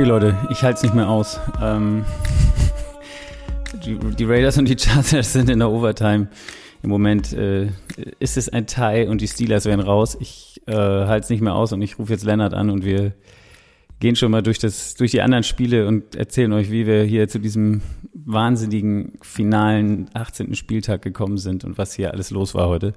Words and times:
Okay, 0.00 0.04
Leute, 0.04 0.36
ich 0.50 0.62
halte 0.62 0.76
es 0.76 0.82
nicht 0.82 0.94
mehr 0.94 1.08
aus. 1.08 1.40
Ähm, 1.60 2.04
die, 3.84 3.98
die, 3.98 4.24
Raiders 4.24 4.56
und 4.56 4.68
die 4.68 4.78
Chargers 4.78 5.32
sind 5.32 5.50
in 5.50 5.58
der 5.58 5.68
Overtime. 5.68 6.28
Im 6.82 6.90
Moment 6.90 7.32
äh, 7.32 7.68
ist 8.18 8.36
es 8.36 8.48
ein 8.48 8.66
Tie 8.66 9.06
und 9.08 9.20
die 9.20 9.26
Steelers 9.26 9.64
werden 9.64 9.80
raus. 9.80 10.16
Ich 10.20 10.62
äh, 10.66 10.72
halte 10.74 11.24
es 11.24 11.30
nicht 11.30 11.40
mehr 11.40 11.54
aus 11.54 11.72
und 11.72 11.82
ich 11.82 11.98
rufe 11.98 12.12
jetzt 12.12 12.24
Lennart 12.24 12.54
an 12.54 12.70
und 12.70 12.84
wir 12.84 13.12
gehen 13.98 14.16
schon 14.16 14.30
mal 14.30 14.42
durch, 14.42 14.58
das, 14.58 14.94
durch 14.94 15.10
die 15.10 15.22
anderen 15.22 15.44
Spiele 15.44 15.86
und 15.88 16.14
erzählen 16.14 16.52
euch, 16.52 16.70
wie 16.70 16.86
wir 16.86 17.02
hier 17.02 17.28
zu 17.28 17.38
diesem 17.38 17.82
wahnsinnigen 18.32 19.18
finalen 19.22 20.10
18. 20.14 20.54
Spieltag 20.54 21.02
gekommen 21.02 21.38
sind 21.38 21.64
und 21.64 21.78
was 21.78 21.94
hier 21.94 22.12
alles 22.12 22.30
los 22.30 22.54
war 22.54 22.68
heute. 22.68 22.94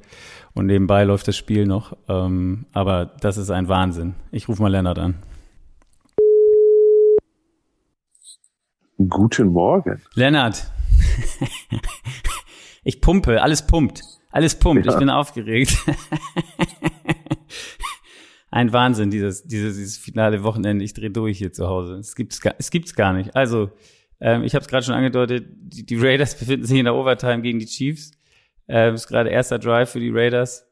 Und 0.54 0.68
nebenbei 0.68 1.04
läuft 1.04 1.28
das 1.28 1.38
Spiel 1.38 1.66
noch. 1.66 1.98
Ähm, 2.08 2.66
aber 2.74 3.06
das 3.06 3.38
ist 3.38 3.50
ein 3.50 3.68
Wahnsinn. 3.68 4.16
Ich 4.32 4.48
rufe 4.48 4.62
mal 4.62 4.70
Lennart 4.70 5.00
an. 5.00 5.16
Guten 9.10 9.48
Morgen. 9.48 10.02
Lennart. 10.14 10.72
ich 12.84 13.02
pumpe, 13.02 13.42
alles 13.42 13.66
pumpt. 13.66 14.02
Alles 14.32 14.58
pumpt. 14.58 14.86
Ja. 14.86 14.94
Ich 14.94 15.00
bin 15.00 15.10
aufgeregt. 15.10 15.78
Ein 18.52 18.72
Wahnsinn, 18.72 19.10
dieses, 19.10 19.44
dieses, 19.44 19.78
dieses 19.78 19.98
finale 19.98 20.44
Wochenende. 20.44 20.86
Ich 20.86 20.94
drehe 20.94 21.10
durch 21.10 21.40
hier 21.40 21.52
zu 21.52 21.68
Hause. 21.68 21.96
Es 21.96 22.16
gibt's 22.16 22.40
gar, 22.40 22.54
es 22.60 22.70
gibt's 22.70 22.94
gar 22.94 23.12
nicht. 23.12 23.36
Also, 23.36 23.72
ähm, 24.24 24.44
ich 24.44 24.56
habe 24.56 24.64
es 24.64 24.70
gerade 24.70 24.86
schon 24.86 24.96
angedeutet, 24.96 25.46
die, 25.52 25.86
die, 25.86 25.98
Raiders 25.98 26.36
befinden 26.40 26.66
sich 26.66 26.80
in 26.80 26.86
der 26.86 26.96
Overtime 26.96 27.42
gegen 27.42 27.60
die 27.60 27.66
Chiefs. 27.66 28.12
Ähm, 28.70 28.96
ist 28.96 29.08
gerade 29.08 29.30
erster 29.30 29.60
Drive 29.60 29.92
für 29.92 30.00
die 30.00 30.12
Raiders. 30.12 30.66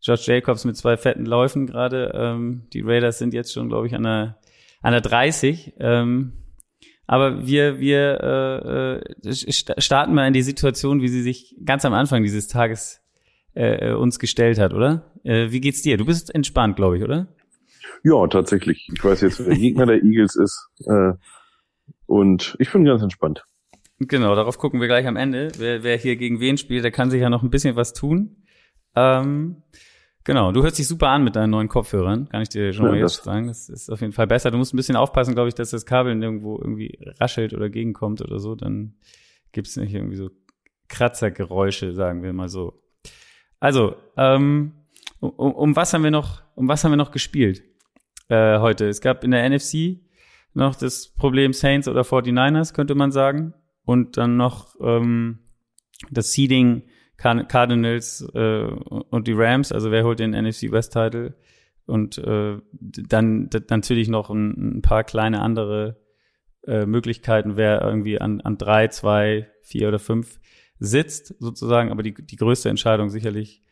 Josh 0.00 0.26
Jacobs 0.28 0.64
mit 0.64 0.76
zwei 0.76 0.96
fetten 0.96 1.26
Läufen 1.26 1.66
gerade. 1.66 2.12
Ähm, 2.14 2.62
die 2.72 2.80
Raiders 2.80 3.18
sind 3.18 3.34
jetzt 3.34 3.52
schon, 3.52 3.68
glaube 3.68 3.88
ich, 3.88 3.94
an 3.96 4.04
der, 4.04 4.38
an 4.82 4.92
der 4.92 5.00
30. 5.00 5.74
Ähm, 5.80 6.32
aber 7.08 7.44
wir, 7.44 7.80
wir 7.80 9.02
äh, 9.24 9.28
äh 9.28 9.52
starten 9.78 10.14
mal 10.14 10.28
in 10.28 10.32
die 10.32 10.42
Situation, 10.42 11.02
wie 11.02 11.08
sie 11.08 11.22
sich 11.22 11.56
ganz 11.64 11.84
am 11.84 11.94
Anfang 11.94 12.22
dieses 12.22 12.46
Tages 12.46 13.00
äh, 13.54 13.90
äh, 13.90 13.94
uns 13.94 14.20
gestellt 14.20 14.58
hat, 14.60 14.72
oder? 14.72 15.10
Äh, 15.24 15.50
wie 15.50 15.60
geht's 15.60 15.82
dir? 15.82 15.96
Du 15.96 16.04
bist 16.04 16.32
entspannt, 16.32 16.76
glaube 16.76 16.98
ich, 16.98 17.02
oder? 17.02 17.26
Ja, 18.04 18.26
tatsächlich. 18.28 18.88
Ich 18.94 19.04
weiß 19.04 19.22
jetzt, 19.22 19.40
wer 19.40 19.46
der 19.46 19.58
Gegner 19.58 19.86
der 19.86 19.96
Eagles 20.04 20.36
ist. 20.36 20.68
Äh, 20.86 21.14
und 22.12 22.56
ich 22.58 22.70
bin 22.70 22.84
ganz 22.84 23.02
entspannt. 23.02 23.44
Genau, 23.98 24.34
darauf 24.34 24.58
gucken 24.58 24.80
wir 24.80 24.88
gleich 24.88 25.06
am 25.06 25.16
Ende. 25.16 25.50
Wer, 25.56 25.82
wer 25.82 25.96
hier 25.96 26.16
gegen 26.16 26.40
wen 26.40 26.58
spielt, 26.58 26.84
der 26.84 26.90
kann 26.90 27.10
sich 27.10 27.20
ja 27.20 27.30
noch 27.30 27.42
ein 27.42 27.50
bisschen 27.50 27.76
was 27.76 27.92
tun. 27.92 28.44
Ähm, 28.94 29.62
Genau, 30.24 30.52
du 30.52 30.62
hörst 30.62 30.78
dich 30.78 30.86
super 30.86 31.08
an 31.08 31.24
mit 31.24 31.34
deinen 31.34 31.50
neuen 31.50 31.66
Kopfhörern, 31.66 32.28
kann 32.28 32.42
ich 32.42 32.48
dir 32.48 32.72
schon 32.72 32.86
ja, 32.86 32.92
mal 32.92 32.98
jetzt 32.98 33.24
sagen. 33.24 33.48
Das 33.48 33.68
ist 33.68 33.90
auf 33.90 34.00
jeden 34.02 34.12
Fall 34.12 34.28
besser. 34.28 34.52
Du 34.52 34.58
musst 34.58 34.72
ein 34.72 34.76
bisschen 34.76 34.94
aufpassen, 34.94 35.34
glaube 35.34 35.48
ich, 35.48 35.54
dass 35.54 35.70
das 35.70 35.84
Kabel 35.84 36.14
nirgendwo 36.14 36.58
irgendwie 36.58 36.96
raschelt 37.18 37.54
oder 37.54 37.68
gegenkommt 37.68 38.22
oder 38.22 38.38
so. 38.38 38.54
Dann 38.54 38.94
gibt's 39.50 39.76
nicht 39.76 39.92
irgendwie 39.92 40.14
so 40.14 40.30
Kratzergeräusche, 40.88 41.92
sagen 41.92 42.22
wir 42.22 42.32
mal 42.32 42.48
so. 42.48 42.80
Also, 43.58 43.96
ähm, 44.16 44.74
um, 45.18 45.30
um 45.30 45.74
was 45.74 45.92
haben 45.92 46.04
wir 46.04 46.12
noch, 46.12 46.42
um 46.54 46.68
was 46.68 46.84
haben 46.84 46.92
wir 46.92 46.96
noch 46.96 47.10
gespielt 47.10 47.64
äh, 48.28 48.60
heute? 48.60 48.86
Es 48.86 49.00
gab 49.00 49.24
in 49.24 49.32
der 49.32 49.50
NFC 49.50 50.02
noch 50.54 50.74
das 50.74 51.08
Problem 51.08 51.52
Saints 51.52 51.88
oder 51.88 52.02
49ers, 52.02 52.74
könnte 52.74 52.94
man 52.94 53.12
sagen. 53.12 53.54
Und 53.84 54.16
dann 54.16 54.36
noch 54.36 54.76
ähm, 54.80 55.40
das 56.10 56.32
Seeding 56.32 56.84
Cardinals 57.16 58.26
äh, 58.34 58.64
und 58.64 59.28
die 59.28 59.32
Rams, 59.32 59.70
also 59.72 59.90
wer 59.90 60.04
holt 60.04 60.18
den 60.18 60.32
NFC 60.32 60.70
West 60.70 60.92
Title? 60.92 61.36
Und 61.86 62.18
äh, 62.18 62.58
dann 62.72 63.50
natürlich 63.70 64.08
noch 64.08 64.30
ein, 64.30 64.78
ein 64.78 64.82
paar 64.82 65.04
kleine 65.04 65.40
andere 65.40 66.00
äh, 66.66 66.86
Möglichkeiten, 66.86 67.56
wer 67.56 67.82
irgendwie 67.82 68.20
an, 68.20 68.40
an 68.40 68.56
drei, 68.58 68.88
zwei, 68.88 69.48
vier 69.62 69.88
oder 69.88 69.98
fünf 69.98 70.40
sitzt, 70.78 71.34
sozusagen. 71.38 71.90
Aber 71.90 72.02
die, 72.02 72.14
die 72.14 72.36
größte 72.36 72.68
Entscheidung 72.68 73.10
sicherlich 73.10 73.62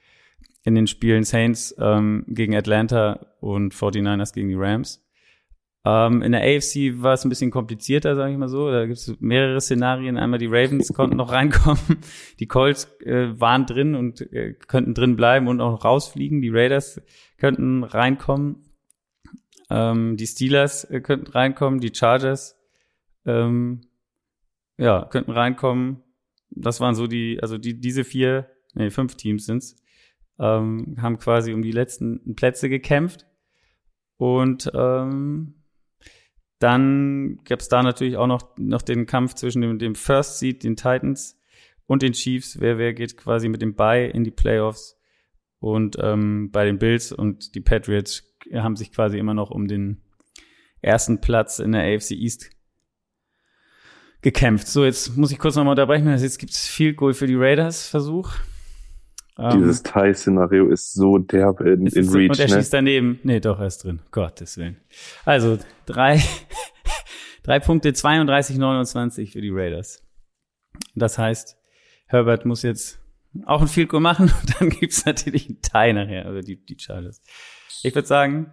in 0.62 0.74
den 0.74 0.86
Spielen 0.86 1.24
Saints 1.24 1.74
ähm, 1.78 2.24
gegen 2.28 2.54
Atlanta 2.54 3.26
und 3.40 3.74
49ers 3.74 4.34
gegen 4.34 4.48
die 4.48 4.56
Rams. 4.56 5.04
Ähm, 5.84 6.20
in 6.20 6.32
der 6.32 6.42
AFC 6.42 7.02
war 7.02 7.14
es 7.14 7.24
ein 7.24 7.30
bisschen 7.30 7.50
komplizierter, 7.50 8.14
sage 8.14 8.32
ich 8.32 8.38
mal 8.38 8.48
so. 8.48 8.70
Da 8.70 8.84
gibt 8.84 8.98
es 8.98 9.16
mehrere 9.20 9.60
Szenarien. 9.60 10.18
Einmal 10.18 10.38
die 10.38 10.46
Ravens 10.46 10.88
konnten 10.94 11.16
noch 11.16 11.32
reinkommen, 11.32 11.98
die 12.38 12.46
Colts 12.46 12.84
äh, 13.00 13.40
waren 13.40 13.66
drin 13.66 13.94
und 13.94 14.20
äh, 14.32 14.52
könnten 14.52 14.94
drin 14.94 15.16
bleiben 15.16 15.48
und 15.48 15.60
auch 15.60 15.84
rausfliegen. 15.84 16.42
Die 16.42 16.50
Raiders 16.50 17.00
könnten 17.38 17.84
reinkommen. 17.84 18.66
Ähm, 19.70 20.16
die 20.16 20.26
Steelers 20.26 20.84
äh, 20.84 21.00
könnten 21.00 21.30
reinkommen, 21.30 21.80
die 21.80 21.94
Chargers 21.94 22.58
ähm, 23.24 23.82
ja 24.76 25.06
könnten 25.06 25.30
reinkommen. 25.30 26.02
Das 26.50 26.80
waren 26.80 26.94
so 26.94 27.06
die, 27.06 27.38
also 27.40 27.56
die 27.56 27.80
diese 27.80 28.04
vier, 28.04 28.50
nee 28.74 28.90
fünf 28.90 29.14
Teams 29.14 29.46
sind's, 29.46 29.76
ähm, 30.38 30.96
haben 31.00 31.18
quasi 31.18 31.54
um 31.54 31.62
die 31.62 31.70
letzten 31.70 32.34
Plätze 32.34 32.68
gekämpft 32.68 33.26
und 34.16 34.70
ähm, 34.74 35.59
dann 36.60 37.40
gab 37.44 37.60
es 37.60 37.68
da 37.68 37.82
natürlich 37.82 38.16
auch 38.16 38.26
noch, 38.26 38.56
noch 38.58 38.82
den 38.82 39.06
Kampf 39.06 39.34
zwischen 39.34 39.62
dem, 39.62 39.78
dem 39.78 39.94
First 39.94 40.38
Seed, 40.38 40.62
den 40.62 40.76
Titans 40.76 41.40
und 41.86 42.02
den 42.02 42.12
Chiefs. 42.12 42.60
Wer, 42.60 42.78
wer 42.78 42.92
geht 42.92 43.16
quasi 43.16 43.48
mit 43.48 43.62
dem 43.62 43.74
Bye 43.74 44.08
in 44.08 44.24
die 44.24 44.30
Playoffs? 44.30 44.98
Und 45.58 45.96
ähm, 46.00 46.50
bei 46.52 46.66
den 46.66 46.78
Bills 46.78 47.12
und 47.12 47.54
die 47.54 47.60
Patriots 47.60 48.22
haben 48.54 48.76
sich 48.76 48.92
quasi 48.92 49.18
immer 49.18 49.34
noch 49.34 49.50
um 49.50 49.68
den 49.68 50.02
ersten 50.82 51.20
Platz 51.20 51.58
in 51.58 51.72
der 51.72 51.82
AFC 51.82 52.12
East 52.12 52.50
gekämpft. 54.20 54.68
So, 54.68 54.84
jetzt 54.84 55.16
muss 55.16 55.32
ich 55.32 55.38
kurz 55.38 55.56
nochmal 55.56 55.72
unterbrechen. 55.72 56.08
Jetzt 56.08 56.38
gibt's 56.38 56.68
viel 56.68 56.94
Goal 56.94 57.14
für 57.14 57.26
die 57.26 57.36
Raiders 57.36 57.88
Versuch. 57.88 58.32
Dieses 59.54 59.80
um, 59.80 59.86
ähm, 59.86 59.92
Tie-Szenario 59.92 60.68
ist 60.68 60.92
so 60.92 61.18
derbe 61.18 61.70
in, 61.70 61.86
in 61.86 62.08
Reach. 62.10 62.30
Und 62.30 62.38
er 62.38 62.48
ne? 62.48 62.54
schießt 62.54 62.72
daneben. 62.72 63.20
Nee, 63.22 63.40
doch, 63.40 63.58
er 63.58 63.66
ist 63.66 63.84
drin. 63.84 64.00
Gottes 64.10 64.58
Willen. 64.58 64.76
Also, 65.24 65.58
drei, 65.86 66.22
drei 67.42 67.58
Punkte, 67.58 67.92
32, 67.92 68.58
29 68.58 69.32
für 69.32 69.40
die 69.40 69.50
Raiders. 69.50 70.02
Das 70.94 71.18
heißt, 71.18 71.56
Herbert 72.06 72.44
muss 72.44 72.62
jetzt 72.62 73.00
auch 73.46 73.60
ein 73.60 73.68
Field 73.68 73.88
Goal 73.88 74.02
machen 74.02 74.32
und 74.42 74.60
dann 74.60 74.70
gibt's 74.70 75.06
natürlich 75.06 75.48
ein 75.48 75.60
Tie 75.62 75.92
nachher, 75.92 76.26
also 76.26 76.40
die, 76.40 76.56
die 76.56 76.76
Chargers. 76.78 77.22
Ich 77.82 77.94
würde 77.94 78.08
sagen, 78.08 78.52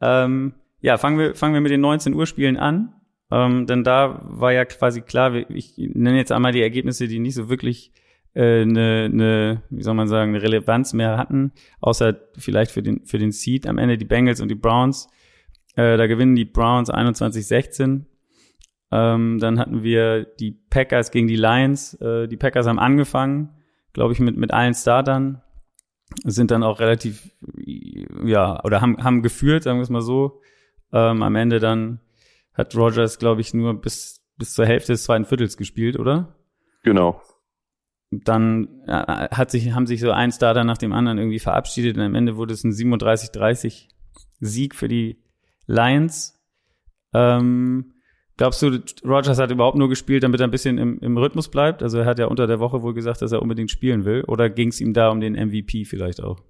ähm, 0.00 0.54
ja, 0.80 0.98
fangen 0.98 1.18
wir, 1.18 1.34
fangen 1.34 1.54
wir 1.54 1.60
mit 1.60 1.72
den 1.72 1.80
19 1.80 2.14
Uhr 2.14 2.26
Spielen 2.26 2.56
an. 2.56 2.94
Ähm, 3.30 3.66
denn 3.66 3.84
da 3.84 4.20
war 4.22 4.52
ja 4.52 4.64
quasi 4.64 5.02
klar, 5.02 5.34
ich 5.50 5.74
nenne 5.76 6.16
jetzt 6.16 6.32
einmal 6.32 6.52
die 6.52 6.62
Ergebnisse, 6.62 7.08
die 7.08 7.18
nicht 7.18 7.34
so 7.34 7.48
wirklich 7.48 7.92
äh, 8.34 8.62
eine, 8.62 9.08
ne, 9.08 9.62
wie 9.70 9.82
soll 9.82 9.94
man 9.94 10.08
sagen, 10.08 10.34
eine 10.34 10.42
Relevanz 10.42 10.92
mehr 10.92 11.16
hatten, 11.16 11.52
außer 11.80 12.16
vielleicht 12.36 12.70
für 12.70 12.82
den, 12.82 13.04
für 13.04 13.18
den 13.18 13.32
Seed 13.32 13.66
am 13.66 13.78
Ende 13.78 13.98
die 13.98 14.04
Bengals 14.04 14.40
und 14.40 14.48
die 14.48 14.54
Browns. 14.54 15.08
Äh, 15.74 15.96
da 15.96 16.06
gewinnen 16.06 16.34
die 16.34 16.44
Browns 16.44 16.90
21-16. 16.90 18.04
Ähm, 18.90 19.38
dann 19.38 19.58
hatten 19.58 19.82
wir 19.82 20.24
die 20.24 20.52
Packers 20.52 21.10
gegen 21.10 21.26
die 21.26 21.36
Lions. 21.36 21.94
Äh, 21.94 22.26
die 22.28 22.36
Packers 22.36 22.66
haben 22.66 22.78
angefangen, 22.78 23.50
glaube 23.92 24.12
ich, 24.12 24.20
mit, 24.20 24.36
mit 24.36 24.52
allen 24.52 24.74
Startern. 24.74 25.42
Sind 26.24 26.50
dann 26.50 26.62
auch 26.62 26.80
relativ, 26.80 27.30
ja, 28.24 28.64
oder 28.64 28.80
haben, 28.80 29.02
haben 29.04 29.22
geführt, 29.22 29.64
sagen 29.64 29.78
wir 29.78 29.82
es 29.82 29.90
mal 29.90 30.00
so. 30.00 30.40
Ähm, 30.90 31.22
am 31.22 31.36
Ende 31.36 31.58
dann 31.58 32.00
hat 32.54 32.74
Rogers, 32.74 33.18
glaube 33.18 33.42
ich, 33.42 33.52
nur 33.52 33.78
bis, 33.78 34.24
bis 34.38 34.54
zur 34.54 34.64
Hälfte 34.64 34.92
des 34.92 35.04
zweiten 35.04 35.26
Viertels 35.26 35.58
gespielt, 35.58 35.98
oder? 35.98 36.34
Genau 36.82 37.20
dann 38.10 38.68
äh, 38.86 39.28
hat 39.30 39.50
sich, 39.50 39.72
haben 39.72 39.86
sich 39.86 40.00
so 40.00 40.10
ein 40.10 40.32
Starter 40.32 40.64
nach 40.64 40.78
dem 40.78 40.92
anderen 40.92 41.18
irgendwie 41.18 41.38
verabschiedet 41.38 41.96
und 41.96 42.02
am 42.02 42.14
Ende 42.14 42.36
wurde 42.36 42.54
es 42.54 42.64
ein 42.64 42.72
37-30 42.72 43.88
Sieg 44.40 44.74
für 44.74 44.88
die 44.88 45.22
Lions. 45.66 46.40
Ähm, 47.12 47.92
glaubst 48.36 48.62
du, 48.62 48.80
Rogers 49.04 49.38
hat 49.38 49.50
überhaupt 49.50 49.76
nur 49.76 49.88
gespielt, 49.88 50.22
damit 50.22 50.40
er 50.40 50.46
ein 50.46 50.50
bisschen 50.50 50.78
im, 50.78 50.98
im 51.00 51.18
Rhythmus 51.18 51.50
bleibt? 51.50 51.82
Also 51.82 51.98
er 51.98 52.06
hat 52.06 52.18
ja 52.18 52.26
unter 52.26 52.46
der 52.46 52.60
Woche 52.60 52.82
wohl 52.82 52.94
gesagt, 52.94 53.20
dass 53.20 53.32
er 53.32 53.42
unbedingt 53.42 53.70
spielen 53.70 54.04
will. 54.04 54.24
Oder 54.26 54.48
ging 54.48 54.68
es 54.68 54.80
ihm 54.80 54.94
da 54.94 55.10
um 55.10 55.20
den 55.20 55.34
MVP 55.34 55.84
vielleicht 55.84 56.22
auch? 56.22 56.40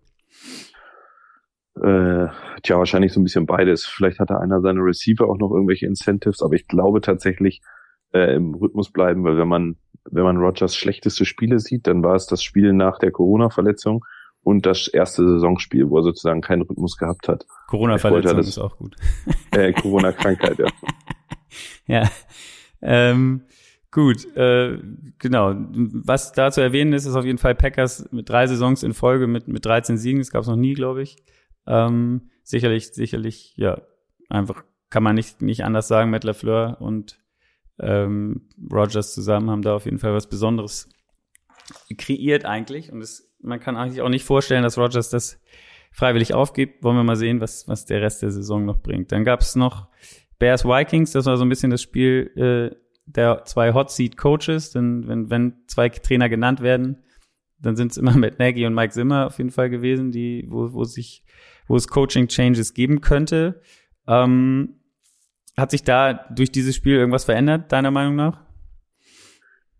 Äh, 1.83 2.29
tja, 2.63 2.79
wahrscheinlich 2.79 3.13
so 3.13 3.21
ein 3.21 3.25
bisschen 3.25 3.47
beides. 3.47 3.85
Vielleicht 3.85 4.21
hatte 4.21 4.39
einer 4.39 4.61
seiner 4.61 4.85
Receiver 4.85 5.29
auch 5.29 5.39
noch 5.39 5.51
irgendwelche 5.51 5.87
Incentives, 5.87 6.43
aber 6.43 6.55
ich 6.55 6.67
glaube 6.69 7.01
tatsächlich 7.01 7.63
äh, 8.13 8.35
im 8.35 8.55
Rhythmus 8.55 8.91
bleiben, 8.91 9.25
weil 9.25 9.37
wenn 9.37 9.49
man 9.49 9.77
wenn 10.11 10.25
man 10.25 10.37
Rogers 10.37 10.77
schlechteste 10.77 11.25
Spiele 11.25 11.59
sieht, 11.59 11.87
dann 11.87 12.03
war 12.03 12.15
es 12.15 12.27
das 12.27 12.43
Spiel 12.43 12.73
nach 12.73 12.99
der 12.99 13.11
Corona-Verletzung 13.11 14.05
und 14.43 14.67
das 14.67 14.89
erste 14.89 15.29
Saisonspiel, 15.29 15.91
wo 15.91 15.99
er 15.99 16.03
sozusagen 16.03 16.41
keinen 16.41 16.63
Rhythmus 16.63 16.97
gehabt 16.97 17.29
hat. 17.29 17.47
Corona-Verletzung 17.67 18.39
ist 18.39 18.59
auch 18.59 18.77
gut. 18.77 18.97
Äh, 19.51 19.73
Corona-Krankheit, 19.73 20.59
ja. 20.59 20.67
ja. 21.87 22.11
Ähm, 22.81 23.43
Gut, 23.91 24.37
äh, 24.37 24.79
genau. 25.19 25.55
Was 25.73 26.33
da 26.33 26.51
zu 26.51 26.61
erwähnen 26.61 26.93
ist, 26.93 27.07
ist 27.07 27.17
auf 27.17 27.25
jeden 27.25 27.39
Fall 27.39 27.55
Packers 27.55 28.09
mit 28.13 28.29
drei 28.29 28.47
Saisons 28.47 28.83
in 28.83 28.93
Folge 28.93 29.27
mit, 29.27 29.49
mit 29.49 29.65
13 29.65 29.97
Siegen. 29.97 30.21
Das 30.21 30.31
gab 30.31 30.43
es 30.43 30.49
noch 30.49 30.57
nie, 30.57 30.75
glaube 30.75 31.03
ich. 31.03 31.17
Ähm, 31.67 32.31
sicherlich, 32.43 32.89
sicherlich, 32.89 33.55
ja, 33.57 33.81
einfach 34.29 34.63
kann 34.91 35.03
man 35.03 35.15
nicht, 35.15 35.41
nicht 35.41 35.65
anders 35.65 35.89
sagen. 35.89 36.11
Matt 36.11 36.25
LaFleur 36.25 36.77
und 36.81 37.19
ähm, 37.81 38.49
Rogers 38.73 39.15
zusammen 39.15 39.51
haben 39.51 39.63
da 39.63 39.75
auf 39.75 39.85
jeden 39.85 39.99
Fall 39.99 40.15
was 40.15 40.29
Besonderes 40.29 40.89
kreiert 41.97 42.45
eigentlich. 42.45 42.93
Und 42.93 43.01
es, 43.01 43.31
man 43.41 43.61
kann 43.61 43.77
eigentlich 43.77 44.03
auch 44.03 44.09
nicht 44.09 44.25
vorstellen, 44.25 44.63
dass 44.63 44.79
Rogers 44.79 45.11
das 45.11 45.41
freiwillig 45.93 46.35
aufgibt. 46.35 46.83
Wollen 46.83 46.97
wir 46.97 47.05
mal 47.05 47.17
sehen, 47.17 47.41
was, 47.41 47.69
was 47.69 47.85
der 47.85 48.03
Rest 48.03 48.23
der 48.23 48.31
Saison 48.31 48.65
noch 48.65 48.81
bringt. 48.81 49.13
Dann 49.13 49.25
gab 49.25 49.41
es 49.41 49.57
noch 49.57 49.89
Bears 50.39 50.65
Vikings, 50.65 51.13
das 51.13 51.27
war 51.27 51.37
so 51.37 51.45
ein 51.45 51.49
bisschen 51.49 51.71
das 51.71 51.83
Spiel 51.83 52.31
äh, 52.37 52.77
der 53.07 53.45
zwei 53.45 53.73
Hot 53.73 53.91
Seat 53.91 54.17
Coaches, 54.17 54.71
denn 54.71 55.09
wenn, 55.09 55.31
wenn 55.31 55.55
zwei 55.67 55.89
Trainer 55.89 56.29
genannt 56.29 56.61
werden, 56.61 57.03
dann 57.59 57.77
sind 57.77 57.93
es 57.93 57.99
immer 57.99 58.13
Matt 58.17 58.39
Nagy 58.39 58.67
und 58.67 58.75
Mike 58.75 58.93
Zimmer 58.93 59.27
auf 59.27 59.39
jeden 59.39 59.51
Fall 59.51 59.71
gewesen, 59.71 60.13
die, 60.13 60.47
wo, 60.49 60.73
wo 60.73 60.85
sich, 60.85 61.25
wo 61.67 61.77
es 61.77 61.89
Coaching 61.89 62.29
Changes 62.29 62.75
geben 62.75 63.01
könnte. 63.01 63.61
Ähm, 64.07 64.78
hat 65.59 65.71
sich 65.71 65.83
da 65.83 66.15
durch 66.31 66.53
dieses 66.53 66.77
Spiel 66.77 66.97
irgendwas 66.97 67.25
verändert, 67.25 67.73
deiner 67.73 67.91
Meinung 67.91 68.17
nach? 68.17 68.41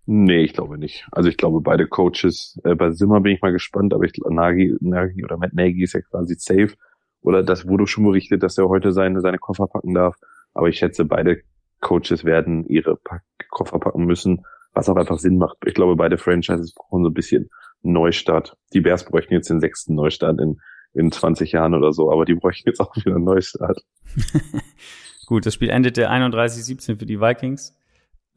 Nee, 0.07 0.41
ich 0.43 0.55
glaube 0.55 0.79
nicht. 0.79 1.07
Also 1.13 1.29
ich 1.29 1.37
glaube, 1.37 1.61
beide 1.61 1.87
Coaches, 1.87 2.59
äh, 2.65 2.75
bei 2.75 2.91
Zimmer 2.91 3.21
bin 3.21 3.35
ich 3.35 3.43
mal 3.43 3.53
gespannt, 3.53 3.93
aber 3.93 4.05
ich 4.05 4.13
Nagy, 4.29 4.75
Nagy 4.81 5.23
oder 5.23 5.37
Matt 5.37 5.53
Nagy 5.53 5.83
ist 5.83 5.93
ja 5.93 6.01
quasi 6.01 6.35
safe. 6.39 6.75
Oder 7.21 7.43
das 7.43 7.69
wurde 7.69 7.87
schon 7.87 8.05
berichtet, 8.05 8.43
dass 8.43 8.59
er 8.59 8.69
heute 8.69 8.93
seine, 8.93 9.21
seine 9.21 9.39
Koffer 9.39 9.67
packen 9.67 9.95
darf. 9.95 10.17
Aber 10.55 10.69
ich 10.69 10.79
schätze, 10.79 11.05
beide 11.05 11.43
Coaches 11.81 12.25
werden 12.25 12.67
ihre 12.67 12.97
Pack 12.97 13.23
Koffer 13.51 13.79
packen 13.79 14.07
müssen, 14.07 14.45
was 14.73 14.89
auch 14.89 14.97
einfach 14.97 15.19
Sinn 15.19 15.39
macht. 15.39 15.59
Ich 15.67 15.75
glaube, 15.75 15.95
beide 15.95 16.19
Franchises 16.19 16.75
brauchen 16.75 17.05
so 17.05 17.11
ein 17.11 17.15
bisschen 17.15 17.51
Neustart. 17.83 18.57
Die 18.73 18.81
Bears 18.81 19.05
bräuchten 19.05 19.35
jetzt 19.35 19.51
den 19.51 19.61
sechsten 19.61 19.95
Neustart 19.95 20.41
in, 20.41 20.59
in 20.95 21.13
20 21.13 21.53
Jahren 21.53 21.75
oder 21.75 21.93
so, 21.93 22.11
aber 22.11 22.25
die 22.25 22.35
bräuchten 22.35 22.69
jetzt 22.69 22.81
auch 22.81 22.97
wieder 22.97 23.15
einen 23.15 23.25
Neustart. 23.25 23.85
Gut, 25.29 25.47
das 25.47 25.55
Spiel 25.55 25.71
endete 25.71 26.11
31-17 26.11 26.99
für 26.99 27.07
die 27.07 27.21
Vikings 27.21 27.79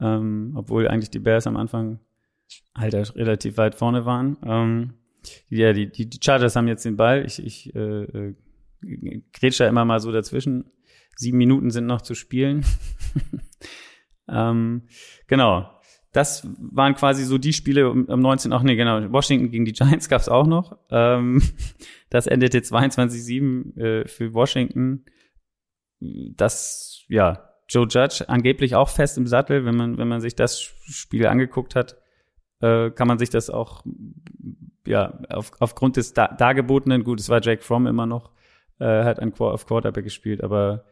ähm, 0.02 0.52
obwohl 0.56 0.88
eigentlich 0.88 1.10
die 1.10 1.20
Bears 1.20 1.46
am 1.46 1.56
Anfang 1.56 2.00
halt 2.76 2.94
relativ 3.16 3.56
weit 3.56 3.74
vorne 3.74 4.04
waren. 4.04 4.36
Ähm, 4.44 4.94
ja, 5.48 5.72
die, 5.72 5.90
die, 5.90 6.10
die 6.10 6.18
Chargers 6.22 6.56
haben 6.56 6.68
jetzt 6.68 6.84
den 6.84 6.96
Ball. 6.96 7.24
Ich, 7.24 7.42
ich 7.42 7.74
äh, 7.74 8.02
äh, 8.02 8.34
grätsch 9.32 9.60
da 9.60 9.68
immer 9.68 9.84
mal 9.84 10.00
so 10.00 10.10
dazwischen. 10.10 10.64
Sieben 11.16 11.38
Minuten 11.38 11.70
sind 11.70 11.86
noch 11.86 12.02
zu 12.02 12.14
spielen. 12.14 12.64
ähm, 14.28 14.82
genau. 15.28 15.70
Das 16.12 16.46
waren 16.58 16.94
quasi 16.94 17.24
so 17.24 17.38
die 17.38 17.52
Spiele 17.52 17.90
um, 17.90 18.06
um 18.06 18.20
19. 18.20 18.52
Ach 18.52 18.62
nee, 18.62 18.74
genau. 18.74 19.12
Washington 19.12 19.50
gegen 19.50 19.64
die 19.64 19.72
Giants 19.72 20.08
gab's 20.08 20.28
auch 20.28 20.46
noch. 20.46 20.76
Ähm, 20.90 21.40
das 22.10 22.26
endete 22.26 22.58
22-7 22.58 23.78
äh, 23.78 24.08
für 24.08 24.34
Washington. 24.34 25.04
Das, 26.36 27.04
ja, 27.08 27.48
Joe 27.68 27.86
Judge 27.88 28.24
angeblich 28.28 28.74
auch 28.74 28.88
fest 28.88 29.18
im 29.18 29.26
Sattel. 29.26 29.64
Wenn 29.64 29.76
man, 29.76 29.98
wenn 29.98 30.08
man 30.08 30.20
sich 30.20 30.34
das 30.34 30.60
Spiel 30.60 31.26
angeguckt 31.26 31.74
hat, 31.74 31.96
äh, 32.60 32.90
kann 32.90 33.08
man 33.08 33.18
sich 33.18 33.30
das 33.30 33.50
auch, 33.50 33.84
ja, 34.86 35.18
auf, 35.30 35.52
aufgrund 35.58 35.96
des 35.96 36.12
da, 36.12 36.28
dargebotenen, 36.28 37.04
gut, 37.04 37.20
es 37.20 37.28
war 37.28 37.40
Jake 37.42 37.62
Fromm 37.62 37.86
immer 37.86 38.06
noch, 38.06 38.30
äh, 38.78 39.04
hat 39.04 39.20
ein 39.20 39.32
auf 39.34 39.66
Quarterback 39.66 40.04
gespielt, 40.04 40.42
aber 40.42 40.84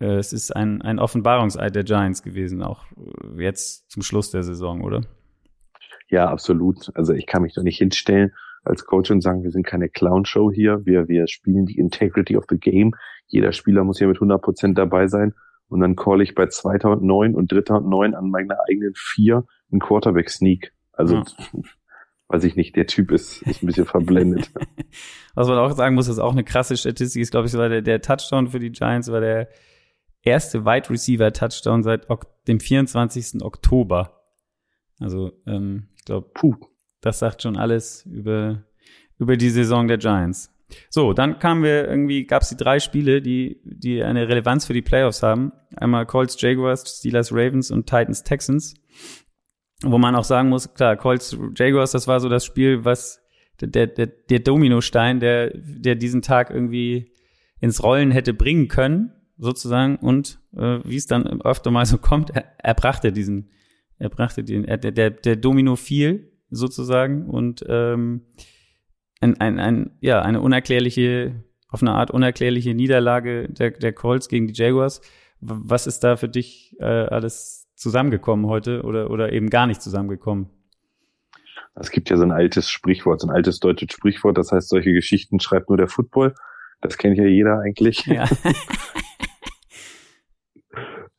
äh, 0.00 0.16
es 0.16 0.32
ist 0.32 0.54
ein, 0.54 0.82
ein 0.82 0.98
Offenbarungseid 0.98 1.74
der 1.74 1.84
Giants 1.84 2.22
gewesen, 2.22 2.62
auch 2.62 2.84
äh, 3.36 3.42
jetzt 3.42 3.90
zum 3.90 4.02
Schluss 4.02 4.30
der 4.30 4.42
Saison, 4.42 4.82
oder? 4.82 5.02
Ja, 6.08 6.28
absolut. 6.28 6.92
Also 6.94 7.12
ich 7.12 7.26
kann 7.26 7.42
mich 7.42 7.54
da 7.54 7.62
nicht 7.62 7.78
hinstellen 7.78 8.32
als 8.66 8.84
Coach 8.84 9.10
und 9.10 9.22
sagen, 9.22 9.42
wir 9.42 9.50
sind 9.50 9.66
keine 9.66 9.88
Clown-Show 9.88 10.50
hier. 10.52 10.84
Wir, 10.84 11.08
wir 11.08 11.28
spielen 11.28 11.66
die 11.66 11.78
Integrity 11.78 12.36
of 12.36 12.44
the 12.48 12.58
Game. 12.58 12.94
Jeder 13.26 13.52
Spieler 13.52 13.84
muss 13.84 13.98
hier 13.98 14.08
mit 14.08 14.16
100 14.16 14.42
Prozent 14.42 14.78
dabei 14.78 15.06
sein. 15.06 15.34
Und 15.68 15.80
dann 15.80 15.96
call 15.96 16.20
ich 16.20 16.34
bei 16.34 16.46
2009 16.46 17.34
und 17.34 17.50
3009 17.50 18.14
an 18.14 18.30
meiner 18.30 18.56
eigenen 18.68 18.92
vier 18.94 19.44
einen 19.70 19.80
Quarterback 19.80 20.30
Sneak. 20.30 20.72
Also, 20.92 21.16
ja. 21.16 21.24
weiß 22.28 22.44
ich 22.44 22.56
nicht, 22.56 22.76
der 22.76 22.86
Typ 22.86 23.12
ist, 23.12 23.42
ist 23.42 23.62
ein 23.62 23.66
bisschen 23.66 23.86
verblendet. 23.86 24.50
Was 25.34 25.48
man 25.48 25.58
auch 25.58 25.72
sagen 25.72 25.94
muss, 25.94 26.08
ist 26.08 26.18
auch 26.18 26.32
eine 26.32 26.44
krasse 26.44 26.76
Statistik, 26.76 27.22
ist, 27.22 27.30
glaube 27.30 27.46
ich, 27.46 27.54
war 27.54 27.68
der, 27.68 27.82
der 27.82 28.00
Touchdown 28.00 28.48
für 28.48 28.58
die 28.58 28.72
Giants 28.72 29.10
war 29.10 29.20
der 29.20 29.48
erste 30.22 30.64
Wide 30.64 30.90
Receiver 30.90 31.32
Touchdown 31.32 31.82
seit 31.82 32.06
dem 32.48 32.58
24. 32.58 33.42
Oktober. 33.42 34.22
Also, 34.98 35.32
ähm, 35.46 35.88
ich 35.96 36.04
glaube, 36.04 36.30
das 37.06 37.20
sagt 37.20 37.42
schon 37.42 37.56
alles 37.56 38.04
über, 38.06 38.64
über 39.18 39.36
die 39.36 39.50
Saison 39.50 39.88
der 39.88 39.98
Giants. 39.98 40.52
So, 40.90 41.12
dann 41.12 41.38
kamen 41.38 41.62
wir 41.62 41.88
irgendwie, 41.88 42.26
gab 42.26 42.42
es 42.42 42.48
die 42.48 42.56
drei 42.56 42.80
Spiele, 42.80 43.22
die, 43.22 43.60
die 43.64 44.02
eine 44.02 44.28
Relevanz 44.28 44.66
für 44.66 44.74
die 44.74 44.82
Playoffs 44.82 45.22
haben. 45.22 45.52
Einmal 45.76 46.06
Colts, 46.06 46.40
Jaguars, 46.40 46.98
Steelers, 46.98 47.32
Ravens 47.32 47.70
und 47.70 47.86
Titans, 47.86 48.24
Texans. 48.24 48.74
Wo 49.82 49.98
man 49.98 50.16
auch 50.16 50.24
sagen 50.24 50.48
muss, 50.48 50.74
klar, 50.74 50.96
Colts, 50.96 51.36
Jaguars, 51.54 51.92
das 51.92 52.08
war 52.08 52.18
so 52.18 52.28
das 52.28 52.44
Spiel, 52.44 52.84
was 52.84 53.22
der, 53.60 53.86
der, 53.86 54.06
der 54.06 54.38
Dominostein, 54.40 55.20
der, 55.20 55.52
der 55.54 55.94
diesen 55.94 56.22
Tag 56.22 56.50
irgendwie 56.50 57.12
ins 57.60 57.82
Rollen 57.82 58.10
hätte 58.10 58.34
bringen 58.34 58.68
können, 58.68 59.12
sozusagen. 59.38 59.96
Und 59.96 60.40
äh, 60.56 60.80
wie 60.84 60.96
es 60.96 61.06
dann 61.06 61.26
öfter 61.42 61.70
mal 61.70 61.86
so 61.86 61.98
kommt, 61.98 62.30
er, 62.30 62.44
er 62.58 62.74
brachte 62.74 63.12
diesen, 63.12 63.50
er 63.98 64.08
brachte 64.08 64.44
den, 64.44 64.64
er, 64.64 64.78
der, 64.78 65.10
der, 65.10 65.36
Domino 65.36 65.76
fiel, 65.76 66.32
sozusagen. 66.50 67.26
Und 67.28 67.64
ähm, 67.68 68.26
ein, 69.20 69.40
ein, 69.40 69.58
ein, 69.58 69.90
ja, 70.00 70.22
eine 70.22 70.40
unerklärliche, 70.40 71.44
auf 71.68 71.82
eine 71.82 71.92
Art 71.92 72.10
unerklärliche 72.10 72.74
Niederlage 72.74 73.48
der, 73.48 73.70
der 73.72 73.92
Colts 73.92 74.28
gegen 74.28 74.46
die 74.46 74.54
Jaguars. 74.54 75.00
Was 75.40 75.86
ist 75.86 76.00
da 76.00 76.16
für 76.16 76.28
dich 76.28 76.76
äh, 76.80 76.84
alles 76.84 77.68
zusammengekommen 77.74 78.46
heute 78.46 78.82
oder, 78.82 79.10
oder 79.10 79.32
eben 79.32 79.50
gar 79.50 79.66
nicht 79.66 79.82
zusammengekommen? 79.82 80.48
Es 81.78 81.90
gibt 81.90 82.08
ja 82.08 82.16
so 82.16 82.22
ein 82.22 82.32
altes 82.32 82.70
Sprichwort, 82.70 83.20
so 83.20 83.28
ein 83.28 83.34
altes 83.34 83.60
deutsches 83.60 83.92
Sprichwort, 83.92 84.38
das 84.38 84.50
heißt, 84.50 84.68
solche 84.68 84.92
Geschichten 84.92 85.40
schreibt 85.40 85.68
nur 85.68 85.76
der 85.76 85.88
Football. 85.88 86.34
Das 86.80 86.96
kennt 86.96 87.18
ja 87.18 87.26
jeder 87.26 87.60
eigentlich. 87.60 88.06
Ja, 88.06 88.24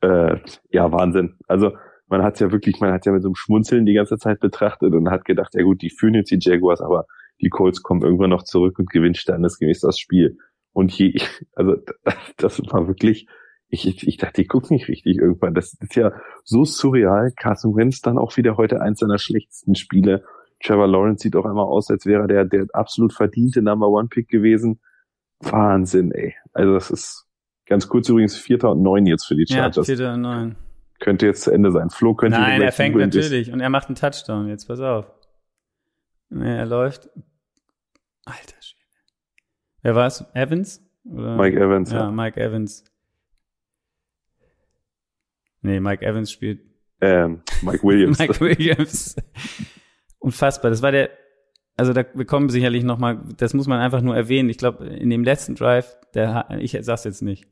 äh, 0.00 0.40
ja 0.70 0.90
Wahnsinn. 0.90 1.36
Also 1.46 1.76
man 2.08 2.22
hat 2.22 2.40
ja 2.40 2.50
wirklich, 2.50 2.80
man 2.80 2.92
hat 2.92 3.06
ja 3.06 3.12
mit 3.12 3.22
so 3.22 3.28
einem 3.28 3.34
Schmunzeln 3.34 3.86
die 3.86 3.94
ganze 3.94 4.18
Zeit 4.18 4.40
betrachtet 4.40 4.94
und 4.94 5.10
hat 5.10 5.24
gedacht, 5.24 5.54
ja 5.54 5.62
gut, 5.62 5.82
die 5.82 5.90
führen 5.90 6.14
jetzt 6.14 6.30
die 6.30 6.38
Jaguars, 6.40 6.80
aber 6.80 7.06
die 7.40 7.50
Colts 7.50 7.82
kommen 7.82 8.02
irgendwann 8.02 8.30
noch 8.30 8.42
zurück 8.42 8.78
und 8.78 8.90
gewinnen 8.90 9.14
standesgemäß 9.14 9.80
das 9.80 9.98
Spiel. 9.98 10.38
Und 10.72 10.92
je, 10.92 11.20
also 11.54 11.76
das 12.36 12.60
war 12.70 12.88
wirklich, 12.88 13.28
ich, 13.68 14.06
ich 14.06 14.16
dachte, 14.16 14.40
ich 14.40 14.48
gucke 14.48 14.72
nicht 14.72 14.88
richtig 14.88 15.18
irgendwann. 15.18 15.54
Das 15.54 15.74
ist 15.74 15.94
ja 15.94 16.12
so 16.44 16.64
surreal. 16.64 17.32
Carson 17.36 17.76
Wentz 17.76 18.00
dann 18.00 18.18
auch 18.18 18.36
wieder 18.36 18.56
heute 18.56 18.80
eins 18.80 19.00
seiner 19.00 19.18
schlechtesten 19.18 19.74
Spiele. 19.74 20.24
Trevor 20.62 20.88
Lawrence 20.88 21.22
sieht 21.22 21.36
auch 21.36 21.44
einmal 21.44 21.66
aus, 21.66 21.90
als 21.90 22.06
wäre 22.06 22.26
der 22.26 22.44
der 22.44 22.66
absolut 22.72 23.12
verdiente 23.12 23.62
Number 23.62 23.88
One 23.88 24.08
Pick 24.08 24.28
gewesen. 24.28 24.80
Wahnsinn, 25.40 26.10
ey. 26.12 26.34
Also 26.52 26.72
das 26.72 26.90
ist 26.90 27.26
ganz 27.66 27.88
kurz 27.88 28.08
übrigens 28.08 28.36
Vierter 28.36 28.72
und 28.72 28.82
Neun 28.82 29.06
jetzt 29.06 29.26
für 29.26 29.36
die 29.36 29.46
Chargers. 29.46 29.76
Ja, 29.76 29.82
Vierter 29.84 30.14
und 30.14 30.22
Neun. 30.22 30.56
Könnte 31.00 31.26
jetzt 31.26 31.42
zu 31.42 31.52
Ende 31.52 31.70
sein. 31.70 31.90
Flo 31.90 32.14
könnte 32.14 32.38
Nein, 32.38 32.60
er 32.60 32.72
fängt 32.72 32.96
natürlich 32.96 33.52
und 33.52 33.60
er 33.60 33.70
macht 33.70 33.86
einen 33.86 33.94
Touchdown. 33.94 34.48
Jetzt 34.48 34.66
pass 34.66 34.80
auf. 34.80 35.06
Nee, 36.30 36.56
er 36.56 36.66
läuft. 36.66 37.08
Alter 38.24 38.60
Schwede. 38.60 38.84
Wer 39.82 39.94
war 39.94 40.06
es? 40.06 40.24
Evans? 40.34 40.82
Oder? 41.04 41.36
Mike 41.36 41.58
Evans, 41.58 41.92
ja. 41.92 42.00
Ja, 42.00 42.10
Mike 42.10 42.40
Evans. 42.40 42.84
Nee, 45.62 45.80
Mike 45.80 46.04
Evans 46.04 46.30
spielt. 46.30 46.60
Ähm, 47.00 47.42
Mike 47.62 47.82
Williams. 47.82 48.18
Mike 48.18 48.40
Williams. 48.40 49.16
Unfassbar. 50.18 50.70
Das 50.70 50.82
war 50.82 50.92
der, 50.92 51.10
also 51.76 51.92
da, 51.92 52.04
wir 52.12 52.26
kommen 52.26 52.48
sicherlich 52.48 52.84
nochmal, 52.84 53.20
das 53.36 53.54
muss 53.54 53.66
man 53.66 53.80
einfach 53.80 54.02
nur 54.02 54.16
erwähnen. 54.16 54.48
Ich 54.50 54.58
glaube, 54.58 54.84
in 54.86 55.10
dem 55.10 55.24
letzten 55.24 55.54
Drive, 55.54 55.96
der, 56.14 56.48
ich 56.58 56.76
sag's 56.80 57.04
jetzt 57.04 57.22
nicht. 57.22 57.48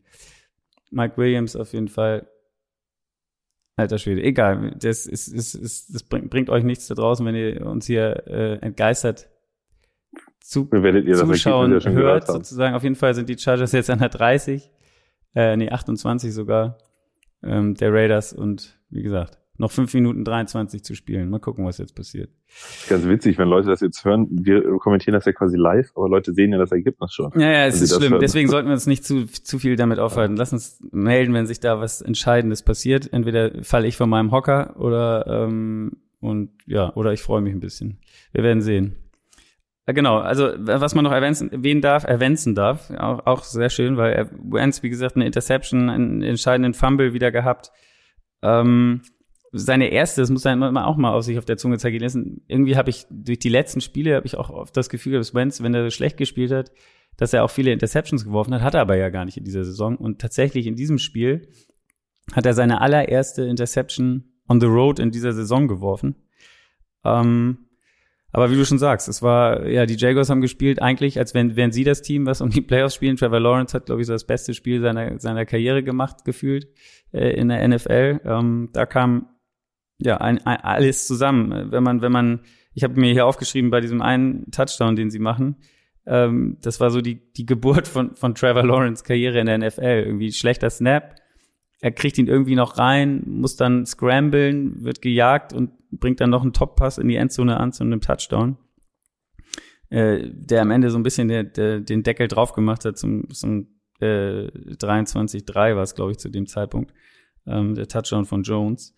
Mike 0.91 1.17
Williams 1.17 1.57
auf 1.57 1.73
jeden 1.73 1.89
Fall 1.89 2.29
Alter 3.77 3.99
Schwede, 3.99 4.23
egal. 4.23 4.75
Das, 4.81 5.07
ist, 5.07 5.29
ist, 5.29 5.55
ist, 5.55 5.95
das 5.95 6.03
bringt, 6.03 6.31
bringt 6.31 6.49
euch 6.49 6.65
nichts 6.65 6.87
da 6.87 6.95
draußen, 6.95 7.25
wenn 7.27 7.35
ihr 7.35 7.67
uns 7.67 7.87
hier 7.87 8.27
äh, 8.27 8.55
entgeistert 8.61 9.29
zu, 10.41 10.69
ihr 10.73 11.17
zuschauen 11.17 11.79
ja 11.79 11.91
hört, 11.91 12.27
sozusagen. 12.27 12.75
Auf 12.75 12.85
jeden 12.85 12.95
Fall 12.95 13.15
sind 13.15 13.29
die 13.29 13.37
Chargers 13.37 13.73
jetzt 13.73 13.91
an 13.91 13.99
der 13.99 14.09
30, 14.09 14.71
äh, 15.35 15.57
nee, 15.57 15.71
28 15.71 16.33
sogar, 16.33 16.79
ähm, 17.43 17.75
der 17.75 17.93
Raiders 17.93 18.33
und 18.33 18.79
wie 18.89 19.03
gesagt, 19.03 19.39
noch 19.59 19.71
fünf 19.71 19.93
Minuten 19.95 20.25
23 20.25 20.83
zu 20.83 20.95
spielen. 20.95 21.31
Mal 21.31 21.41
gucken, 21.41 21.65
was 21.65 21.79
jetzt 21.79 21.95
passiert. 21.95 22.31
Ganz 22.89 23.07
witzig, 23.07 23.39
wenn 23.39 23.49
Leute 23.49 23.69
das 23.69 23.81
jetzt 23.81 24.05
hören. 24.05 24.29
Wir 24.31 24.63
kommentieren 24.79 25.15
das 25.15 25.25
ja 25.25 25.33
quasi 25.33 25.57
live, 25.57 25.91
aber 25.95 26.09
Leute 26.09 26.33
sehen 26.33 26.53
ja 26.53 26.59
das 26.59 26.73
Ergebnis 26.73 27.13
schon. 27.13 27.33
Ja, 27.35 27.51
ja, 27.51 27.67
es 27.67 27.81
ist 27.81 27.95
schlimm. 27.95 28.13
Hören. 28.13 28.21
Deswegen 28.21 28.49
sollten 28.49 28.69
wir 28.69 28.75
uns 28.75 28.87
nicht 28.87 29.05
zu, 29.05 29.27
zu 29.27 29.59
viel 29.59 29.77
damit 29.77 29.99
aufhalten. 29.99 30.37
Lass 30.37 30.53
uns 30.53 30.83
melden, 30.93 31.35
wenn 31.35 31.47
sich 31.47 31.61
da 31.61 31.81
was 31.81 32.03
Entscheidendes 32.03 32.63
passiert. 32.63 33.13
Entweder 33.13 33.63
falle 33.63 33.87
ich 33.87 33.97
von 33.97 34.09
meinem 34.09 34.31
Hocker 34.33 34.77
oder 34.79 35.27
ähm, 35.27 35.93
und 36.21 36.51
ja, 36.67 36.95
oder 36.95 37.13
ich 37.13 37.23
freue 37.23 37.41
mich 37.41 37.53
ein 37.53 37.61
bisschen. 37.61 37.99
Wir 38.33 38.43
werden 38.43 38.63
sehen. 38.63 38.97
Genau, 39.87 40.19
also 40.19 40.53
was 40.59 40.97
man 40.97 41.05
noch 41.05 41.13
erwähnen 41.13 41.81
darf, 41.81 42.03
erwähnen 42.03 42.57
darf, 42.57 42.91
auch, 42.91 43.25
auch 43.25 43.45
sehr 43.45 43.71
schön, 43.71 43.97
weil 43.97 44.29
Wentz, 44.33 44.83
wie 44.83 44.89
gesagt, 44.89 45.15
eine 45.15 45.27
Interception, 45.27 45.89
einen 45.89 46.23
entscheidenden 46.23 46.75
Fumble 46.75 47.13
wieder 47.13 47.31
gehabt. 47.31 47.71
Ähm, 48.43 49.03
seine 49.53 49.89
erste, 49.89 50.21
das 50.21 50.31
muss 50.31 50.45
man 50.45 50.77
auch 50.77 50.97
mal 50.97 51.13
auf 51.13 51.25
sich 51.25 51.39
auf 51.39 51.45
der 51.45 51.57
Zunge 51.57 51.79
zeigen 51.79 52.01
lassen. 52.01 52.43
Irgendwie 52.47 52.77
habe 52.77 52.91
ich 52.91 53.07
durch 53.11 53.39
die 53.39 53.49
letzten 53.49 53.81
Spiele 53.81 54.17
habe 54.17 54.27
ich 54.27 54.37
auch 54.37 54.51
oft 54.51 54.77
das 54.77 54.89
Gefühl, 54.89 55.15
dass 55.15 55.35
Wentz, 55.35 55.63
wenn 55.63 55.75
er 55.75 55.91
schlecht 55.91 56.17
gespielt 56.17 56.51
hat, 56.51 56.73
dass 57.17 57.33
er 57.33 57.45
auch 57.45 57.51
viele 57.51 57.73
Interceptions 57.73 58.25
geworfen 58.25 58.55
hat, 58.55 58.63
hat 58.63 58.75
er 58.75 58.83
aber 58.83 58.97
ja 58.97 59.09
gar 59.09 59.25
nicht 59.25 59.37
in 59.39 59.45
dieser 59.45 59.65
Saison. 59.65 59.97
Und 59.97 60.21
tatsächlich 60.21 60.67
in 60.67 60.77
diesem 60.77 60.99
Spiel 60.99 61.49
hat 62.33 62.45
er 62.45 62.55
seine 62.55 62.81
allererste 62.81 63.45
Interception 63.45 64.25
on 64.49 64.61
the 64.61 64.67
road 64.67 64.99
in 64.99 65.11
dieser 65.11 65.33
Saison 65.33 65.69
geworfen. 65.69 66.17
Ähm, 67.05 67.67
aber 68.33 68.51
wie 68.51 68.57
du 68.57 68.67
schon 68.67 68.79
sagst, 68.79 69.09
es 69.09 69.23
war, 69.23 69.67
ja, 69.67 69.87
die 69.87 69.97
Jaguars 69.97 70.29
haben 70.29 70.43
gespielt 70.43 70.83
eigentlich, 70.83 71.19
als 71.19 71.33
wenn, 71.33 71.57
wären 71.57 71.73
sie 71.73 71.85
das 71.85 72.03
Team, 72.03 72.27
was 72.27 72.43
um 72.43 72.51
die 72.51 72.61
Playoffs 72.61 72.95
spielen. 72.95 73.17
Trevor 73.17 73.41
Lawrence 73.41 73.73
hat, 73.75 73.87
glaube 73.87 74.03
ich, 74.03 74.07
so 74.07 74.13
das 74.13 74.27
beste 74.27 74.53
Spiel 74.53 74.83
seiner, 74.83 75.19
seiner 75.19 75.47
Karriere 75.47 75.83
gemacht, 75.83 76.25
gefühlt, 76.25 76.69
äh, 77.13 77.31
in 77.31 77.49
der 77.49 77.67
NFL. 77.67 78.21
Ähm, 78.25 78.69
da 78.73 78.85
kam, 78.85 79.31
ja, 79.99 80.19
ein, 80.19 80.45
ein, 80.47 80.61
alles 80.61 81.07
zusammen. 81.07 81.71
Wenn 81.71 81.83
man, 81.83 82.03
wenn 82.03 82.13
man, 82.13 82.41
ich 82.75 82.85
habe 82.85 83.01
mir 83.01 83.13
hier 83.13 83.27
aufgeschrieben 83.27 83.71
bei 83.71 83.81
diesem 83.81 84.03
einen 84.03 84.51
Touchdown, 84.51 84.97
den 84.97 85.11
sie 85.11 85.19
machen, 85.19 85.57
ähm, 86.07 86.59
das 86.63 86.81
war 86.81 86.91
so 86.91 87.01
die, 87.01 87.33
die 87.33 87.47
Geburt 87.47 87.89
von, 87.89 88.15
von 88.15 88.35
Trevor 88.35 88.65
Lawrence 88.65 89.05
Karriere 89.05 89.41
in 89.41 89.47
der 89.47 89.59
NFL. 89.59 90.05
Irgendwie 90.07 90.33
schlechter 90.33 90.71
Snap, 90.71 91.17
er 91.81 91.93
kriegt 91.93 92.19
ihn 92.19 92.27
irgendwie 92.27 92.55
noch 92.55 92.79
rein, 92.79 93.23
muss 93.27 93.57
dann 93.57 93.85
scramblen, 93.87 94.83
wird 94.85 95.03
gejagt 95.03 95.53
und 95.53 95.73
bringt 95.91 96.21
dann 96.21 96.31
noch 96.31 96.43
einen 96.43 96.53
Top-Pass 96.53 96.99
in 96.99 97.09
die 97.09 97.17
Endzone 97.17 97.59
an 97.59 97.73
zu 97.73 97.85
einem 97.85 98.01
Touchdown. 98.01 98.57
Äh, 99.89 100.31
der 100.33 100.63
am 100.63 100.71
Ende 100.71 100.91
so 100.91 100.99
ein 100.99 101.03
bisschen 101.03 101.29
der, 101.29 101.45
der, 101.45 101.81
den 101.81 102.03
Deckel 102.03 102.29
drauf 102.29 102.53
gemacht 102.53 102.85
hat 102.85 102.99
zum, 102.99 103.31
zum 103.31 103.69
äh, 104.01 104.49
23-3 104.49 105.77
war 105.77 105.83
es, 105.83 105.95
glaube 105.95 106.13
ich, 106.13 106.19
zu 106.19 106.29
dem 106.29 106.47
Zeitpunkt. 106.47 106.93
Ähm, 107.47 107.75
der 107.75 107.87
Touchdown 107.87 108.25
von 108.25 108.43
Jones. 108.43 108.95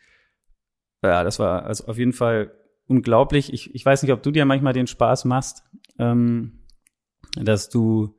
Ja, 1.03 1.25
das 1.25 1.39
war 1.39 1.65
also 1.65 1.87
auf 1.87 1.99
jeden 1.99 2.13
Fall 2.13 2.53
unglaublich. 2.87 3.53
Ich, 3.53 3.75
ich 3.75 3.85
weiß 3.85 4.03
nicht, 4.03 4.13
ob 4.13 4.23
du 4.23 4.31
dir 4.31 4.45
manchmal 4.45 4.73
den 4.73 4.87
Spaß 4.87 5.25
machst, 5.27 5.63
ähm, 5.99 6.61
dass 7.37 7.69
du 7.69 8.17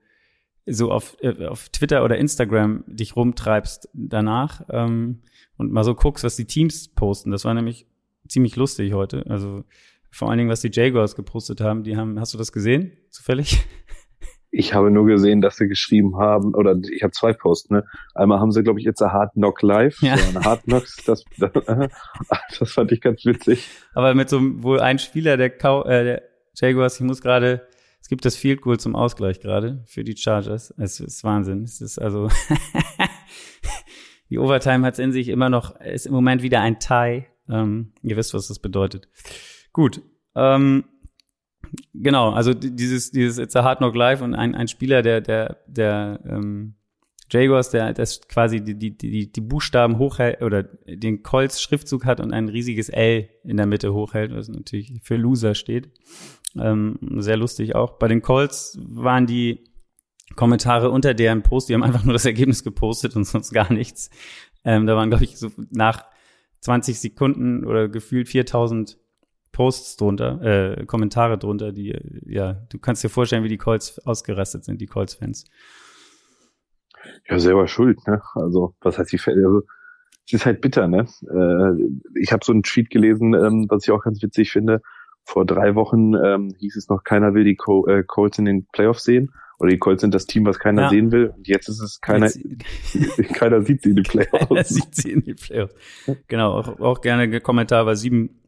so 0.66 0.92
auf, 0.92 1.18
äh, 1.22 1.46
auf 1.48 1.70
Twitter 1.70 2.04
oder 2.04 2.18
Instagram 2.18 2.84
dich 2.88 3.16
rumtreibst 3.16 3.90
danach 3.94 4.62
ähm, 4.70 5.22
und 5.58 5.72
mal 5.72 5.84
so 5.84 5.96
guckst, 5.96 6.24
was 6.24 6.36
die 6.36 6.46
Teams 6.46 6.88
posten. 6.90 7.32
Das 7.32 7.46
war 7.46 7.54
nämlich 7.54 7.88
ziemlich 8.28 8.56
lustig 8.56 8.94
heute. 8.94 9.26
Also 9.28 9.64
vor 10.12 10.30
allen 10.30 10.38
Dingen, 10.38 10.50
was 10.50 10.62
die 10.62 10.72
Jaguars 10.72 11.16
gepostet 11.16 11.62
haben. 11.62 11.84
Die 11.84 11.98
haben, 11.98 12.20
hast 12.20 12.34
du 12.34 12.38
das 12.38 12.52
gesehen, 12.52 12.94
zufällig? 13.10 13.66
Ich 14.52 14.74
habe 14.74 14.90
nur 14.90 15.06
gesehen, 15.06 15.42
dass 15.42 15.58
sie 15.58 15.68
geschrieben 15.68 16.18
haben, 16.18 16.56
oder 16.56 16.76
ich 16.92 17.04
habe 17.04 17.12
zwei 17.12 17.34
Posts, 17.34 17.70
ne? 17.70 17.86
Einmal 18.16 18.40
haben 18.40 18.52
sie, 18.52 18.64
glaube 18.64 18.80
ich, 18.80 18.86
jetzt 18.86 19.02
a 19.02 19.12
Hard 19.12 19.34
Knock 19.34 19.62
Live. 19.62 20.02
Ja. 20.02 20.18
So 20.18 20.40
Hard 20.42 20.64
Knocks, 20.64 20.98
das, 21.06 21.24
das, 21.38 21.54
das 22.60 22.72
fand 22.72 22.92
ich 22.92 23.02
ganz 23.02 23.26
witzig. 23.26 23.70
Aber 23.94 24.14
mit 24.16 24.30
so 24.30 24.40
wohl 24.64 24.80
ein 24.80 24.98
Spieler 24.98 25.38
der, 25.38 25.50
Kau 25.50 25.84
äh, 25.84 26.04
der 26.04 26.24
Jaguars, 26.56 27.00
ich 27.00 27.06
muss 27.06 27.22
gerade 27.22 27.68
es 28.02 28.08
gibt 28.10 28.26
das 28.26 28.36
Field 28.36 28.62
Goal 28.62 28.80
zum 28.80 28.96
Ausgleich 28.96 29.40
gerade 29.40 29.84
für 29.86 30.04
die 30.04 30.18
Chargers. 30.18 30.74
Es 30.78 31.00
ist 31.00 31.24
Wahnsinn. 31.24 31.64
Es 31.64 31.80
ist 31.80 32.00
also 32.00 32.30
die 34.32 34.40
Overtime 34.40 34.86
hat 34.86 34.94
es 34.94 35.00
in 35.00 35.12
sich 35.12 35.28
immer 35.30 35.50
noch, 35.50 35.80
ist 35.80 36.08
im 36.08 36.14
Moment 36.14 36.42
wieder 36.42 36.62
ein 36.62 36.80
Tie. 36.80 37.26
Ähm, 37.48 37.94
ihr 38.02 38.18
wisst, 38.18 38.34
was 38.34 38.48
das 38.48 38.58
bedeutet. 38.60 39.08
Gut. 39.74 40.02
Ähm, 40.36 40.86
genau, 41.94 42.32
also 42.32 42.54
dieses, 42.54 43.12
dieses 43.12 43.38
It's 43.38 43.56
a 43.56 43.64
Hard 43.64 43.80
Knock 43.80 43.96
Live 43.96 44.22
und 44.22 44.36
ein, 44.36 44.56
ein 44.56 44.68
Spieler, 44.68 45.02
der, 45.02 45.22
der, 45.22 45.58
der 45.68 46.20
ähm, 46.26 46.76
Jaguars, 47.32 47.70
der 47.70 47.94
das 47.94 48.22
quasi 48.28 48.62
die, 48.62 48.76
die, 48.76 48.98
die, 48.98 49.32
die 49.32 49.42
Buchstaben 49.42 49.98
hochhält 49.98 50.42
oder 50.42 50.64
den 50.64 51.24
Colts 51.24 51.62
Schriftzug 51.62 52.06
hat 52.06 52.20
und 52.20 52.34
ein 52.34 52.50
riesiges 52.50 52.90
L 52.90 53.30
in 53.44 53.58
der 53.58 53.68
Mitte 53.68 53.94
hochhält, 53.94 54.34
was 54.34 54.48
natürlich 54.50 55.00
für 55.04 55.16
Loser 55.16 55.56
steht. 55.56 55.92
Ähm, 56.58 56.98
sehr 57.18 57.38
lustig 57.38 57.76
auch. 57.76 58.00
Bei 58.00 58.08
den 58.08 58.22
Colts 58.22 58.80
waren 58.82 59.28
die 59.28 59.64
Kommentare 60.36 60.90
unter 60.90 61.14
deren 61.14 61.44
Post, 61.44 61.70
die 61.70 61.74
haben 61.74 61.84
einfach 61.84 62.04
nur 62.04 62.14
das 62.14 62.26
Ergebnis 62.26 62.64
gepostet 62.64 63.16
und 63.16 63.26
sonst 63.26 63.52
gar 63.52 63.72
nichts. 63.72 64.10
Ähm, 64.64 64.86
da 64.86 64.96
waren, 64.96 65.10
glaube 65.10 65.24
ich, 65.24 65.38
so 65.38 65.52
nach 65.72 66.06
20 66.62 67.00
Sekunden 67.00 67.66
oder 67.66 67.88
gefühlt 67.88 68.28
4000 68.28 68.98
Posts 69.60 69.98
drunter, 69.98 70.42
äh, 70.42 70.86
Kommentare 70.86 71.38
drunter, 71.38 71.74
die, 71.74 71.94
ja, 72.26 72.54
du 72.70 72.80
kannst 72.80 73.04
dir 73.04 73.10
vorstellen, 73.10 73.44
wie 73.44 73.50
die 73.50 73.58
Colts 73.58 74.00
ausgerastet 74.08 74.64
sind, 74.64 74.80
die 74.80 74.86
Colts-Fans. 74.86 75.44
Ja, 77.28 77.40
selber 77.40 77.68
schuld, 77.68 78.00
ne? 78.08 78.22
Also, 78.36 78.74
was 78.80 78.98
heißt 78.98 79.12
die 79.12 79.20
Also, 79.20 79.64
es 80.26 80.32
ist 80.32 80.46
halt 80.46 80.62
bitter, 80.62 80.88
ne? 80.88 81.08
Äh, 81.30 82.22
ich 82.22 82.32
habe 82.32 82.46
so 82.46 82.54
einen 82.54 82.64
Tweet 82.64 82.90
gelesen, 82.90 83.34
ähm, 83.34 83.66
was 83.68 83.84
ich 83.84 83.92
auch 83.92 84.02
ganz 84.02 84.24
witzig 84.24 84.50
finde. 84.50 84.82
Vor 85.26 85.46
drei 85.46 85.76
Wochen 85.76 86.14
ähm, 86.14 86.56
hieß 86.58 86.78
es 86.78 86.88
noch, 86.88 87.04
keiner 87.04 87.34
will 87.34 87.44
die 87.44 87.58
Col 87.58 87.92
äh, 87.92 88.04
Colts 88.04 88.40
in 88.40 88.46
den 88.46 88.66
Playoffs 88.72 89.04
sehen. 89.04 89.30
Oder 89.60 89.72
die 89.72 89.78
Colts 89.78 90.00
sind 90.00 90.14
das 90.14 90.26
Team, 90.26 90.46
was 90.46 90.58
keiner 90.58 90.84
ja. 90.84 90.90
sehen 90.90 91.12
will. 91.12 91.34
Und 91.36 91.50
jetzt 91.50 91.68
ist 91.68 91.82
es 91.82 92.00
keiner, 92.00 92.30
keiner 93.34 93.62
sieht 93.62 93.84
sie 93.84 93.90
in 93.90 93.98
den 93.98 94.06
Playoffs. 94.06 94.48
keiner 94.48 94.64
sieht 94.64 94.96
sie 94.96 95.12
in 95.12 95.26
den 95.26 95.36
Playoffs. 95.36 95.76
Genau, 96.30 96.54
auch, 96.54 96.80
auch 96.80 97.02
gerne 97.02 97.42
Kommentar 97.42 97.86
war 97.86 97.98
sieben, 97.98 98.40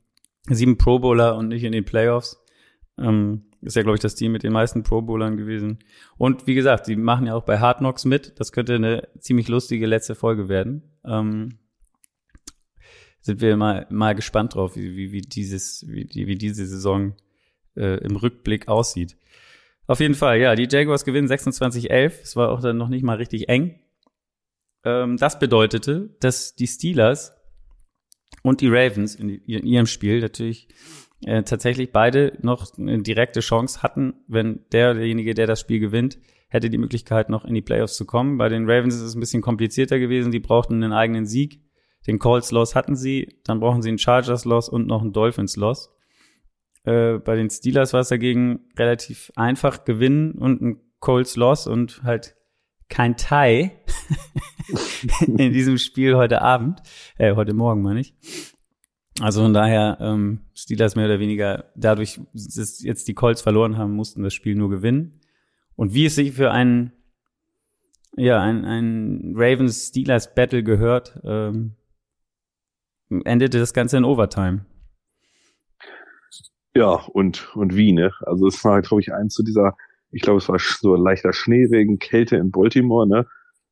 sieben 0.50 0.78
Pro 0.78 1.00
Bowler 1.00 1.38
und 1.38 1.50
nicht 1.50 1.64
in 1.64 1.72
den 1.72 1.86
Playoffs. 1.86 2.44
Ähm, 2.98 3.44
ist 3.62 3.76
ja, 3.76 3.84
glaube 3.84 3.96
ich, 3.96 4.02
das 4.02 4.16
Team 4.16 4.32
mit 4.32 4.44
den 4.44 4.54
meisten 4.54 4.84
Pro 4.84 5.02
Bowlern 5.02 5.38
gewesen. 5.38 5.80
Und 6.18 6.48
wie 6.48 6.56
gesagt, 6.56 6.88
die 6.88 6.96
machen 6.96 7.28
ja 7.28 7.36
auch 7.36 7.44
bei 7.44 7.60
Hard 7.60 7.78
Knocks 7.78 8.06
mit. 8.06 8.40
Das 8.40 8.52
könnte 8.52 8.76
eine 8.76 9.08
ziemlich 9.20 9.48
lustige 9.48 9.86
letzte 9.86 10.16
Folge 10.16 10.50
werden. 10.50 10.82
Ähm, 11.06 11.60
sind 13.22 13.40
wir 13.40 13.56
mal, 13.56 13.86
mal 13.92 14.16
gespannt 14.16 14.56
drauf, 14.56 14.76
wie, 14.76 14.96
wie, 14.96 15.12
wie 15.12 15.22
dieses, 15.22 15.86
wie, 15.88 16.10
wie 16.12 16.36
diese 16.36 16.66
Saison 16.66 17.14
äh, 17.76 18.04
im 18.04 18.16
Rückblick 18.16 18.68
aussieht. 18.68 19.16
Auf 19.86 20.00
jeden 20.00 20.16
Fall, 20.16 20.40
ja, 20.40 20.56
die 20.56 20.68
Jaguars 20.70 21.06
gewinnen 21.06 21.28
26-11. 21.28 22.22
Es 22.24 22.36
war 22.36 22.50
auch 22.50 22.62
dann 22.62 22.78
noch 22.78 22.90
nicht 22.90 23.04
mal 23.04 23.18
richtig 23.18 23.48
eng. 23.48 23.80
Ähm, 24.84 25.18
das 25.18 25.38
bedeutete, 25.38 26.16
dass 26.20 26.56
die 26.56 26.68
Steelers 26.68 27.34
und 28.44 28.62
die 28.62 28.70
Ravens 28.70 29.16
in, 29.16 29.42
ihrem 29.46 29.86
Spiel 29.86 30.22
natürlich 30.22 30.68
äh, 31.26 31.44
tatsächlich 31.44 31.92
beide 31.92 32.38
noch 32.42 32.78
eine 32.78 33.02
direkte 33.02 33.42
Chance 33.42 33.84
hatten, 33.84 34.14
wenn 34.28 34.62
der, 34.72 34.94
derjenige, 34.94 35.34
der 35.34 35.48
das 35.48 35.60
Spiel 35.60 35.80
gewinnt, 35.80 36.18
hätte 36.48 36.70
die 36.70 36.78
Möglichkeit, 36.78 37.30
noch 37.30 37.46
in 37.46 37.54
die 37.54 37.62
Playoffs 37.62 37.96
zu 37.96 38.06
kommen. 38.06 38.38
Bei 38.38 38.50
den 38.50 38.70
Ravens 38.70 38.96
ist 38.96 39.02
es 39.02 39.16
ein 39.16 39.20
bisschen 39.20 39.42
komplizierter 39.42 40.00
gewesen. 40.00 40.32
Die 40.32 40.40
brauchten 40.40 40.76
einen 40.76 40.94
eigenen 40.94 41.26
Sieg. 41.26 41.62
Den 42.08 42.20
Colts 42.20 42.52
Loss 42.52 42.76
hatten 42.76 42.96
sie, 42.96 43.40
dann 43.46 43.60
brauchen 43.60 43.82
sie 43.82 43.90
einen 43.90 44.00
Chargers 44.00 44.44
Loss 44.44 44.68
und 44.68 44.88
noch 44.88 45.02
einen 45.02 45.14
Dolphins 45.14 45.56
Loss. 45.56 45.94
Äh, 46.84 47.20
bei 47.20 47.36
den 47.36 47.50
Steelers 47.50 47.94
war 47.94 48.02
es 48.02 48.10
dagegen 48.10 48.62
relativ 48.78 49.32
einfach 49.36 49.86
gewinnen 49.86 50.34
und 50.34 50.62
ein 50.62 50.82
Colts 51.00 51.36
Loss 51.36 51.68
und 51.68 52.04
halt 52.04 52.36
kein 52.92 53.16
Tie 53.16 53.72
in 55.26 55.54
diesem 55.54 55.80
Spiel 55.80 56.16
heute 56.16 56.42
Abend, 56.42 56.84
äh, 57.18 57.34
heute 57.36 57.54
Morgen 57.54 57.82
meine 57.82 58.02
ich. 58.02 58.14
Also 59.20 59.42
von 59.42 59.54
daher, 59.54 59.98
ähm, 60.00 60.42
Steelers 60.54 60.96
mehr 60.96 61.06
oder 61.06 61.20
weniger, 61.20 61.72
dadurch, 61.76 62.20
dass 62.34 62.82
jetzt 62.82 63.08
die 63.08 63.14
Colts 63.14 63.42
verloren 63.42 63.78
haben, 63.78 63.96
mussten 63.96 64.24
das 64.24 64.34
Spiel 64.34 64.56
nur 64.56 64.70
gewinnen. 64.70 65.22
Und 65.76 65.94
wie 65.94 66.06
es 66.06 66.16
sich 66.16 66.34
für 66.34 66.52
einen, 66.52 66.92
ja, 68.16 68.42
ein, 68.42 68.66
ein 68.66 69.34
Ravens-Steelers-Battle 69.36 70.64
gehört, 70.64 71.20
ähm, 71.24 71.76
endete 73.10 73.60
das 73.60 73.74
Ganze 73.74 73.98
in 73.98 74.06
Overtime. 74.06 74.66
Ja, 76.76 76.94
und, 76.94 77.56
und 77.56 77.76
wie, 77.76 77.92
ne? 77.92 78.12
Also 78.22 78.48
es 78.48 78.64
war, 78.64 78.82
glaube 78.82 79.02
ich, 79.02 79.14
eins 79.14 79.34
zu 79.34 79.44
dieser, 79.44 79.76
ich 80.12 80.22
glaube, 80.22 80.40
es 80.40 80.50
war 80.50 80.60
so 80.60 80.96
leichter 80.96 81.34
Schneeregen, 81.34 82.00
Kälte 82.00 82.36
in 82.38 82.52
Baltimore, 82.52 83.08
ne? 83.08 83.28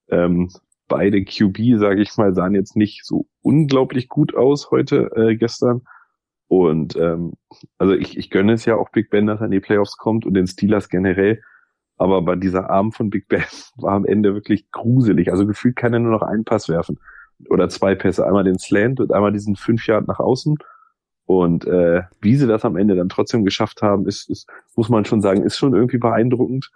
Ähm, 0.10 0.50
beide 0.88 1.24
QB, 1.24 1.78
sage 1.78 2.02
ich 2.02 2.16
mal, 2.18 2.34
sahen 2.34 2.56
jetzt 2.56 2.76
nicht 2.76 3.06
so 3.06 3.28
unglaublich 3.42 4.10
gut 4.10 4.36
aus 4.36 4.72
heute, 4.72 5.12
äh, 5.16 5.36
gestern. 5.36 5.82
Und 6.48 6.96
ähm, 6.96 7.34
also 7.78 7.94
ich, 7.94 8.18
ich 8.18 8.32
gönne 8.32 8.54
es 8.54 8.66
ja 8.66 8.76
auch 8.76 8.90
Big 8.90 9.12
Ben, 9.12 9.28
dass 9.28 9.40
er 9.40 9.46
in 9.46 9.52
die 9.52 9.60
Playoffs 9.60 9.98
kommt 9.98 10.26
und 10.26 10.34
den 10.34 10.48
Steelers 10.48 10.90
generell. 10.90 11.42
Aber 11.98 12.22
bei 12.24 12.36
dieser 12.36 12.70
Arm 12.70 12.92
von 12.92 13.10
Big 13.10 13.28
Ben 13.28 13.44
war 13.76 13.94
am 13.94 14.06
Ende 14.06 14.34
wirklich 14.34 14.72
gruselig. 14.72 15.32
Also 15.32 15.46
gefühlt 15.46 15.76
kann 15.76 15.94
er 15.94 16.00
nur 16.00 16.12
noch 16.12 16.24
einen 16.24 16.46
Pass 16.46 16.68
werfen. 16.68 17.00
oder 17.50 17.70
zwei 17.70 17.96
Pässe, 17.96 18.26
einmal 18.26 18.44
den 18.44 18.58
Slant 18.58 19.00
und 19.00 19.14
einmal 19.14 19.32
diesen 19.32 19.56
fünf 19.56 19.86
Yard 19.88 20.08
nach 20.08 20.20
außen. 20.20 20.58
Und 21.30 21.68
äh, 21.68 22.02
wie 22.22 22.36
sie 22.36 22.48
das 22.48 22.66
am 22.66 22.76
Ende 22.76 22.96
dann 22.96 23.08
trotzdem 23.08 23.46
geschafft 23.46 23.84
haben, 23.84 24.08
ist, 24.08 24.32
ist, 24.32 24.50
muss 24.76 24.90
man 24.90 25.06
schon 25.06 25.22
sagen, 25.22 25.44
ist 25.44 25.58
schon 25.58 25.76
irgendwie 25.76 26.00
beeindruckend. 26.00 26.72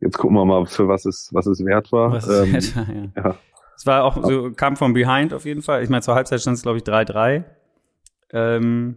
Jetzt 0.00 0.18
gucken 0.18 0.36
wir 0.36 0.44
mal, 0.44 0.66
für 0.66 0.88
was 0.88 1.04
es, 1.04 1.28
was 1.30 1.46
es 1.46 1.64
wert 1.64 1.92
war. 1.92 2.10
Was 2.10 2.26
ähm, 2.28 2.52
wert 2.52 2.74
war 2.74 2.88
ja. 2.92 3.04
ja. 3.14 3.36
Es 3.76 3.86
war 3.86 4.02
auch 4.02 4.20
so, 4.24 4.50
kam 4.50 4.74
von 4.74 4.92
behind 4.92 5.32
auf 5.32 5.44
jeden 5.44 5.62
Fall. 5.62 5.84
Ich 5.84 5.88
meine, 5.88 6.02
zur 6.02 6.16
Halbzeit 6.16 6.40
stand 6.40 6.56
es, 6.56 6.64
glaube 6.64 6.78
ich, 6.78 6.82
3-3. 6.82 7.44
Ähm, 8.32 8.96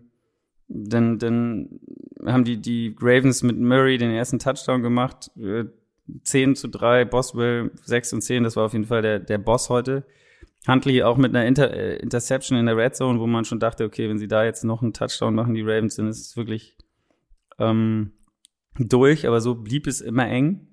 dann, 0.69 1.19
dann 1.19 1.79
haben 2.25 2.43
die, 2.43 2.59
die 2.59 2.95
Ravens 2.99 3.43
mit 3.43 3.59
Murray 3.59 3.99
den 3.99 4.09
ersten 4.09 4.39
Touchdown 4.39 4.81
gemacht. 4.81 5.29
10 6.23 6.51
äh, 6.51 6.53
zu 6.55 6.67
3, 6.67 7.05
Boswell 7.05 7.69
6 7.83 8.13
und 8.13 8.21
10, 8.21 8.43
das 8.43 8.55
war 8.55 8.65
auf 8.65 8.73
jeden 8.73 8.85
Fall 8.85 9.03
der, 9.03 9.19
der 9.19 9.37
Boss 9.37 9.69
heute. 9.69 10.03
Huntley 10.67 11.03
auch 11.03 11.17
mit 11.17 11.35
einer 11.35 11.45
Inter 11.45 11.73
äh, 11.73 11.97
Interception 11.97 12.57
in 12.57 12.65
der 12.65 12.77
Red 12.77 12.95
Zone, 12.95 13.19
wo 13.19 13.27
man 13.27 13.45
schon 13.45 13.59
dachte, 13.59 13.85
okay, 13.85 14.09
wenn 14.09 14.17
sie 14.17 14.27
da 14.27 14.43
jetzt 14.43 14.63
noch 14.63 14.81
einen 14.81 14.93
Touchdown 14.93 15.35
machen, 15.35 15.53
die 15.53 15.61
Ravens, 15.61 15.95
dann 15.95 16.07
ist 16.07 16.21
es 16.21 16.37
wirklich 16.37 16.77
ähm, 17.59 18.13
durch, 18.77 19.27
aber 19.27 19.41
so 19.41 19.55
blieb 19.55 19.87
es 19.87 20.01
immer 20.01 20.27
eng. 20.27 20.67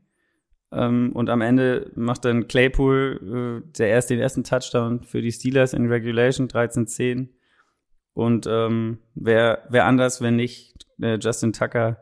Ähm, 0.72 1.12
und 1.12 1.28
am 1.28 1.42
Ende 1.42 1.90
macht 1.94 2.24
dann 2.24 2.48
Claypool 2.48 3.62
äh, 3.62 3.72
der 3.78 3.88
erst 3.88 4.10
den 4.10 4.20
ersten 4.20 4.44
Touchdown 4.44 5.02
für 5.02 5.20
die 5.20 5.32
Steelers 5.32 5.74
in 5.74 5.86
Regulation, 5.86 6.48
13-10. 6.48 7.28
Und 8.14 8.46
ähm, 8.46 8.98
wer, 9.14 9.66
wer 9.68 9.84
anders, 9.86 10.22
wenn 10.22 10.36
nicht 10.36 10.86
äh, 11.00 11.18
Justin 11.20 11.52
Tucker 11.52 11.98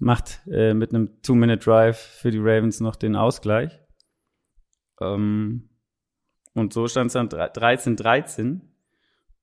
macht 0.00 0.42
äh, 0.50 0.74
mit 0.74 0.92
einem 0.92 1.22
Two-Minute-Drive 1.22 1.98
für 1.98 2.30
die 2.30 2.38
Ravens 2.38 2.80
noch 2.80 2.96
den 2.96 3.14
Ausgleich. 3.16 3.80
Ähm, 5.00 5.68
und 6.54 6.72
so 6.72 6.86
stand 6.88 7.08
es 7.08 7.12
dann 7.14 7.28
13-13. 7.28 8.60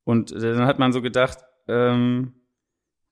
Und 0.03 0.31
äh, 0.31 0.39
dann 0.39 0.65
hat 0.65 0.79
man 0.79 0.91
so 0.91 1.01
gedacht, 1.01 1.39
ähm, 1.67 2.33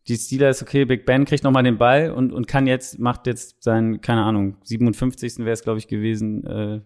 die 0.08 0.16
Steelers, 0.16 0.62
okay, 0.62 0.86
Big 0.86 1.06
Ben 1.06 1.26
kriegt 1.26 1.44
nochmal 1.44 1.64
den 1.64 1.78
Ball 1.78 2.12
und, 2.12 2.32
und 2.32 2.48
kann 2.48 2.66
jetzt, 2.68 3.00
macht 3.00 3.28
jetzt 3.28 3.64
sein, 3.64 4.00
keine 4.02 4.24
Ahnung, 4.24 4.58
57. 4.64 5.40
wäre 5.40 5.52
es, 5.52 5.64
glaube 5.64 5.80
ich, 5.80 5.88
gewesen, 5.88 6.46
äh, 6.46 6.82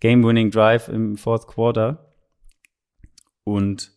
Game-Winning 0.00 0.50
Drive 0.50 0.88
im 0.88 1.16
Fourth 1.16 1.46
Quarter. 1.46 2.14
Und 3.42 3.92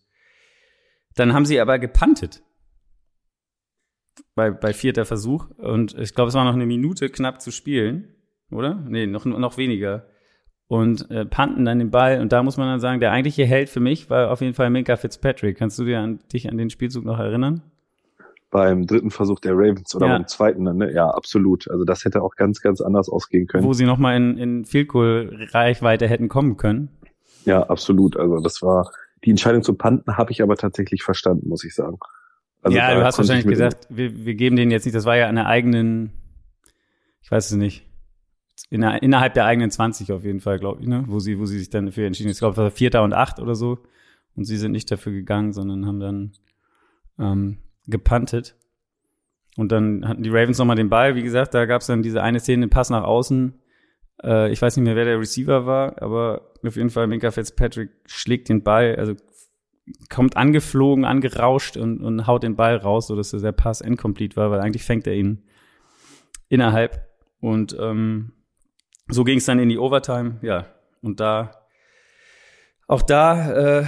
dann 1.15 1.33
haben 1.33 1.45
sie 1.45 1.59
aber 1.59 1.79
gepantet. 1.79 2.43
Bei, 4.35 4.51
bei 4.51 4.73
vierter 4.73 5.05
Versuch. 5.05 5.49
Und 5.57 5.97
ich 5.97 6.13
glaube, 6.13 6.29
es 6.29 6.35
war 6.35 6.43
noch 6.43 6.53
eine 6.53 6.65
Minute 6.65 7.09
knapp 7.09 7.41
zu 7.41 7.51
spielen, 7.51 8.15
oder? 8.51 8.75
Nee, 8.87 9.07
noch, 9.07 9.25
noch 9.25 9.57
weniger 9.57 10.07
und 10.67 11.09
äh, 11.11 11.25
panten 11.25 11.65
dann 11.65 11.79
den 11.79 11.91
Ball. 11.91 12.19
Und 12.19 12.31
da 12.31 12.43
muss 12.43 12.57
man 12.57 12.67
dann 12.67 12.79
sagen, 12.79 12.99
der 12.99 13.11
eigentliche 13.11 13.45
Held 13.45 13.69
für 13.69 13.79
mich 13.79 14.09
war 14.09 14.31
auf 14.31 14.41
jeden 14.41 14.53
Fall 14.53 14.69
Minka 14.69 14.95
Fitzpatrick. 14.95 15.57
Kannst 15.57 15.79
du 15.79 15.85
dir 15.85 15.99
an, 15.99 16.19
dich 16.33 16.49
an 16.49 16.57
den 16.57 16.69
Spielzug 16.69 17.05
noch 17.05 17.19
erinnern? 17.19 17.61
Beim 18.49 18.87
dritten 18.87 19.11
Versuch 19.11 19.39
der 19.39 19.53
Ravens 19.53 19.93
oder 19.95 20.07
ja. 20.07 20.13
beim 20.13 20.27
zweiten 20.27 20.65
dann, 20.65 20.77
ne? 20.77 20.93
Ja, 20.93 21.09
absolut. 21.09 21.69
Also 21.69 21.83
das 21.83 22.05
hätte 22.05 22.21
auch 22.21 22.35
ganz, 22.35 22.61
ganz 22.61 22.81
anders 22.81 23.09
ausgehen 23.09 23.45
können. 23.47 23.65
Wo 23.65 23.73
sie 23.73 23.85
nochmal 23.85 24.15
in, 24.15 24.37
in 24.37 24.65
Field 24.65 24.87
Goal 24.87 25.47
Reichweite 25.51 26.07
hätten 26.07 26.29
kommen 26.29 26.55
können. 26.55 26.89
Ja, 27.45 27.63
absolut. 27.63 28.17
Also 28.17 28.39
das 28.39 28.61
war, 28.61 28.89
die 29.23 29.31
Entscheidung 29.31 29.63
zu 29.63 29.73
panten 29.73 30.17
habe 30.17 30.31
ich 30.31 30.41
aber 30.41 30.55
tatsächlich 30.55 31.03
verstanden, 31.03 31.49
muss 31.49 31.63
ich 31.63 31.75
sagen. 31.75 31.97
Also 32.61 32.77
ja, 32.77 32.93
du 32.93 33.03
hast 33.03 33.17
wahrscheinlich 33.17 33.47
gesagt, 33.47 33.87
wir, 33.89 34.25
wir 34.25 34.35
geben 34.35 34.55
den 34.55 34.71
jetzt 34.71 34.85
nicht, 34.85 34.95
das 34.95 35.05
war 35.05 35.15
ja 35.15 35.27
an 35.27 35.35
der 35.35 35.45
eigenen, 35.45 36.11
ich 37.21 37.31
weiß 37.31 37.51
es 37.51 37.57
nicht, 37.57 37.86
in 38.69 38.81
der, 38.81 39.01
innerhalb 39.03 39.33
der 39.33 39.45
eigenen 39.45 39.71
20 39.71 40.11
auf 40.11 40.23
jeden 40.23 40.39
Fall, 40.39 40.59
glaube 40.59 40.81
ich, 40.81 40.87
ne? 40.87 41.03
wo 41.07 41.19
sie, 41.19 41.39
wo 41.39 41.45
sie 41.45 41.59
sich 41.59 41.69
dann 41.69 41.85
dafür 41.85 42.07
entschieden 42.07 42.27
haben. 42.27 42.33
Ich 42.33 42.39
glaube, 42.39 42.71
Vierter 42.71 43.03
und 43.03 43.13
Acht 43.13 43.39
oder 43.39 43.55
so. 43.55 43.79
Und 44.35 44.45
sie 44.45 44.57
sind 44.57 44.71
nicht 44.71 44.91
dafür 44.91 45.11
gegangen, 45.11 45.53
sondern 45.53 45.85
haben 45.85 45.99
dann 45.99 46.31
ähm, 47.19 47.57
gepantet. 47.87 48.55
Und 49.55 49.71
dann 49.71 50.07
hatten 50.07 50.21
die 50.21 50.29
Ravens 50.29 50.59
nochmal 50.59 50.75
den 50.75 50.89
Ball. 50.89 51.15
Wie 51.15 51.23
gesagt, 51.23 51.53
da 51.53 51.65
gab 51.65 51.81
es 51.81 51.87
dann 51.87 52.03
diese 52.03 52.21
eine 52.21 52.39
Szene, 52.39 52.67
den 52.67 52.69
Pass 52.69 52.89
nach 52.89 53.03
außen. 53.03 53.55
Äh, 54.23 54.51
ich 54.51 54.61
weiß 54.61 54.77
nicht 54.77 54.85
mehr, 54.85 54.95
wer 54.95 55.05
der 55.05 55.19
Receiver 55.19 55.65
war, 55.65 55.99
aber 56.01 56.53
auf 56.63 56.75
jeden 56.75 56.89
Fall 56.91 57.07
Minka 57.07 57.31
Fitzpatrick 57.31 57.89
schlägt 58.05 58.49
den 58.49 58.63
Ball, 58.63 58.95
also 58.95 59.15
kommt 60.09 60.37
angeflogen, 60.37 61.05
angerauscht 61.05 61.77
und, 61.77 62.01
und 62.03 62.27
haut 62.27 62.43
den 62.43 62.55
Ball 62.55 62.75
raus, 62.75 63.07
sodass 63.07 63.31
der 63.31 63.51
Pass 63.51 63.81
incomplete 63.81 64.35
war, 64.35 64.51
weil 64.51 64.59
eigentlich 64.59 64.83
fängt 64.83 65.07
er 65.07 65.15
ihn 65.15 65.43
innerhalb. 66.49 67.07
Und 67.39 67.75
ähm, 67.79 68.33
so 69.09 69.23
ging 69.23 69.37
es 69.37 69.45
dann 69.45 69.59
in 69.59 69.69
die 69.69 69.77
Overtime, 69.77 70.39
ja. 70.41 70.67
Und 71.01 71.19
da, 71.19 71.65
auch 72.87 73.01
da 73.01 73.79
äh, 73.79 73.85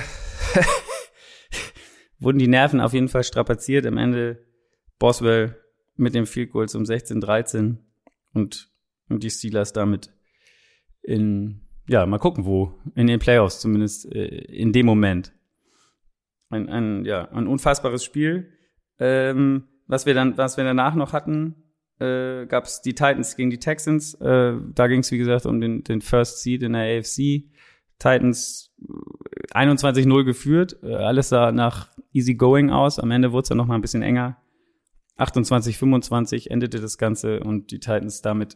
wurden 2.20 2.40
die 2.40 2.48
Nerven 2.48 2.82
auf 2.82 2.94
jeden 2.94 3.10
Fall 3.10 3.24
strapaziert. 3.24 3.86
Am 3.86 3.98
Ende 3.98 4.46
Boswell 5.00 5.58
mit 5.96 6.14
dem 6.14 6.26
Field 6.26 6.52
Goal 6.52 6.70
zum 6.70 6.84
16-13 6.84 7.78
und, 8.34 8.70
und 9.10 9.24
die 9.24 9.30
Steelers 9.30 9.74
damit 9.74 10.14
in, 11.02 11.62
ja, 11.88 12.06
mal 12.06 12.20
gucken, 12.20 12.46
wo, 12.46 12.80
in 12.96 13.08
den 13.08 13.20
Playoffs 13.20 13.60
zumindest 13.60 14.14
äh, 14.14 14.26
in 14.26 14.72
dem 14.72 14.86
Moment. 14.86 15.34
Ein, 16.50 16.70
ein, 16.70 17.06
ja, 17.06 17.30
ein 17.32 17.48
unfassbares 17.48 18.04
Spiel. 18.04 18.54
Ähm, 19.00 19.68
was 19.88 20.06
wir 20.06 20.14
dann, 20.14 20.38
was 20.38 20.58
wir 20.58 20.64
danach 20.64 20.96
noch 20.96 21.14
hatten, 21.14 21.69
äh, 22.00 22.46
gab 22.46 22.66
es 22.66 22.82
die 22.82 22.94
Titans 22.94 23.36
gegen 23.36 23.50
die 23.50 23.60
Texans. 23.60 24.14
Äh, 24.16 24.54
da 24.74 24.88
ging 24.88 25.02
es, 25.02 25.12
wie 25.12 25.18
gesagt, 25.18 25.46
um 25.46 25.60
den, 25.60 25.84
den 25.84 26.02
First 26.02 26.42
Seed 26.42 26.64
in 26.64 26.74
der 26.74 27.00
AFC. 27.00 27.46
Titans 28.00 28.74
21-0 29.54 30.24
geführt. 30.24 30.78
Äh, 30.84 30.96
alles 30.96 31.30
sah 31.30 31.52
nach 31.52 31.90
easy 32.14 32.36
going 32.36 32.70
aus. 32.70 33.00
Am 33.00 33.12
Ende 33.12 33.32
wurde 33.32 33.44
es 33.44 33.50
dann 33.50 33.58
noch 33.58 33.68
mal 33.68 33.76
ein 33.76 33.82
bisschen 33.82 34.02
enger. 34.02 34.38
28-25 35.18 36.50
endete 36.50 36.80
das 36.80 36.98
Ganze 36.98 37.42
und 37.42 37.72
die 37.72 37.80
Titans 37.80 38.22
damit 38.22 38.56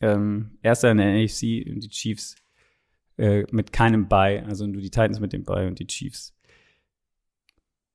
ähm, 0.00 0.58
erster 0.62 0.90
in 0.92 0.98
der 0.98 1.08
AFC 1.08 1.66
und 1.68 1.80
die 1.80 1.88
Chiefs 1.88 2.36
äh, 3.18 3.44
mit 3.50 3.72
keinem 3.72 4.08
Bye. 4.08 4.44
Also 4.46 4.66
nur 4.66 4.80
die 4.80 4.90
Titans 4.90 5.18
mit 5.18 5.32
dem 5.32 5.42
Bye 5.42 5.66
und 5.66 5.80
die 5.80 5.86
Chiefs. 5.86 6.36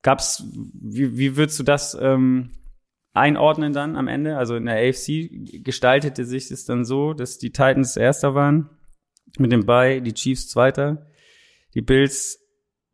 Gab's, 0.02 0.44
wie, 0.54 1.18
wie 1.18 1.38
würdest 1.38 1.60
du 1.60 1.64
das 1.64 1.98
ähm, 2.00 2.52
einordnen 3.14 3.74
dann 3.74 3.96
am 3.96 4.08
Ende. 4.08 4.38
Also 4.38 4.56
in 4.56 4.66
der 4.66 4.76
AFC 4.76 5.64
gestaltete 5.64 6.26
sich 6.26 6.52
es 6.52 6.66
dann 6.66 6.86
so, 6.86 7.14
dass 7.14 7.38
die 7.38 7.52
Titans 7.52 7.98
Erster 7.98 8.36
waren 8.36 8.70
mit 9.38 9.52
dem 9.52 9.66
Bye, 9.66 10.02
die 10.02 10.14
Chiefs 10.14 10.48
Zweiter. 10.48 11.08
Die 11.76 11.82
Bills 11.82 12.40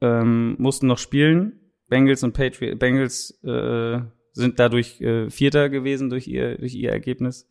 ähm, 0.01 0.56
mussten 0.58 0.88
noch 0.88 0.97
spielen. 0.97 1.60
Bengals 1.88 2.23
und 2.23 2.34
Patriots, 2.34 2.80
Bengals 2.80 3.43
äh, 3.43 3.99
sind 4.34 4.60
dadurch 4.60 4.99
äh, 5.01 5.30
Vierter 5.30 5.69
gewesen 5.69 6.10
durch 6.10 6.28
ihr, 6.28 6.58
durch 6.58 6.73
ihr 6.73 6.91
Ergebnis. 6.91 7.47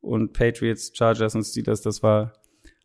Und 0.00 0.32
Patriots, 0.32 0.92
Chargers 0.94 1.34
und 1.34 1.44
Steelers, 1.44 1.82
das 1.82 2.02
war, 2.02 2.34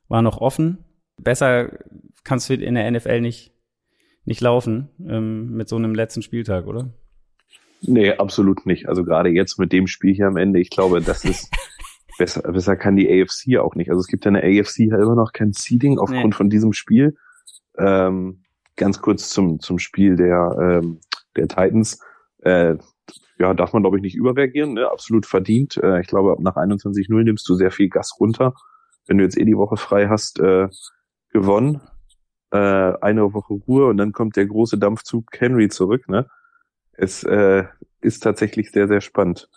war 0.07 0.21
noch 0.21 0.39
offen. 0.39 0.85
Besser 1.17 1.79
kannst 2.23 2.49
du 2.49 2.53
in 2.53 2.75
der 2.75 2.89
NFL 2.89 3.21
nicht, 3.21 3.53
nicht 4.25 4.41
laufen 4.41 4.89
ähm, 5.07 5.51
mit 5.51 5.67
so 5.67 5.75
einem 5.75 5.93
letzten 5.93 6.21
Spieltag, 6.21 6.65
oder? 6.67 6.93
Nee, 7.81 8.13
absolut 8.13 8.65
nicht. 8.65 8.87
Also 8.87 9.03
gerade 9.03 9.29
jetzt 9.29 9.57
mit 9.57 9.71
dem 9.71 9.87
Spiel 9.87 10.13
hier 10.13 10.27
am 10.27 10.37
Ende, 10.37 10.59
ich 10.59 10.69
glaube, 10.69 11.01
das 11.01 11.25
ist 11.25 11.51
besser, 12.17 12.41
besser 12.51 12.75
kann 12.75 12.95
die 12.95 13.09
AFC 13.09 13.57
auch 13.57 13.75
nicht. 13.75 13.89
Also 13.89 13.99
es 13.99 14.07
gibt 14.07 14.25
ja 14.25 14.29
eine 14.29 14.43
AFC 14.43 14.79
ja 14.79 14.97
immer 14.97 15.15
noch 15.15 15.33
kein 15.33 15.51
Seeding 15.51 15.97
aufgrund 15.97 16.25
nee. 16.25 16.37
von 16.37 16.49
diesem 16.49 16.73
Spiel. 16.73 17.17
Ähm, 17.77 18.43
ganz 18.75 19.01
kurz 19.01 19.29
zum, 19.29 19.59
zum 19.59 19.79
Spiel 19.79 20.15
der, 20.15 20.81
ähm, 20.83 20.99
der 21.35 21.47
Titans. 21.47 21.99
Äh, 22.39 22.75
ja, 23.39 23.53
darf 23.55 23.73
man, 23.73 23.81
glaube 23.81 23.97
ich, 23.97 24.03
nicht 24.03 24.15
überreagieren, 24.15 24.73
ne? 24.73 24.91
absolut 24.91 25.25
verdient. 25.25 25.77
Äh, 25.77 26.01
ich 26.01 26.07
glaube, 26.07 26.35
nach 26.41 26.55
21-0 26.55 27.23
nimmst 27.23 27.49
du 27.49 27.55
sehr 27.55 27.71
viel 27.71 27.89
Gas 27.89 28.17
runter. 28.19 28.53
Wenn 29.07 29.17
du 29.17 29.23
jetzt 29.23 29.37
eh 29.37 29.45
die 29.45 29.57
Woche 29.57 29.77
frei 29.77 30.07
hast, 30.07 30.39
äh, 30.39 30.67
gewonnen. 31.31 31.81
Äh, 32.51 32.57
eine 32.57 33.33
Woche 33.33 33.53
Ruhe 33.53 33.87
und 33.87 33.97
dann 33.97 34.11
kommt 34.11 34.35
der 34.35 34.45
große 34.45 34.77
Dampfzug 34.77 35.25
Henry 35.39 35.69
zurück, 35.69 36.07
ne? 36.09 36.27
Es 36.93 37.23
äh, 37.23 37.63
ist 38.01 38.23
tatsächlich 38.23 38.71
sehr, 38.71 38.88
sehr 38.88 39.01
spannend. 39.01 39.49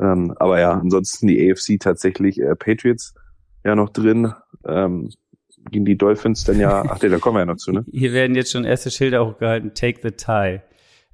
Ähm, 0.00 0.34
aber 0.38 0.60
ja, 0.60 0.72
ansonsten 0.72 1.26
die 1.26 1.50
AFC 1.50 1.78
tatsächlich 1.80 2.40
äh, 2.40 2.54
Patriots 2.56 3.14
ja 3.64 3.74
noch 3.74 3.90
drin. 3.90 4.32
Ähm, 4.66 5.10
gegen 5.70 5.84
die 5.84 5.96
Dolphins 5.96 6.44
dann 6.44 6.58
ja, 6.58 6.84
ach 6.86 7.00
nee, 7.00 7.08
da 7.08 7.18
kommen 7.18 7.36
wir 7.36 7.40
ja 7.40 7.46
noch 7.46 7.56
zu, 7.56 7.72
ne? 7.72 7.84
Hier 7.90 8.12
werden 8.12 8.36
jetzt 8.36 8.52
schon 8.52 8.64
erste 8.64 8.90
Schilder 8.90 9.26
hochgehalten, 9.26 9.74
take 9.74 10.00
the 10.02 10.10
tie. 10.10 10.60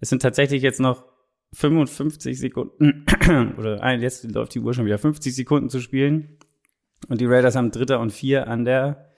Es 0.01 0.09
sind 0.09 0.23
tatsächlich 0.23 0.63
jetzt 0.63 0.81
noch 0.81 1.05
55 1.53 2.39
Sekunden, 2.39 3.07
oder 3.59 3.83
ein, 3.83 4.01
jetzt 4.01 4.25
läuft 4.25 4.55
die 4.55 4.61
Uhr 4.61 4.75
schon 4.75 4.87
wieder, 4.87 4.99
50 4.99 5.35
Sekunden 5.35 5.69
zu 5.69 5.81
spielen. 5.81 6.39
Und 7.09 7.21
die 7.21 7.27
Raiders 7.27 7.57
haben 7.57 7.71
Dritter 7.71 8.01
und 8.01 8.13
Vier 8.13 8.49
an 8.49 8.65
der 8.65 9.11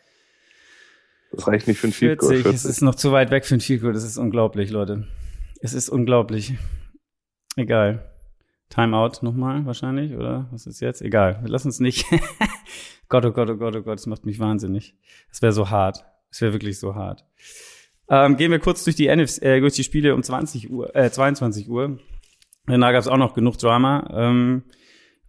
das 1.32 1.48
reicht 1.48 1.66
nicht 1.66 1.80
für 1.80 1.88
ein 1.88 1.92
Field 1.92 2.18
Goal. 2.18 2.42
40. 2.42 2.52
Es 2.52 2.64
ist 2.64 2.82
noch 2.82 2.94
zu 2.94 3.10
weit 3.10 3.30
weg 3.30 3.46
für 3.46 3.54
ein 3.54 3.60
Field 3.60 3.80
Goal. 3.80 3.94
Das 3.94 4.04
ist 4.04 4.18
unglaublich, 4.18 4.70
Leute. 4.70 5.06
Es 5.64 5.74
ist 5.74 5.88
unglaublich. 5.88 6.54
Egal. 7.54 8.10
Timeout 8.68 9.22
nochmal 9.22 9.64
wahrscheinlich, 9.64 10.12
oder? 10.12 10.48
Was 10.50 10.66
ist 10.66 10.80
jetzt? 10.80 11.00
Egal. 11.02 11.40
Lass 11.46 11.64
uns 11.64 11.78
nicht. 11.78 12.04
Gott, 13.08 13.24
oh 13.24 13.30
Gott, 13.30 13.48
oh 13.48 13.56
Gott, 13.56 13.76
oh 13.76 13.82
Gott, 13.82 13.96
das 13.96 14.06
macht 14.06 14.26
mich 14.26 14.40
wahnsinnig. 14.40 14.96
Es 15.30 15.40
wäre 15.40 15.52
so 15.52 15.70
hart. 15.70 16.04
Es 16.32 16.40
wäre 16.40 16.52
wirklich 16.52 16.80
so 16.80 16.96
hart. 16.96 17.24
Ähm, 18.08 18.36
gehen 18.36 18.50
wir 18.50 18.58
kurz 18.58 18.82
durch 18.82 18.96
die, 18.96 19.06
NFC, 19.06 19.40
äh, 19.42 19.60
durch 19.60 19.74
die 19.74 19.84
Spiele 19.84 20.16
um 20.16 20.24
20 20.24 20.68
Uhr, 20.68 20.96
äh, 20.96 21.12
22 21.12 21.68
Uhr. 21.68 22.00
Da 22.66 22.90
gab 22.90 23.00
es 23.00 23.06
auch 23.06 23.16
noch 23.16 23.34
genug 23.34 23.56
Drama. 23.58 24.10
Ähm, 24.12 24.64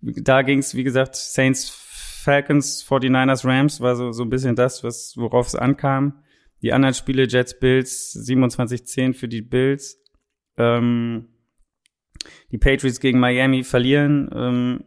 da 0.01 0.41
ging 0.41 0.59
es, 0.59 0.73
wie 0.73 0.83
gesagt, 0.83 1.15
Saints, 1.15 1.69
Falcons, 1.69 2.83
49ers, 2.83 3.45
Rams 3.45 3.81
war 3.81 3.95
so, 3.95 4.11
so 4.11 4.23
ein 4.23 4.31
bisschen 4.31 4.55
das, 4.55 4.83
was 4.83 5.15
worauf 5.15 5.45
es 5.45 5.53
ankam. 5.53 6.23
Die 6.63 6.73
anderen 6.73 6.95
Spiele, 6.95 7.27
Jets, 7.27 7.59
Bills, 7.59 8.15
27-10 8.15 9.13
für 9.13 9.27
die 9.27 9.43
Bills. 9.43 10.02
Ähm, 10.57 11.29
die 12.51 12.57
Patriots 12.57 12.99
gegen 12.99 13.19
Miami 13.19 13.63
verlieren 13.63 14.29
ähm, 14.33 14.83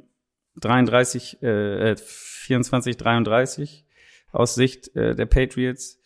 33, 0.61 1.43
äh, 1.43 1.97
24, 1.97 2.97
33 2.97 3.85
aus 4.33 4.55
Sicht 4.55 4.95
äh, 4.97 5.15
der 5.15 5.27
Patriots. 5.27 6.01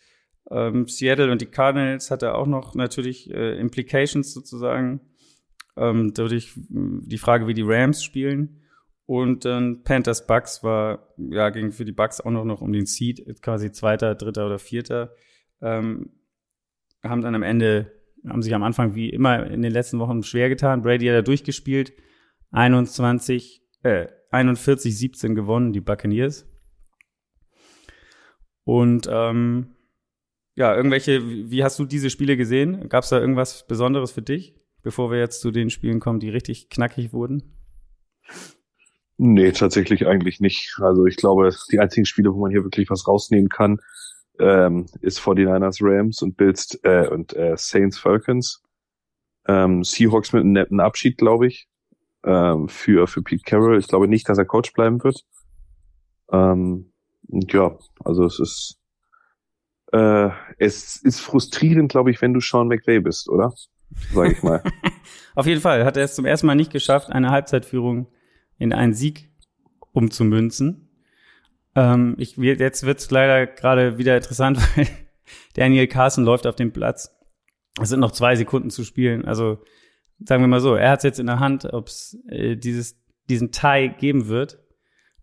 Ähm, 0.49 0.87
Seattle 0.87 1.31
und 1.31 1.41
die 1.41 1.45
Cardinals 1.45 2.11
hatte 2.11 2.35
auch 2.35 2.47
noch 2.47 2.75
natürlich 2.75 3.29
äh, 3.31 3.57
Implications 3.59 4.33
sozusagen. 4.33 5.01
Ähm, 5.77 6.13
dadurch 6.13 6.51
die 6.55 7.17
Frage, 7.17 7.47
wie 7.47 7.53
die 7.53 7.61
Rams 7.65 8.03
spielen. 8.03 8.61
Und 9.05 9.45
dann 9.45 9.83
Panthers 9.83 10.25
Bucks 10.25 10.63
war, 10.63 11.13
ja, 11.17 11.49
ging 11.49 11.71
für 11.71 11.85
die 11.85 11.91
Bucks 11.91 12.21
auch 12.21 12.31
noch, 12.31 12.45
noch 12.45 12.61
um 12.61 12.71
den 12.71 12.85
Seed, 12.85 13.41
quasi 13.41 13.71
zweiter, 13.71 14.15
dritter 14.15 14.45
oder 14.45 14.59
vierter. 14.59 15.15
Ähm, 15.61 16.11
haben 17.03 17.21
dann 17.21 17.35
am 17.35 17.43
Ende, 17.43 17.91
haben 18.27 18.41
sich 18.41 18.53
am 18.53 18.63
Anfang 18.63 18.95
wie 18.95 19.09
immer 19.09 19.47
in 19.47 19.61
den 19.61 19.71
letzten 19.71 19.99
Wochen 19.99 20.23
schwer 20.23 20.49
getan. 20.49 20.81
Brady 20.81 21.07
hat 21.07 21.15
da 21.15 21.21
durchgespielt. 21.21 21.93
21, 22.51 23.61
äh, 23.83 24.07
41, 24.29 24.97
17 24.97 25.35
gewonnen, 25.35 25.73
die 25.73 25.81
Buccaneers. 25.81 26.47
Und 28.63 29.07
ähm, 29.11 29.75
ja, 30.55 30.75
irgendwelche, 30.75 31.25
wie 31.49 31.63
hast 31.63 31.79
du 31.79 31.85
diese 31.85 32.09
Spiele 32.09 32.37
gesehen? 32.37 32.89
Gab 32.89 33.03
es 33.03 33.09
da 33.09 33.19
irgendwas 33.19 33.65
Besonderes 33.67 34.11
für 34.11 34.21
dich, 34.21 34.55
bevor 34.83 35.11
wir 35.11 35.19
jetzt 35.19 35.41
zu 35.41 35.51
den 35.51 35.69
Spielen 35.69 35.99
kommen, 35.99 36.19
die 36.19 36.29
richtig 36.29 36.69
knackig 36.69 37.13
wurden? 37.13 37.57
Nee, 39.17 39.51
tatsächlich 39.51 40.07
eigentlich 40.07 40.39
nicht. 40.39 40.77
Also 40.79 41.05
ich 41.05 41.15
glaube, 41.15 41.49
die 41.71 41.79
einzigen 41.79 42.05
Spiele, 42.05 42.33
wo 42.33 42.39
man 42.39 42.51
hier 42.51 42.63
wirklich 42.63 42.89
was 42.89 43.07
rausnehmen 43.07 43.49
kann, 43.49 43.79
ähm, 44.39 44.85
ist 45.01 45.19
49ers 45.19 45.79
Rams 45.81 46.21
und 46.21 46.37
Bills 46.37 46.79
äh, 46.83 47.07
und 47.07 47.33
äh, 47.33 47.55
Saints 47.57 47.97
Falcons. 47.99 48.63
Ähm, 49.47 49.83
Seahawks 49.83 50.33
mit 50.33 50.41
einem 50.41 50.53
netten 50.53 50.79
Abschied, 50.79 51.17
glaube 51.17 51.47
ich, 51.47 51.67
ähm, 52.23 52.69
für, 52.69 53.07
für 53.07 53.21
Pete 53.21 53.43
Carroll. 53.43 53.79
Ich 53.79 53.87
glaube 53.87 54.07
nicht, 54.07 54.29
dass 54.29 54.37
er 54.37 54.45
Coach 54.45 54.73
bleiben 54.73 55.03
wird. 55.03 55.23
Ähm, 56.31 56.93
und 57.27 57.51
ja, 57.51 57.77
also 58.03 58.25
es 58.25 58.39
ist 58.39 58.81
äh, 59.91 60.29
es 60.57 60.97
ist 60.97 61.19
frustrierend, 61.19 61.91
glaube 61.91 62.11
ich, 62.11 62.21
wenn 62.21 62.33
du 62.33 62.39
Sean 62.39 62.67
McVay 62.67 62.99
bist, 62.99 63.29
oder? 63.29 63.53
Sag 64.13 64.31
ich 64.31 64.43
mal. 64.43 64.63
Auf 65.35 65.45
jeden 65.45 65.61
Fall 65.61 65.83
hat 65.83 65.97
er 65.97 66.05
es 66.05 66.15
zum 66.15 66.25
ersten 66.25 66.47
Mal 66.47 66.55
nicht 66.55 66.71
geschafft, 66.71 67.11
eine 67.11 67.29
Halbzeitführung 67.29 68.07
in 68.57 68.73
einen 68.73 68.93
Sieg 68.93 69.29
umzumünzen. 69.91 70.89
Ähm, 71.75 72.15
ich, 72.17 72.37
jetzt 72.37 72.85
wird's 72.85 73.09
leider 73.11 73.47
gerade 73.47 73.97
wieder 73.97 74.15
interessant, 74.15 74.59
weil 74.75 74.87
Daniel 75.55 75.87
Carson 75.87 76.23
läuft 76.23 76.47
auf 76.47 76.55
dem 76.55 76.71
Platz. 76.71 77.15
Es 77.81 77.89
sind 77.89 77.99
noch 77.99 78.11
zwei 78.11 78.35
Sekunden 78.35 78.69
zu 78.69 78.83
spielen. 78.83 79.25
Also 79.25 79.63
sagen 80.19 80.43
wir 80.43 80.47
mal 80.47 80.59
so, 80.59 80.75
er 80.75 80.91
hat 80.91 81.03
jetzt 81.03 81.19
in 81.19 81.27
der 81.27 81.39
Hand, 81.39 81.65
ob 81.65 81.87
es 81.87 82.17
äh, 82.27 82.55
dieses 82.55 82.99
diesen 83.29 83.51
Tie 83.51 83.93
geben 83.97 84.27
wird 84.27 84.59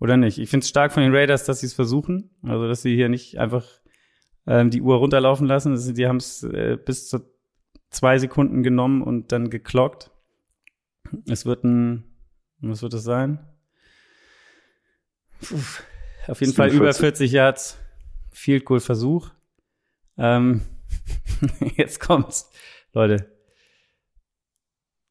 oder 0.00 0.16
nicht. 0.16 0.38
Ich 0.38 0.48
finde 0.48 0.64
es 0.64 0.70
stark 0.70 0.92
von 0.92 1.02
den 1.02 1.14
Raiders, 1.14 1.44
dass 1.44 1.60
sie 1.60 1.66
es 1.66 1.74
versuchen. 1.74 2.30
Also 2.42 2.68
dass 2.68 2.82
sie 2.82 2.94
hier 2.94 3.08
nicht 3.08 3.38
einfach 3.38 3.66
ähm, 4.46 4.70
die 4.70 4.80
Uhr 4.80 4.96
runterlaufen 4.96 5.46
lassen. 5.46 5.72
Also, 5.72 5.92
die 5.92 6.06
haben 6.06 6.16
es 6.16 6.42
äh, 6.42 6.78
bis 6.82 7.08
zu 7.08 7.20
zwei 7.90 8.18
Sekunden 8.18 8.62
genommen 8.62 9.02
und 9.02 9.30
dann 9.32 9.50
geklockt. 9.50 10.10
Es 11.26 11.46
wird 11.46 11.64
ein, 11.64 12.04
was 12.60 12.82
wird 12.82 12.94
es 12.94 13.04
sein? 13.04 13.46
Puh, 15.40 15.56
auf 16.28 16.40
jeden 16.40 16.52
Fall 16.52 16.70
40. 16.70 16.80
über 16.80 16.94
40 16.94 17.32
Yards. 17.32 17.78
Field 18.32 18.64
Goal 18.64 18.80
Versuch. 18.80 19.30
Ähm, 20.16 20.62
jetzt 21.76 22.00
kommt's, 22.00 22.50
Leute. 22.92 23.32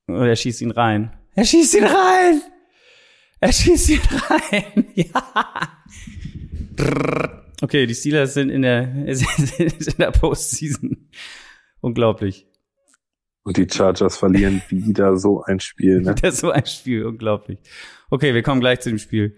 Oh, 0.08 0.13
er 0.13 0.36
schießt 0.36 0.62
ihn 0.62 0.71
rein. 0.71 1.17
Er 1.36 1.45
schießt 1.45 1.75
ihn 1.75 1.84
rein! 1.84 2.41
Er 3.39 3.51
schießt 3.51 3.89
ihn 3.89 4.01
rein! 4.01 4.88
ja! 4.95 5.84
Okay, 7.62 7.86
die 7.86 7.95
Steelers 7.95 8.34
sind 8.34 8.49
in 8.49 8.62
der, 8.62 8.91
sind 9.15 9.60
in 9.60 9.97
der 9.97 10.12
Postseason. 10.12 11.10
Unglaublich. 11.82 12.47
Und 13.43 13.58
die 13.58 13.67
Chargers 13.71 14.17
verlieren 14.17 14.62
wieder 14.69 15.15
so 15.17 15.43
ein 15.43 15.60
Spiel, 15.60 16.01
ne? 16.01 16.15
Wieder 16.17 16.32
so 16.32 16.51
ein 16.51 16.65
Spiel, 16.65 17.06
unglaublich. 17.06 17.60
Okay, 18.10 18.34
wir 18.34 18.43
kommen 18.43 18.60
gleich 18.60 18.82
zu 18.82 18.89
dem 18.89 18.99
Spiel. 18.99 19.38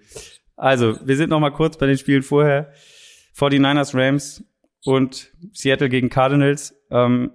Also, 0.59 0.97
wir 1.05 1.15
sind 1.15 1.29
noch 1.29 1.39
mal 1.39 1.51
kurz 1.51 1.77
bei 1.77 1.85
den 1.85 1.97
Spielen 1.97 2.21
vorher. 2.21 2.73
49ers, 3.33 3.95
Rams 3.97 4.43
und 4.83 5.31
Seattle 5.53 5.87
gegen 5.87 6.09
Cardinals. 6.09 6.75
Ähm, 6.91 7.31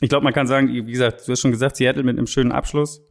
ich 0.00 0.08
glaube, 0.08 0.22
man 0.22 0.32
kann 0.32 0.46
sagen, 0.46 0.68
wie 0.68 0.92
gesagt, 0.92 1.26
du 1.26 1.32
hast 1.32 1.40
schon 1.40 1.50
gesagt, 1.50 1.74
Seattle 1.74 2.04
mit 2.04 2.16
einem 2.16 2.28
schönen 2.28 2.52
Abschluss. 2.52 3.02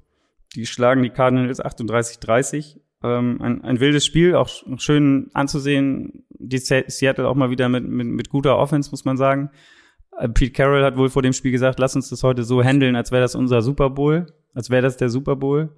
Die 0.56 0.65
schlagen 0.65 1.04
die 1.04 1.10
Cardinals 1.10 1.62
38-30. 1.62 2.80
Ähm, 3.04 3.41
ein, 3.41 3.62
ein 3.65 3.82
wildes 3.82 4.06
Spiel, 4.06 4.36
auch 4.36 4.47
schön 4.78 5.30
anzusehen. 5.34 6.24
Die 6.30 6.60
Seattle 6.60 7.28
auch 7.28 7.36
mal 7.36 7.50
wieder 7.50 7.67
mit, 7.67 7.86
mit, 7.86 8.08
mit 8.08 8.30
guter 8.30 8.58
Offense, 8.58 8.91
muss 8.91 9.04
man 9.04 9.17
sagen. 9.17 9.50
Äh, 10.17 10.30
Pete 10.30 10.54
Carroll 10.54 10.86
hat 10.86 10.95
wohl 10.95 11.10
vor 11.10 11.21
dem 11.21 11.34
Spiel 11.34 11.52
gesagt, 11.52 11.80
lass 11.80 11.97
uns 11.97 12.10
das 12.10 12.24
heute 12.24 12.43
so 12.43 12.63
handeln, 12.63 12.95
als 12.95 13.12
wäre 13.12 13.21
das 13.21 13.36
unser 13.36 13.62
Super 13.62 13.89
Bowl, 13.89 14.28
als 14.54 14.69
wäre 14.69 14.84
das 14.84 14.95
der 14.95 15.10
Super 15.10 15.36
Bowl. 15.36 15.76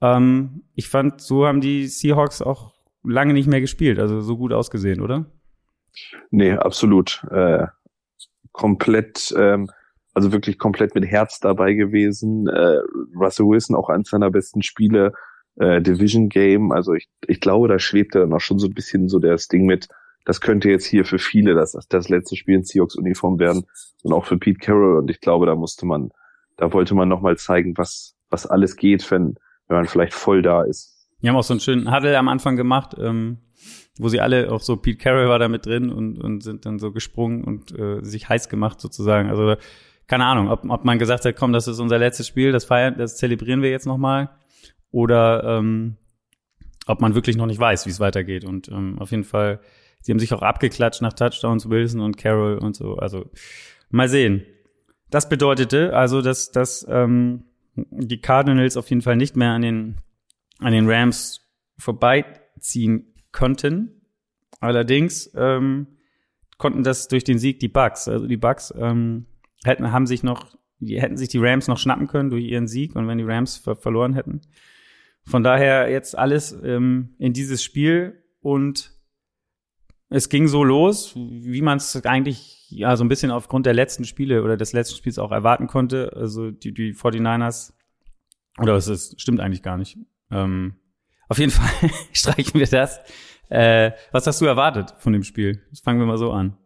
Ähm, 0.00 0.64
ich 0.74 0.88
fand, 0.88 1.20
so 1.20 1.46
haben 1.46 1.60
die 1.60 1.86
Seahawks 1.86 2.42
auch 2.42 2.74
lange 3.02 3.32
nicht 3.32 3.48
mehr 3.48 3.60
gespielt, 3.60 3.98
also 3.98 4.20
so 4.20 4.36
gut 4.36 4.52
ausgesehen, 4.52 5.00
oder? 5.00 5.26
Nee, 6.30 6.52
absolut. 6.52 7.24
Äh, 7.30 7.66
komplett, 8.52 9.34
ähm, 9.36 9.70
also 10.14 10.32
wirklich 10.32 10.58
komplett 10.58 10.94
mit 10.94 11.06
Herz 11.06 11.40
dabei 11.40 11.74
gewesen. 11.74 12.48
Äh, 12.48 12.78
Russell 13.14 13.46
Wilson 13.46 13.76
auch 13.76 13.88
eines 13.88 14.10
seiner 14.10 14.30
besten 14.30 14.62
Spiele 14.62 15.12
äh, 15.56 15.80
Division 15.80 16.28
Game. 16.28 16.72
Also 16.72 16.94
ich, 16.94 17.08
ich 17.26 17.40
glaube, 17.40 17.68
da 17.68 17.78
schwebte 17.78 18.20
dann 18.20 18.32
auch 18.32 18.40
schon 18.40 18.58
so 18.58 18.66
ein 18.66 18.74
bisschen 18.74 19.08
so 19.08 19.18
das 19.18 19.48
Ding 19.48 19.66
mit, 19.66 19.88
das 20.24 20.40
könnte 20.40 20.70
jetzt 20.70 20.86
hier 20.86 21.04
für 21.04 21.18
viele 21.18 21.54
das, 21.54 21.76
das 21.88 22.08
letzte 22.08 22.36
Spiel 22.36 22.56
in 22.56 22.64
Seahawks-Uniform 22.64 23.38
werden 23.38 23.64
und 24.02 24.12
auch 24.12 24.26
für 24.26 24.38
Pete 24.38 24.58
Carroll. 24.58 24.98
Und 24.98 25.10
ich 25.10 25.20
glaube, 25.20 25.46
da 25.46 25.54
musste 25.54 25.86
man, 25.86 26.10
da 26.56 26.72
wollte 26.72 26.94
man 26.94 27.08
nochmal 27.08 27.36
zeigen, 27.36 27.76
was, 27.76 28.14
was 28.28 28.46
alles 28.46 28.76
geht, 28.76 29.08
wenn, 29.10 29.36
wenn 29.68 29.76
man 29.76 29.86
vielleicht 29.86 30.14
voll 30.14 30.42
da 30.42 30.62
ist. 30.62 31.08
Die 31.22 31.28
haben 31.28 31.36
auch 31.36 31.42
so 31.42 31.54
einen 31.54 31.60
schönen 31.60 31.92
Huddle 31.92 32.16
am 32.18 32.28
Anfang 32.28 32.56
gemacht, 32.56 32.94
ähm, 32.98 33.38
wo 33.98 34.08
sie 34.08 34.20
alle, 34.20 34.52
auch 34.52 34.60
so 34.60 34.76
Pete 34.76 34.98
Carroll 34.98 35.28
war 35.28 35.38
da 35.38 35.48
mit 35.48 35.66
drin 35.66 35.90
und, 35.90 36.18
und 36.18 36.42
sind 36.42 36.66
dann 36.66 36.78
so 36.78 36.92
gesprungen 36.92 37.44
und 37.44 37.76
äh, 37.78 38.02
sich 38.02 38.28
heiß 38.28 38.48
gemacht 38.48 38.80
sozusagen. 38.80 39.30
Also 39.30 39.56
keine 40.06 40.26
Ahnung, 40.26 40.50
ob, 40.50 40.68
ob 40.68 40.84
man 40.84 40.98
gesagt 40.98 41.24
hat, 41.24 41.36
komm, 41.36 41.52
das 41.52 41.66
ist 41.66 41.80
unser 41.80 41.98
letztes 41.98 42.26
Spiel, 42.28 42.52
das 42.52 42.64
feiern, 42.64 42.96
das 42.96 43.16
zelebrieren 43.16 43.62
wir 43.62 43.70
jetzt 43.70 43.86
nochmal 43.86 44.30
oder 44.90 45.42
ähm, 45.44 45.96
ob 46.86 47.00
man 47.00 47.14
wirklich 47.14 47.36
noch 47.36 47.46
nicht 47.46 47.58
weiß, 47.58 47.86
wie 47.86 47.90
es 47.90 48.00
weitergeht. 48.00 48.44
Und 48.44 48.68
ähm, 48.68 48.98
auf 49.00 49.10
jeden 49.10 49.24
Fall, 49.24 49.60
sie 50.00 50.12
haben 50.12 50.20
sich 50.20 50.32
auch 50.32 50.42
abgeklatscht 50.42 51.02
nach 51.02 51.12
Touchdowns, 51.12 51.68
Wilson 51.68 52.00
und 52.00 52.16
Carroll 52.16 52.58
und 52.58 52.76
so. 52.76 52.96
Also 52.96 53.28
mal 53.90 54.08
sehen. 54.08 54.46
Das 55.10 55.28
bedeutete 55.28 55.94
also, 55.94 56.22
dass, 56.22 56.50
dass 56.50 56.86
ähm, 56.88 57.44
die 57.76 58.20
Cardinals 58.20 58.76
auf 58.76 58.88
jeden 58.90 59.02
Fall 59.02 59.16
nicht 59.16 59.36
mehr 59.36 59.50
an 59.50 59.62
den, 59.62 59.98
an 60.58 60.72
den 60.72 60.88
Rams 60.88 61.46
vorbeiziehen 61.78 63.14
konnten. 63.32 64.02
Allerdings 64.60 65.30
ähm, 65.34 65.86
konnten 66.58 66.82
das 66.82 67.08
durch 67.08 67.24
den 67.24 67.38
Sieg 67.38 67.60
die 67.60 67.68
Bucks. 67.68 68.08
Also 68.08 68.26
die 68.26 68.38
Bucks 68.38 68.72
ähm, 68.76 69.26
hätten, 69.64 69.92
haben 69.92 70.06
sich 70.06 70.22
noch, 70.22 70.56
die 70.78 71.00
hätten 71.00 71.16
sich 71.16 71.28
die 71.28 71.38
Rams 71.38 71.68
noch 71.68 71.78
schnappen 71.78 72.06
können 72.06 72.30
durch 72.30 72.44
ihren 72.44 72.66
Sieg 72.66 72.96
und 72.96 73.06
wenn 73.08 73.18
die 73.18 73.24
Rams 73.24 73.56
ver 73.58 73.76
verloren 73.76 74.14
hätten, 74.14 74.40
von 75.24 75.42
daher 75.42 75.90
jetzt 75.90 76.16
alles 76.16 76.56
ähm, 76.62 77.14
in 77.18 77.32
dieses 77.32 77.62
Spiel 77.62 78.22
und 78.40 78.92
es 80.08 80.28
ging 80.28 80.46
so 80.46 80.62
los, 80.62 81.14
wie 81.16 81.62
man 81.62 81.78
es 81.78 82.04
eigentlich 82.06 82.55
ja 82.68 82.96
so 82.96 83.04
ein 83.04 83.08
bisschen 83.08 83.30
aufgrund 83.30 83.66
der 83.66 83.74
letzten 83.74 84.04
Spiele 84.04 84.42
oder 84.42 84.56
des 84.56 84.72
letzten 84.72 84.96
Spiels 84.96 85.18
auch 85.18 85.32
erwarten 85.32 85.66
konnte. 85.66 86.12
Also 86.14 86.50
die, 86.50 86.72
die 86.72 86.94
49ers, 86.94 87.72
oder 88.58 88.74
es 88.74 88.88
ist, 88.88 89.20
stimmt 89.20 89.40
eigentlich 89.40 89.62
gar 89.62 89.76
nicht. 89.76 89.98
Ähm, 90.30 90.76
auf 91.28 91.38
jeden 91.38 91.52
Fall 91.52 91.90
streichen 92.12 92.58
wir 92.58 92.66
das. 92.66 93.00
Äh, 93.48 93.92
was 94.12 94.26
hast 94.26 94.40
du 94.40 94.46
erwartet 94.46 94.94
von 94.98 95.12
dem 95.12 95.22
Spiel? 95.22 95.62
Das 95.70 95.80
fangen 95.80 96.00
wir 96.00 96.06
mal 96.06 96.18
so 96.18 96.32
an. 96.32 96.56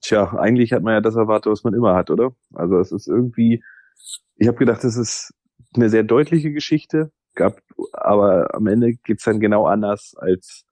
Tja, 0.00 0.34
eigentlich 0.38 0.72
hat 0.72 0.82
man 0.82 0.94
ja 0.94 1.00
das 1.00 1.14
erwartet, 1.14 1.52
was 1.52 1.64
man 1.64 1.74
immer 1.74 1.94
hat, 1.94 2.10
oder? 2.10 2.34
Also 2.54 2.78
es 2.78 2.90
ist 2.90 3.06
irgendwie, 3.06 3.62
ich 4.36 4.48
habe 4.48 4.56
gedacht, 4.56 4.82
es 4.82 4.96
ist 4.96 5.34
eine 5.74 5.90
sehr 5.90 6.04
deutliche 6.04 6.52
Geschichte, 6.52 7.12
gab, 7.34 7.60
aber 7.92 8.54
am 8.54 8.66
Ende 8.66 8.94
geht's 8.94 9.24
dann 9.24 9.40
genau 9.40 9.66
anders, 9.66 10.14
als, 10.16 10.64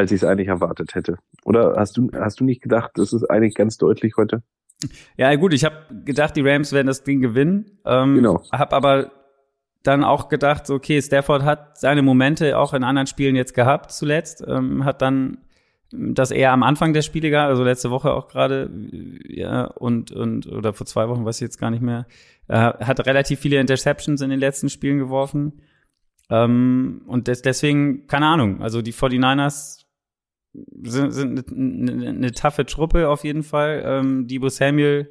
als 0.00 0.10
ich 0.10 0.22
es 0.22 0.24
eigentlich 0.24 0.48
erwartet 0.48 0.94
hätte. 0.94 1.18
Oder 1.44 1.74
hast 1.76 1.96
du, 1.96 2.10
hast 2.14 2.40
du 2.40 2.44
nicht 2.44 2.62
gedacht, 2.62 2.92
das 2.94 3.12
ist 3.12 3.30
eigentlich 3.30 3.54
ganz 3.54 3.76
deutlich 3.76 4.16
heute? 4.16 4.42
Ja, 5.16 5.34
gut, 5.36 5.52
ich 5.52 5.64
habe 5.64 5.76
gedacht, 6.04 6.36
die 6.36 6.40
Rams 6.40 6.72
werden 6.72 6.86
das 6.86 7.04
Ding 7.04 7.20
gewinnen. 7.20 7.78
Ähm, 7.84 8.16
genau. 8.16 8.42
Hab 8.50 8.72
aber 8.72 9.12
dann 9.82 10.04
auch 10.04 10.28
gedacht, 10.28 10.68
okay, 10.70 11.00
Stafford 11.00 11.42
hat 11.42 11.78
seine 11.78 12.02
Momente 12.02 12.58
auch 12.58 12.74
in 12.74 12.82
anderen 12.82 13.06
Spielen 13.06 13.36
jetzt 13.36 13.54
gehabt 13.54 13.92
zuletzt, 13.92 14.44
ähm, 14.46 14.84
hat 14.84 15.02
dann 15.02 15.38
das 15.92 16.30
eher 16.30 16.52
am 16.52 16.62
Anfang 16.62 16.92
der 16.92 17.02
Spiele 17.02 17.30
gehabt, 17.30 17.50
also 17.50 17.64
letzte 17.64 17.90
Woche 17.90 18.12
auch 18.12 18.28
gerade, 18.28 18.70
ja, 19.26 19.64
und, 19.64 20.12
und, 20.12 20.46
oder 20.46 20.72
vor 20.72 20.86
zwei 20.86 21.08
Wochen, 21.08 21.24
weiß 21.24 21.36
ich 21.36 21.42
jetzt 21.42 21.58
gar 21.58 21.70
nicht 21.70 21.82
mehr, 21.82 22.06
äh, 22.48 22.54
hat 22.54 23.04
relativ 23.06 23.40
viele 23.40 23.58
Interceptions 23.58 24.20
in 24.20 24.30
den 24.30 24.38
letzten 24.38 24.68
Spielen 24.68 24.98
geworfen. 24.98 25.62
Ähm, 26.30 27.02
und 27.06 27.26
des, 27.26 27.42
deswegen, 27.42 28.06
keine 28.06 28.26
Ahnung, 28.26 28.62
also 28.62 28.82
die 28.82 28.92
49ers 28.92 29.79
sind, 30.52 31.12
sind 31.12 31.50
eine, 31.52 31.92
eine, 31.92 32.08
eine 32.08 32.32
taffe 32.32 32.66
Truppe 32.66 33.08
auf 33.08 33.24
jeden 33.24 33.42
Fall. 33.42 33.82
Ähm, 33.84 34.26
Debo 34.26 34.48
Samuel 34.48 35.08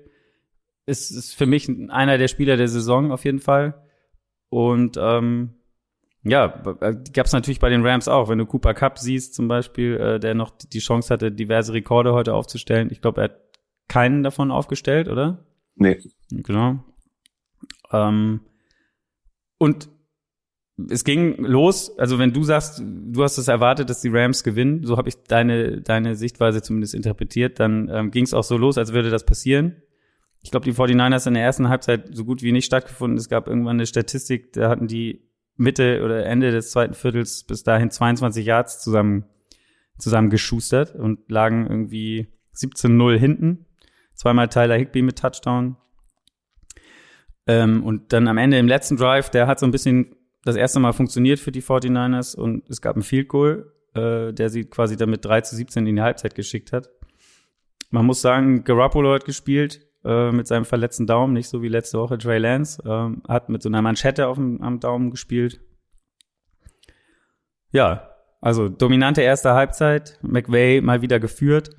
ist, 0.85 1.11
ist 1.11 1.33
für 1.33 1.45
mich 1.45 1.69
einer 1.89 2.17
der 2.17 2.27
Spieler 2.27 2.57
der 2.57 2.67
Saison 2.67 3.11
auf 3.11 3.25
jeden 3.25 3.39
Fall. 3.39 3.81
Und 4.49 4.97
ähm, 4.99 5.55
ja, 6.23 6.47
gab 6.47 7.25
es 7.25 7.31
natürlich 7.31 7.59
bei 7.59 7.69
den 7.69 7.85
Rams 7.85 8.07
auch. 8.07 8.29
Wenn 8.29 8.39
du 8.39 8.45
Cooper 8.45 8.73
Cup 8.73 8.99
siehst 8.99 9.35
zum 9.35 9.47
Beispiel, 9.47 9.95
äh, 9.95 10.19
der 10.19 10.33
noch 10.33 10.51
die 10.51 10.79
Chance 10.79 11.13
hatte, 11.13 11.31
diverse 11.31 11.73
Rekorde 11.73 12.13
heute 12.13 12.33
aufzustellen. 12.33 12.89
Ich 12.91 13.01
glaube, 13.01 13.21
er 13.21 13.23
hat 13.25 13.39
keinen 13.87 14.23
davon 14.23 14.51
aufgestellt, 14.51 15.07
oder? 15.07 15.45
Nee. 15.75 15.99
Genau. 16.29 16.83
Ähm, 17.91 18.41
und 19.57 19.89
es 20.89 21.03
ging 21.03 21.35
los, 21.37 21.97
also 21.97 22.19
wenn 22.19 22.31
du 22.31 22.43
sagst, 22.43 22.81
du 22.81 23.23
hast 23.23 23.37
es 23.37 23.47
erwartet, 23.47 23.89
dass 23.89 24.01
die 24.01 24.09
Rams 24.09 24.43
gewinnen, 24.43 24.83
so 24.83 24.97
habe 24.97 25.09
ich 25.09 25.15
deine, 25.23 25.81
deine 25.81 26.15
Sichtweise 26.15 26.61
zumindest 26.61 26.93
interpretiert, 26.93 27.59
dann 27.59 27.89
ähm, 27.91 28.11
ging 28.11 28.23
es 28.23 28.33
auch 28.33 28.43
so 28.43 28.57
los, 28.57 28.77
als 28.77 28.93
würde 28.93 29.09
das 29.09 29.25
passieren. 29.25 29.81
Ich 30.41 30.51
glaube, 30.51 30.65
die 30.65 30.73
49ers 30.73 31.27
in 31.27 31.33
der 31.33 31.43
ersten 31.43 31.69
Halbzeit 31.69 32.15
so 32.15 32.23
gut 32.23 32.41
wie 32.43 32.51
nicht 32.51 32.65
stattgefunden. 32.65 33.17
Es 33.17 33.27
gab 33.29 33.47
irgendwann 33.47 33.77
eine 33.77 33.85
Statistik, 33.85 34.53
da 34.53 34.69
hatten 34.69 34.87
die 34.87 35.27
Mitte 35.57 36.01
oder 36.03 36.25
Ende 36.25 36.51
des 36.51 36.71
zweiten 36.71 36.93
Viertels 36.93 37.43
bis 37.43 37.63
dahin 37.63 37.91
22 37.91 38.45
Yards 38.45 38.81
zusammen, 38.81 39.25
zusammen 39.97 40.29
geschustert 40.29 40.95
und 40.95 41.29
lagen 41.29 41.67
irgendwie 41.67 42.27
17-0 42.55 43.17
hinten. 43.17 43.65
Zweimal 44.13 44.47
Tyler 44.47 44.77
Higby 44.77 45.01
mit 45.01 45.19
Touchdown. 45.19 45.75
Ähm, 47.47 47.83
und 47.83 48.13
dann 48.13 48.27
am 48.29 48.37
Ende 48.37 48.57
im 48.57 48.67
letzten 48.67 48.95
Drive, 48.95 49.29
der 49.29 49.47
hat 49.47 49.59
so 49.59 49.65
ein 49.65 49.71
bisschen 49.71 50.15
das 50.43 50.55
erste 50.55 50.79
Mal 50.79 50.93
funktioniert 50.93 51.39
für 51.39 51.51
die 51.51 51.61
49ers 51.61 52.35
und 52.35 52.69
es 52.69 52.81
gab 52.81 52.95
einen 52.95 53.03
Field 53.03 53.27
Goal, 53.27 53.73
äh, 53.93 54.33
der 54.33 54.49
sie 54.49 54.65
quasi 54.65 54.95
damit 54.95 55.25
3 55.25 55.41
zu 55.41 55.55
17 55.55 55.85
in 55.85 55.95
die 55.97 56.01
Halbzeit 56.01 56.35
geschickt 56.35 56.71
hat. 56.71 56.89
Man 57.91 58.05
muss 58.05 58.21
sagen, 58.21 58.63
Garoppolo 58.63 59.13
hat 59.13 59.25
gespielt 59.25 59.85
äh, 60.05 60.31
mit 60.31 60.47
seinem 60.47 60.65
verletzten 60.65 61.07
Daumen, 61.07 61.33
nicht 61.33 61.49
so 61.49 61.61
wie 61.61 61.67
letzte 61.67 61.99
Woche 61.99 62.17
Trey 62.17 62.37
Lance, 62.37 62.81
äh, 62.85 63.29
hat 63.29 63.49
mit 63.49 63.61
so 63.61 63.69
einer 63.69 63.81
Manschette 63.81 64.27
auf 64.27 64.37
dem, 64.37 64.61
am 64.61 64.79
Daumen 64.79 65.11
gespielt. 65.11 65.59
Ja, 67.71 68.09
also 68.41 68.69
dominante 68.69 69.21
erste 69.21 69.53
Halbzeit, 69.53 70.19
McVay 70.21 70.81
mal 70.81 71.01
wieder 71.01 71.19
geführt 71.19 71.75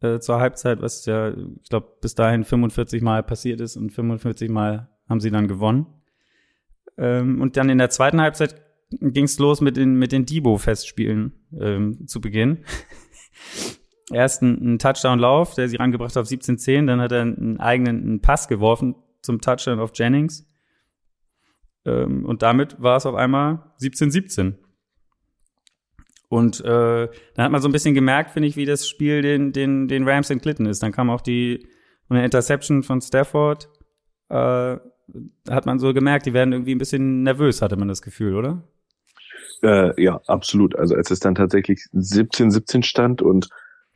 äh, 0.00 0.18
zur 0.18 0.40
Halbzeit, 0.40 0.80
was 0.80 1.04
ja, 1.04 1.30
ich 1.30 1.68
glaube, 1.68 1.98
bis 2.00 2.14
dahin 2.14 2.44
45 2.44 3.02
Mal 3.02 3.22
passiert 3.22 3.60
ist 3.60 3.76
und 3.76 3.90
45 3.90 4.50
Mal 4.50 4.88
haben 5.08 5.20
sie 5.20 5.30
dann 5.30 5.46
gewonnen. 5.46 5.99
Ähm, 7.00 7.40
und 7.40 7.56
dann 7.56 7.70
in 7.70 7.78
der 7.78 7.90
zweiten 7.90 8.20
Halbzeit 8.20 8.62
ging 8.90 9.24
es 9.24 9.38
los 9.38 9.60
mit 9.60 9.76
den, 9.76 9.94
mit 9.94 10.12
den 10.12 10.26
Debo-Festspielen 10.26 11.32
ähm, 11.58 12.06
zu 12.06 12.20
Beginn. 12.20 12.64
Erst 14.12 14.42
einen, 14.42 14.78
Touchdown-Lauf, 14.78 15.54
der 15.54 15.68
sie 15.68 15.76
rangebracht 15.76 16.14
hat 16.14 16.22
auf 16.22 16.28
17-10, 16.28 16.86
dann 16.86 17.00
hat 17.00 17.12
er 17.12 17.22
einen 17.22 17.58
eigenen 17.60 18.02
einen 18.02 18.20
Pass 18.20 18.48
geworfen 18.48 18.96
zum 19.22 19.40
Touchdown 19.40 19.80
auf 19.80 19.92
Jennings. 19.94 20.46
Ähm, 21.86 22.26
und 22.26 22.42
damit 22.42 22.82
war 22.82 22.96
es 22.96 23.06
auf 23.06 23.14
einmal 23.14 23.72
17-17. 23.80 24.54
Und 26.28 26.60
äh, 26.60 27.08
dann 27.34 27.44
hat 27.44 27.52
man 27.52 27.62
so 27.62 27.68
ein 27.68 27.72
bisschen 27.72 27.94
gemerkt, 27.94 28.32
finde 28.32 28.48
ich, 28.48 28.56
wie 28.56 28.66
das 28.66 28.88
Spiel 28.88 29.22
den, 29.22 29.52
den, 29.52 29.88
den 29.88 30.06
Rams 30.06 30.30
entglitten 30.30 30.66
ist. 30.66 30.82
Dann 30.82 30.92
kam 30.92 31.08
auch 31.08 31.22
die 31.22 31.66
eine 32.08 32.24
Interception 32.24 32.82
von 32.82 33.00
Stafford. 33.00 33.68
Äh, 34.28 34.76
hat 35.48 35.66
man 35.66 35.78
so 35.78 35.92
gemerkt, 35.92 36.26
die 36.26 36.32
werden 36.32 36.52
irgendwie 36.52 36.74
ein 36.74 36.78
bisschen 36.78 37.22
nervös, 37.22 37.62
hatte 37.62 37.76
man 37.76 37.88
das 37.88 38.02
Gefühl, 38.02 38.34
oder? 38.34 38.62
Äh, 39.62 40.02
ja, 40.02 40.20
absolut. 40.26 40.76
Also 40.76 40.94
als 40.94 41.10
es 41.10 41.20
dann 41.20 41.34
tatsächlich 41.34 41.80
17-17 41.94 42.82
stand 42.82 43.22
und 43.22 43.48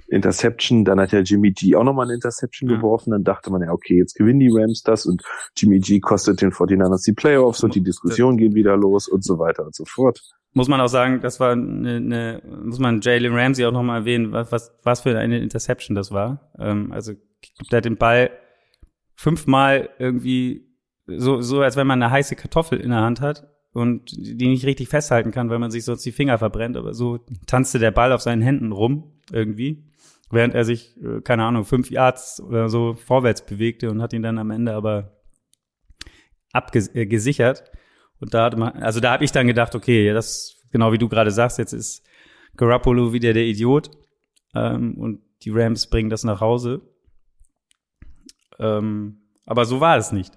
Interception, 0.08 0.84
dann 0.84 1.00
hat 1.00 1.12
ja 1.12 1.20
Jimmy 1.20 1.52
G 1.52 1.74
auch 1.76 1.84
nochmal 1.84 2.06
eine 2.06 2.14
Interception 2.14 2.68
ja. 2.68 2.76
geworfen, 2.76 3.10
dann 3.10 3.24
dachte 3.24 3.50
man 3.50 3.62
ja, 3.62 3.72
okay, 3.72 3.96
jetzt 3.96 4.14
gewinnen 4.14 4.40
die 4.40 4.50
Rams 4.52 4.82
das 4.82 5.06
und 5.06 5.22
Jimmy 5.56 5.80
G 5.80 6.00
kostet 6.00 6.42
den 6.42 6.52
49ers 6.52 7.04
die 7.04 7.14
Playoffs 7.14 7.64
und 7.64 7.74
die 7.74 7.82
Diskussion 7.82 8.36
geht 8.36 8.54
wieder 8.54 8.76
los 8.76 9.08
und 9.08 9.24
so 9.24 9.38
weiter 9.38 9.64
und 9.64 9.74
so 9.74 9.84
fort. 9.86 10.20
Muss 10.52 10.68
man 10.68 10.80
auch 10.80 10.88
sagen, 10.88 11.20
das 11.20 11.40
war 11.40 11.52
eine, 11.52 11.96
eine 11.96 12.42
muss 12.62 12.78
man 12.78 13.00
Jalen 13.00 13.34
Ramsey 13.34 13.64
auch 13.64 13.72
nochmal 13.72 14.00
erwähnen, 14.00 14.30
was, 14.32 14.72
was, 14.82 15.00
für 15.00 15.18
eine 15.18 15.40
Interception 15.40 15.96
das 15.96 16.12
war. 16.12 16.52
Ähm, 16.58 16.92
also 16.92 17.14
der 17.72 17.78
hat 17.78 17.84
den 17.84 17.96
Ball 17.96 18.30
fünfmal 19.16 19.88
irgendwie 19.98 20.73
so, 21.06 21.40
so 21.40 21.60
als 21.60 21.76
wenn 21.76 21.86
man 21.86 22.02
eine 22.02 22.10
heiße 22.10 22.36
Kartoffel 22.36 22.80
in 22.80 22.90
der 22.90 23.00
Hand 23.00 23.20
hat 23.20 23.48
und 23.72 24.12
die 24.12 24.48
nicht 24.48 24.66
richtig 24.66 24.88
festhalten 24.88 25.30
kann, 25.30 25.50
weil 25.50 25.58
man 25.58 25.70
sich 25.70 25.84
sonst 25.84 26.04
die 26.04 26.12
Finger 26.12 26.38
verbrennt. 26.38 26.76
Aber 26.76 26.94
so 26.94 27.18
tanzte 27.46 27.78
der 27.78 27.90
Ball 27.90 28.12
auf 28.12 28.22
seinen 28.22 28.42
Händen 28.42 28.72
rum 28.72 29.12
irgendwie, 29.30 29.84
während 30.30 30.54
er 30.54 30.64
sich, 30.64 30.96
äh, 31.02 31.20
keine 31.20 31.44
Ahnung, 31.44 31.64
fünf 31.64 31.90
Yards 31.90 32.40
oder 32.40 32.68
so 32.68 32.94
vorwärts 32.94 33.44
bewegte 33.44 33.90
und 33.90 34.00
hat 34.00 34.12
ihn 34.12 34.22
dann 34.22 34.38
am 34.38 34.50
Ende 34.50 34.74
aber 34.74 35.20
abgesichert. 36.52 37.60
Äh, 37.60 37.76
und 38.20 38.32
da 38.32 38.44
hat 38.44 38.56
man, 38.56 38.72
also 38.74 39.00
da 39.00 39.12
habe 39.12 39.24
ich 39.24 39.32
dann 39.32 39.46
gedacht, 39.46 39.74
okay, 39.74 40.12
das 40.12 40.54
genau 40.74 40.92
wie 40.92 40.98
du 40.98 41.08
gerade 41.08 41.30
sagst, 41.30 41.58
jetzt 41.58 41.72
ist 41.72 42.04
Garoppolo 42.56 43.12
wieder 43.12 43.32
der 43.32 43.44
Idiot 43.44 43.90
ähm, 44.54 44.98
und 44.98 45.20
die 45.42 45.50
Rams 45.50 45.88
bringen 45.88 46.10
das 46.10 46.24
nach 46.24 46.40
Hause. 46.40 46.82
Ähm, 48.58 49.28
aber 49.46 49.64
so 49.64 49.80
war 49.80 49.96
es 49.96 50.10
nicht. 50.12 50.36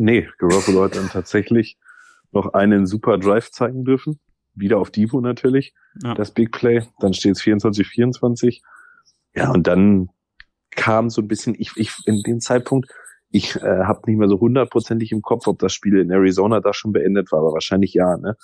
Nee, 0.00 0.26
Garoppolo 0.38 0.84
hat 0.84 0.96
dann 0.96 1.10
tatsächlich 1.10 1.76
noch 2.32 2.54
einen 2.54 2.86
super 2.86 3.18
Drive 3.18 3.50
zeigen 3.50 3.84
dürfen. 3.84 4.18
Wieder 4.54 4.78
auf 4.78 4.90
Divo 4.90 5.20
natürlich. 5.20 5.74
Ja. 6.02 6.14
Das 6.14 6.30
Big 6.30 6.52
Play. 6.52 6.82
Dann 7.00 7.12
steht 7.12 7.36
es 7.36 7.42
24-24. 7.42 8.62
Ja, 9.34 9.50
und 9.50 9.66
dann 9.66 10.08
kam 10.70 11.10
so 11.10 11.20
ein 11.20 11.28
bisschen, 11.28 11.54
ich, 11.58 11.72
ich 11.76 11.92
in 12.06 12.22
dem 12.22 12.40
Zeitpunkt, 12.40 12.88
ich 13.30 13.56
äh, 13.56 13.84
habe 13.84 14.00
nicht 14.06 14.16
mehr 14.16 14.28
so 14.28 14.40
hundertprozentig 14.40 15.12
im 15.12 15.20
Kopf, 15.20 15.46
ob 15.46 15.58
das 15.58 15.74
Spiel 15.74 15.98
in 15.98 16.10
Arizona 16.10 16.60
da 16.60 16.72
schon 16.72 16.92
beendet 16.92 17.30
war, 17.30 17.40
aber 17.40 17.52
wahrscheinlich 17.52 17.92
ja, 17.92 18.16
ne? 18.16 18.38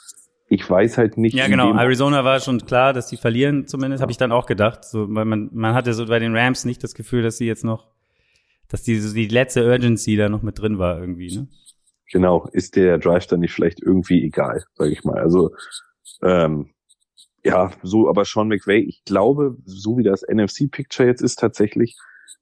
Ich 0.49 0.69
weiß 0.69 0.99
halt 0.99 1.16
nicht. 1.16 1.35
Ja, 1.35 1.49
genau. 1.49 1.73
Arizona 1.73 2.23
war 2.23 2.38
schon 2.38 2.61
klar, 2.61 2.92
dass 2.92 3.07
die 3.09 3.16
verlieren, 3.16 3.66
zumindest, 3.66 4.03
habe 4.03 4.12
ich 4.12 4.19
dann 4.19 4.31
auch 4.31 4.45
gedacht. 4.45 4.85
So, 4.85 5.07
weil 5.09 5.25
man, 5.25 5.49
man 5.53 5.75
hatte 5.75 5.95
so 5.95 6.07
bei 6.07 6.19
den 6.19 6.37
Rams 6.37 6.66
nicht 6.66 6.85
das 6.85 6.95
Gefühl, 6.95 7.23
dass 7.23 7.38
sie 7.38 7.47
jetzt 7.47 7.64
noch 7.64 7.96
dass 8.69 8.83
die, 8.83 8.99
die 9.01 9.29
letzte 9.29 9.67
Urgency 9.67 10.17
da 10.17 10.29
noch 10.29 10.43
mit 10.43 10.59
drin 10.59 10.79
war 10.79 10.99
irgendwie, 10.99 11.35
ne? 11.35 11.49
Genau, 12.13 12.49
ist 12.53 12.77
der 12.77 12.99
Drive 12.99 13.27
dann 13.27 13.41
nicht 13.41 13.53
vielleicht 13.53 13.83
irgendwie 13.83 14.25
egal, 14.25 14.65
sage 14.75 14.93
ich 14.93 15.03
mal. 15.03 15.19
Also 15.19 15.51
ähm, 16.23 16.71
ja, 17.45 17.71
so, 17.83 18.09
aber 18.09 18.25
Sean 18.25 18.49
McVay, 18.49 18.81
ich 18.81 19.05
glaube, 19.05 19.57
so 19.65 19.97
wie 19.99 20.03
das 20.03 20.23
NFC-Picture 20.23 21.09
jetzt 21.09 21.23
ist 21.23 21.39
tatsächlich, 21.39 21.97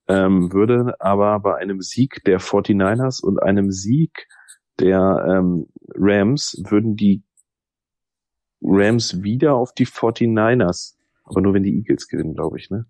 ähm, 0.09 0.53
würde 0.53 0.95
aber 0.99 1.41
bei 1.41 1.57
einem 1.57 1.81
Sieg 1.81 2.23
der 2.25 2.41
49ers 2.41 3.23
und 3.23 3.43
einem 3.43 3.71
Sieg 3.71 4.27
der 4.79 5.25
ähm, 5.29 5.67
Rams 5.95 6.61
würden 6.69 6.97
die 6.97 7.23
Rams 8.63 9.23
wieder 9.23 9.55
auf 9.55 9.73
die 9.73 9.87
49ers, 9.87 10.97
aber 11.25 11.41
nur 11.43 11.55
wenn 11.55 11.63
die 11.63 11.77
Eagles 11.77 12.09
gewinnen, 12.09 12.35
glaube 12.35 12.59
ich, 12.59 12.71
ne? 12.71 12.87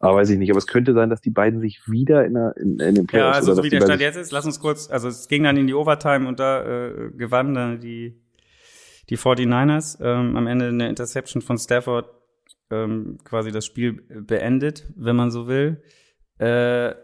Aber 0.00 0.16
weiß 0.16 0.30
ich 0.30 0.38
nicht. 0.38 0.50
Aber 0.50 0.58
es 0.58 0.66
könnte 0.66 0.94
sein, 0.94 1.10
dass 1.10 1.20
die 1.20 1.30
beiden 1.30 1.60
sich 1.60 1.82
wieder 1.86 2.24
in, 2.24 2.34
der, 2.34 2.56
in, 2.56 2.80
in 2.80 2.94
den 2.94 3.06
Playoffs... 3.06 3.34
Ja, 3.34 3.38
also 3.38 3.54
so 3.54 3.62
wie 3.62 3.68
der 3.68 3.82
Stand 3.82 4.00
jetzt 4.00 4.16
ist, 4.16 4.32
lass 4.32 4.46
uns 4.46 4.58
kurz... 4.58 4.90
Also 4.90 5.08
es 5.08 5.28
ging 5.28 5.44
dann 5.44 5.56
in 5.56 5.66
die 5.66 5.74
Overtime 5.74 6.26
und 6.26 6.40
da 6.40 6.64
äh, 6.64 7.10
gewannen 7.16 7.54
dann 7.54 7.80
die, 7.80 8.18
die 9.10 9.18
49ers. 9.18 9.98
Ähm, 10.02 10.36
am 10.36 10.46
Ende 10.46 10.68
eine 10.68 10.88
Interception 10.88 11.42
von 11.42 11.58
Stafford 11.58 12.10
ähm, 12.70 13.18
quasi 13.24 13.52
das 13.52 13.66
Spiel 13.66 13.92
beendet, 14.08 14.90
wenn 14.96 15.16
man 15.16 15.30
so 15.30 15.46
will. 15.48 15.82
Äh, 16.38 16.94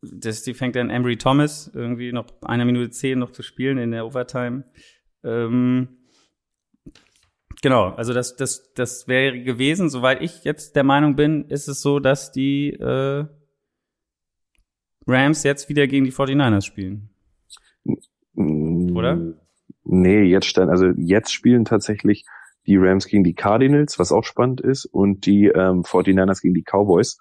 das, 0.00 0.42
die 0.42 0.54
fängt 0.54 0.76
dann 0.76 0.90
Emery 0.90 1.16
Thomas 1.16 1.70
irgendwie 1.74 2.12
noch 2.12 2.26
einer 2.42 2.64
Minute 2.64 2.90
zehn 2.90 3.18
noch 3.18 3.32
zu 3.32 3.42
spielen 3.42 3.76
in 3.78 3.90
der 3.90 4.06
Overtime. 4.06 4.64
Ähm, 5.22 5.88
Genau, 7.64 7.94
also 7.94 8.12
das, 8.12 8.36
das, 8.36 8.74
das 8.74 9.08
wäre 9.08 9.42
gewesen, 9.42 9.88
soweit 9.88 10.20
ich 10.20 10.44
jetzt 10.44 10.76
der 10.76 10.84
Meinung 10.84 11.16
bin, 11.16 11.46
ist 11.46 11.66
es 11.66 11.80
so, 11.80 11.98
dass 11.98 12.30
die 12.30 12.74
äh, 12.74 13.24
Rams 15.06 15.42
jetzt 15.44 15.70
wieder 15.70 15.86
gegen 15.86 16.04
die 16.04 16.12
49ers 16.12 16.60
spielen. 16.60 17.08
Oder? 18.34 19.32
Nee, 19.82 20.24
jetzt 20.24 20.44
stand, 20.44 20.70
also 20.70 20.88
jetzt 20.98 21.32
spielen 21.32 21.64
tatsächlich 21.64 22.26
die 22.66 22.76
Rams 22.76 23.06
gegen 23.06 23.24
die 23.24 23.32
Cardinals, 23.32 23.98
was 23.98 24.12
auch 24.12 24.24
spannend 24.24 24.60
ist, 24.60 24.84
und 24.84 25.24
die 25.24 25.46
ähm, 25.46 25.84
49ers 25.84 26.42
gegen 26.42 26.52
die 26.52 26.64
Cowboys. 26.64 27.18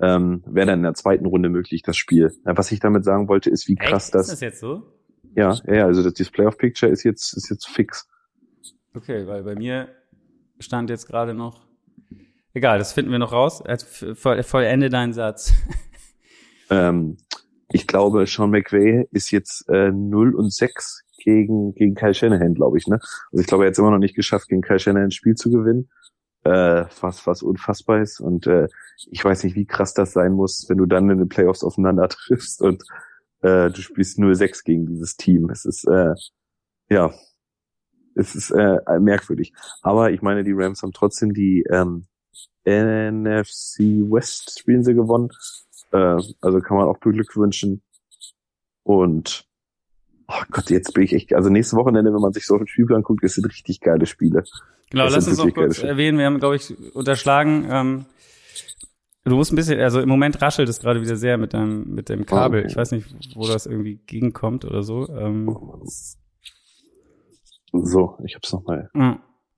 Ähm, 0.00 0.44
Wäre 0.46 0.68
dann 0.68 0.78
in 0.78 0.84
der 0.84 0.94
zweiten 0.94 1.26
Runde 1.26 1.48
möglich, 1.48 1.82
das 1.82 1.96
Spiel. 1.96 2.30
Ja, 2.46 2.56
was 2.56 2.70
ich 2.70 2.78
damit 2.78 3.04
sagen 3.04 3.26
wollte, 3.26 3.50
ist, 3.50 3.66
wie 3.66 3.74
krass 3.74 4.04
Echt? 4.04 4.14
das. 4.14 4.26
Ist 4.28 4.34
das 4.34 4.40
jetzt 4.42 4.60
so? 4.60 4.84
Ja, 5.34 5.56
ja, 5.66 5.86
also 5.86 6.04
das, 6.04 6.14
das 6.14 6.30
Playoff-Picture 6.30 6.92
ist 6.92 7.02
jetzt, 7.02 7.36
ist 7.36 7.50
jetzt 7.50 7.66
fix. 7.66 8.06
Okay, 8.94 9.26
weil 9.26 9.42
bei 9.42 9.54
mir 9.54 9.88
stand 10.58 10.90
jetzt 10.90 11.06
gerade 11.06 11.34
noch. 11.34 11.60
Egal, 12.54 12.78
das 12.78 12.92
finden 12.92 13.10
wir 13.10 13.18
noch 13.18 13.32
raus. 13.32 13.62
Vollende 14.14 14.90
deinen 14.90 15.12
Satz. 15.12 15.52
Ähm, 16.70 17.18
ich 17.70 17.86
glaube, 17.86 18.26
Sean 18.26 18.50
McVay 18.50 19.06
ist 19.10 19.30
jetzt 19.30 19.68
äh, 19.68 19.90
0 19.90 20.34
und 20.34 20.52
6 20.52 21.02
gegen, 21.18 21.74
gegen 21.74 21.94
Kyle 21.94 22.14
Shanahan, 22.14 22.54
glaube 22.54 22.78
ich. 22.78 22.86
Ne? 22.86 22.98
Also 23.30 23.42
ich 23.42 23.46
glaube, 23.46 23.64
er 23.64 23.66
hat 23.66 23.72
es 23.72 23.78
immer 23.78 23.90
noch 23.90 23.98
nicht 23.98 24.14
geschafft, 24.14 24.48
gegen 24.48 24.62
Kyle 24.62 24.78
Shanahan 24.78 25.08
ein 25.08 25.10
Spiel 25.10 25.34
zu 25.34 25.50
gewinnen. 25.50 25.90
Äh, 26.44 26.86
was, 27.00 27.26
was 27.26 27.42
unfassbar 27.42 28.00
ist. 28.00 28.20
Und 28.20 28.46
äh, 28.46 28.68
ich 29.10 29.22
weiß 29.24 29.44
nicht, 29.44 29.54
wie 29.54 29.66
krass 29.66 29.94
das 29.94 30.12
sein 30.12 30.32
muss, 30.32 30.64
wenn 30.68 30.78
du 30.78 30.86
dann 30.86 31.10
in 31.10 31.18
den 31.18 31.28
Playoffs 31.28 31.62
aufeinander 31.62 32.08
triffst 32.08 32.62
und 32.62 32.82
äh, 33.42 33.70
du 33.70 33.80
spielst 33.82 34.18
0-6 34.18 34.64
gegen 34.64 34.86
dieses 34.86 35.16
Team. 35.16 35.50
Es 35.50 35.64
ist, 35.64 35.86
äh, 35.86 36.14
ja, 36.88 37.12
es 38.14 38.34
ist 38.34 38.50
äh, 38.50 38.78
merkwürdig. 39.00 39.52
Aber 39.82 40.10
ich 40.10 40.22
meine, 40.22 40.44
die 40.44 40.52
Rams 40.52 40.82
haben 40.82 40.92
trotzdem 40.92 41.32
die 41.32 41.64
ähm, 41.70 42.06
NFC 42.64 43.80
West 44.10 44.58
spielen 44.58 44.84
sie 44.84 44.94
gewonnen. 44.94 45.30
Äh, 45.92 46.16
also 46.40 46.60
kann 46.60 46.76
man 46.76 46.88
auch 46.88 46.98
beglückwünschen. 46.98 47.82
Und 48.84 49.46
oh 50.28 50.42
Gott, 50.50 50.70
jetzt 50.70 50.92
bin 50.94 51.04
ich 51.04 51.12
echt, 51.12 51.34
also 51.34 51.50
nächste 51.50 51.76
Wochenende, 51.76 52.12
wenn 52.12 52.20
man 52.20 52.32
sich 52.32 52.46
so 52.46 52.56
ein 52.56 52.66
Spiel 52.66 52.92
anguckt, 52.94 53.22
das 53.22 53.34
sind 53.34 53.46
richtig 53.46 53.80
geile 53.80 54.06
Spiele. 54.06 54.44
Genau, 54.90 55.04
das 55.04 55.14
lass 55.14 55.28
uns 55.28 55.38
noch 55.38 55.54
kurz 55.54 55.82
erwähnen, 55.82 56.18
wir 56.18 56.26
haben, 56.26 56.38
glaube 56.38 56.56
ich, 56.56 56.74
unterschlagen, 56.94 57.66
ähm, 57.70 58.04
du 59.24 59.36
musst 59.36 59.52
ein 59.52 59.56
bisschen, 59.56 59.80
also 59.80 60.00
im 60.00 60.08
Moment 60.08 60.40
raschelt 60.42 60.68
es 60.68 60.80
gerade 60.80 61.00
wieder 61.00 61.16
sehr 61.16 61.38
mit 61.38 61.54
deinem, 61.54 61.94
mit 61.94 62.08
dem 62.08 62.26
Kabel. 62.26 62.62
Oh. 62.62 62.66
Ich 62.66 62.76
weiß 62.76 62.92
nicht, 62.92 63.06
wo 63.34 63.46
das 63.46 63.66
irgendwie 63.66 64.00
gegenkommt 64.06 64.64
oder 64.64 64.82
so. 64.82 65.08
Ähm, 65.08 65.56
so, 67.72 68.18
ich 68.24 68.34
hab's 68.34 68.52
nochmal. 68.52 68.90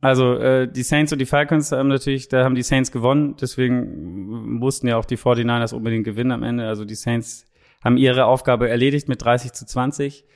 Also 0.01 0.35
äh, 0.35 0.71
die 0.71 0.83
Saints 0.83 1.13
und 1.13 1.19
die 1.19 1.27
Falcons 1.27 1.73
haben 1.73 1.89
natürlich, 1.89 2.29
da 2.29 2.45
haben 2.45 2.55
die 2.55 2.63
Saints 2.63 2.93
gewonnen, 2.93 3.37
deswegen 3.41 4.59
mussten 4.59 4.87
ja 4.87 4.99
auch 4.99 5.07
die 5.07 5.17
49ers 5.17 5.75
unbedingt 5.75 6.05
gewinnen 6.05 6.33
am 6.33 6.43
Ende. 6.43 6.69
Also 6.69 6.85
die 6.85 6.95
Saints 6.95 7.47
haben 7.83 7.97
ihre 7.97 8.27
Aufgabe 8.27 8.69
erledigt 8.69 9.09
mit 9.09 9.25
30 9.25 9.53
zu 9.53 9.65
20 9.65 10.27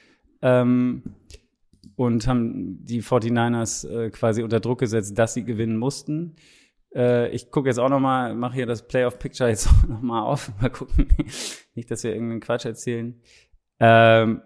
ähm, 0.40 1.02
und 1.96 2.26
haben 2.26 2.84
die 2.84 3.02
49ers 3.02 3.88
äh, 3.88 4.10
quasi 4.10 4.42
unter 4.42 4.60
Druck 4.60 4.80
gesetzt, 4.80 5.18
dass 5.18 5.34
sie 5.34 5.44
gewinnen 5.44 5.76
mussten. 5.76 6.36
Äh, 6.94 7.28
ich 7.30 7.50
gucke 7.50 7.68
jetzt 7.68 7.78
auch 7.78 7.90
noch 7.90 8.00
mal, 8.00 8.34
mache 8.34 8.54
hier 8.54 8.66
das 8.66 8.88
Playoff 8.88 9.18
Picture 9.18 9.50
jetzt 9.50 9.68
noch 9.88 10.00
mal 10.00 10.22
auf, 10.22 10.50
mal 10.60 10.70
gucken, 10.70 11.08
nicht, 11.74 11.90
dass 11.90 12.04
wir 12.04 12.12
irgendeinen 12.12 12.40
Quatsch 12.40 12.64
erzählen. 12.64 13.20
Ähm, 13.80 14.40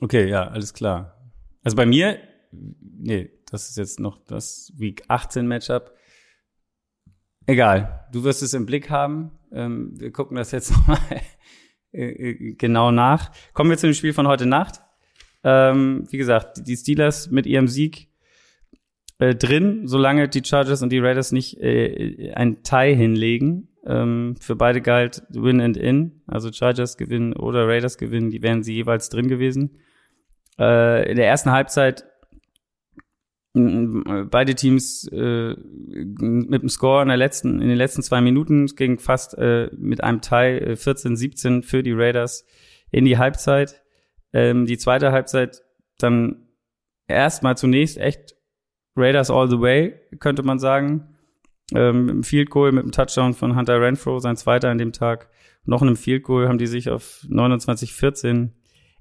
okay, 0.00 0.28
ja, 0.28 0.48
alles 0.48 0.74
klar. 0.74 1.32
Also 1.62 1.76
bei 1.76 1.86
mir, 1.86 2.18
nee, 2.52 3.30
das 3.50 3.68
ist 3.68 3.76
jetzt 3.76 4.00
noch 4.00 4.18
das 4.26 4.72
Week 4.76 5.02
18 5.08 5.46
Matchup. 5.46 5.94
Egal, 7.46 8.06
du 8.12 8.24
wirst 8.24 8.42
es 8.42 8.54
im 8.54 8.66
Blick 8.66 8.90
haben. 8.90 9.32
Ähm, 9.52 9.98
wir 9.98 10.12
gucken 10.12 10.36
das 10.36 10.52
jetzt 10.52 10.70
noch 10.76 10.86
mal 10.86 10.98
äh, 11.92 12.04
äh, 12.04 12.54
genau 12.54 12.90
nach. 12.90 13.32
Kommen 13.52 13.70
wir 13.70 13.78
zu 13.78 13.88
dem 13.88 13.94
Spiel 13.94 14.12
von 14.12 14.28
heute 14.28 14.46
Nacht. 14.46 14.80
Ähm, 15.42 16.06
wie 16.10 16.18
gesagt, 16.18 16.66
die 16.66 16.76
Steelers 16.76 17.30
mit 17.30 17.46
ihrem 17.46 17.66
Sieg 17.66 18.08
äh, 19.18 19.34
drin, 19.34 19.86
solange 19.86 20.28
die 20.28 20.44
Chargers 20.44 20.82
und 20.82 20.90
die 20.90 20.98
Raiders 20.98 21.32
nicht 21.32 21.58
äh, 21.60 22.32
ein 22.34 22.62
Tie 22.62 22.94
hinlegen. 22.94 23.68
Ähm, 23.86 24.36
für 24.40 24.56
beide 24.56 24.80
galt 24.80 25.22
Win 25.30 25.60
and 25.60 25.76
In, 25.76 26.22
also 26.26 26.52
Chargers 26.52 26.96
gewinnen 26.96 27.32
oder 27.32 27.66
Raiders 27.66 27.96
gewinnen, 27.96 28.30
die 28.30 28.42
wären 28.42 28.62
sie 28.62 28.74
jeweils 28.74 29.08
drin 29.08 29.28
gewesen. 29.28 29.78
Äh, 30.58 31.10
in 31.10 31.16
der 31.16 31.26
ersten 31.26 31.50
Halbzeit 31.50 32.04
beide 33.52 34.54
Teams 34.54 35.08
äh, 35.08 35.54
mit 35.56 36.62
dem 36.62 36.68
Score 36.68 37.02
in 37.02 37.08
der 37.08 37.16
letzten 37.16 37.60
in 37.60 37.68
den 37.68 37.76
letzten 37.76 38.02
zwei 38.02 38.20
Minuten 38.20 38.66
ging 38.66 38.98
fast 39.00 39.36
äh, 39.38 39.68
mit 39.76 40.04
einem 40.04 40.20
14-17 40.20 41.58
äh, 41.58 41.62
für 41.62 41.82
die 41.82 41.92
Raiders 41.92 42.46
in 42.92 43.04
die 43.04 43.18
Halbzeit. 43.18 43.82
Ähm, 44.32 44.66
die 44.66 44.78
zweite 44.78 45.10
Halbzeit 45.10 45.62
dann 45.98 46.46
erstmal 47.08 47.56
zunächst 47.56 47.98
echt 47.98 48.36
Raiders 48.96 49.30
all 49.30 49.50
the 49.50 49.60
way, 49.60 50.00
könnte 50.20 50.42
man 50.42 50.58
sagen. 50.58 51.09
Ähm, 51.74 52.06
mit 52.06 52.12
einem 52.12 52.24
Field 52.24 52.50
Goal, 52.50 52.72
mit 52.72 52.82
einem 52.82 52.92
Touchdown 52.92 53.34
von 53.34 53.56
Hunter 53.56 53.80
Renfro, 53.80 54.18
sein 54.18 54.36
zweiter 54.36 54.70
an 54.70 54.78
dem 54.78 54.92
Tag. 54.92 55.28
Noch 55.64 55.82
einem 55.82 55.96
Field 55.96 56.24
Goal 56.24 56.48
haben 56.48 56.58
die 56.58 56.66
sich 56.66 56.90
auf 56.90 57.24
29-14 57.28 58.50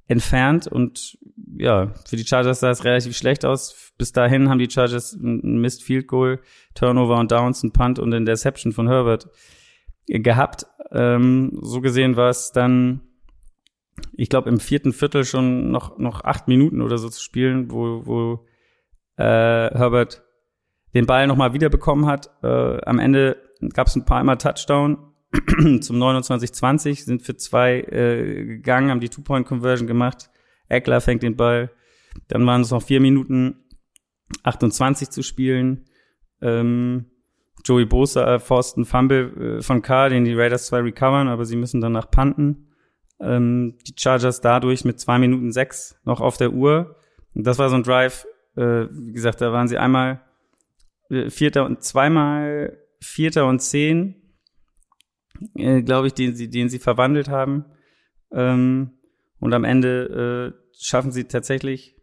entfernt 0.07 0.67
und 0.67 1.17
ja, 1.57 1.93
für 2.07 2.15
die 2.15 2.25
Chargers 2.25 2.59
sah 2.59 2.71
es 2.71 2.83
relativ 2.83 3.15
schlecht 3.15 3.45
aus. 3.45 3.93
Bis 3.97 4.11
dahin 4.11 4.49
haben 4.49 4.59
die 4.59 4.69
Chargers 4.69 5.13
ein 5.13 5.61
Missed 5.61 5.83
Field 5.83 6.07
Goal, 6.07 6.39
Turnover 6.73 7.17
und 7.19 7.31
Downs, 7.31 7.63
ein 7.63 7.71
Punt 7.71 7.99
und 7.99 8.11
Interception 8.13 8.71
von 8.71 8.87
Herbert 8.87 9.29
gehabt. 10.07 10.65
Ähm, 10.91 11.59
so 11.61 11.81
gesehen 11.81 12.15
war 12.15 12.29
es 12.29 12.51
dann, 12.51 13.01
ich 14.13 14.29
glaube, 14.29 14.49
im 14.49 14.59
vierten 14.59 14.93
Viertel 14.93 15.25
schon 15.25 15.69
noch, 15.69 15.99
noch 15.99 16.23
acht 16.23 16.47
Minuten 16.47 16.81
oder 16.81 16.97
so 16.97 17.09
zu 17.09 17.21
spielen, 17.21 17.71
wo, 17.71 18.05
wo 18.05 18.45
äh, 19.17 19.23
Herbert 19.23 20.23
den 20.93 21.05
Ball 21.05 21.27
nochmal 21.27 21.53
wiederbekommen 21.53 22.05
hat. 22.05 22.29
Äh, 22.43 22.81
am 22.85 22.99
Ende 22.99 23.37
gab 23.73 23.87
es 23.87 23.95
ein 23.95 24.05
paar 24.05 24.23
Mal 24.23 24.37
Touchdown 24.37 24.97
zum 25.81 25.97
29-20, 25.97 27.03
sind 27.03 27.21
für 27.21 27.35
zwei 27.35 27.81
äh, 27.81 28.45
gegangen, 28.45 28.89
haben 28.89 28.99
die 28.99 29.09
Two-Point-Conversion 29.09 29.87
gemacht. 29.87 30.29
Eckler 30.67 31.01
fängt 31.01 31.23
den 31.23 31.35
Ball. 31.35 31.71
Dann 32.27 32.45
waren 32.45 32.61
es 32.61 32.71
noch 32.71 32.81
vier 32.81 32.99
Minuten 32.99 33.57
28 34.43 35.09
zu 35.09 35.21
spielen. 35.23 35.85
Ähm, 36.41 37.05
Joey 37.63 37.85
Bosa 37.85 38.35
äh, 38.35 38.39
Forsten 38.39 38.85
Fumble 38.85 39.57
äh, 39.59 39.61
von 39.61 39.81
K, 39.81 40.09
den 40.09 40.25
die 40.25 40.33
Raiders 40.33 40.67
zwei 40.67 40.79
recovern, 40.79 41.27
aber 41.27 41.45
sie 41.45 41.55
müssen 41.55 41.81
danach 41.81 42.09
panten. 42.09 42.69
Ähm, 43.19 43.77
die 43.85 43.93
Chargers 43.97 44.41
dadurch 44.41 44.85
mit 44.85 44.99
zwei 44.99 45.19
Minuten 45.19 45.51
sechs 45.51 45.99
noch 46.05 46.21
auf 46.21 46.37
der 46.37 46.53
Uhr. 46.53 46.95
Und 47.35 47.45
das 47.45 47.59
war 47.59 47.69
so 47.69 47.75
ein 47.75 47.83
Drive, 47.83 48.25
äh, 48.55 48.87
wie 48.91 49.11
gesagt, 49.11 49.41
da 49.41 49.51
waren 49.51 49.67
sie 49.67 49.77
einmal 49.77 50.21
Vierter 51.09 51.65
und 51.65 51.83
zweimal 51.83 52.77
Vierter 53.01 53.47
und 53.47 53.59
Zehn, 53.59 54.15
äh, 55.55 55.81
glaube 55.81 56.07
ich, 56.07 56.13
den 56.13 56.35
sie, 56.35 56.49
den 56.49 56.69
sie 56.69 56.79
verwandelt 56.79 57.29
haben. 57.29 57.65
Ähm, 58.31 58.91
und 59.39 59.53
am 59.53 59.63
Ende 59.63 60.53
äh, 60.53 60.73
schaffen 60.77 61.11
sie 61.11 61.25
tatsächlich, 61.25 61.95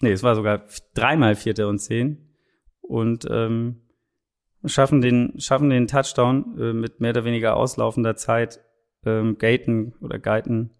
nee, 0.00 0.12
es 0.12 0.22
war 0.22 0.34
sogar 0.34 0.66
dreimal 0.94 1.36
Vierter 1.36 1.68
und 1.68 1.78
Zehn 1.78 2.34
und 2.80 3.26
ähm, 3.30 3.82
schaffen 4.64 5.00
den, 5.00 5.38
schaffen 5.38 5.70
den 5.70 5.86
Touchdown 5.86 6.58
äh, 6.58 6.72
mit 6.72 7.00
mehr 7.00 7.10
oder 7.10 7.24
weniger 7.24 7.56
auslaufender 7.56 8.16
Zeit. 8.16 8.60
Ähm, 9.04 9.38
Gaten 9.38 9.94
oder 10.00 10.18
Gaten 10.18 10.74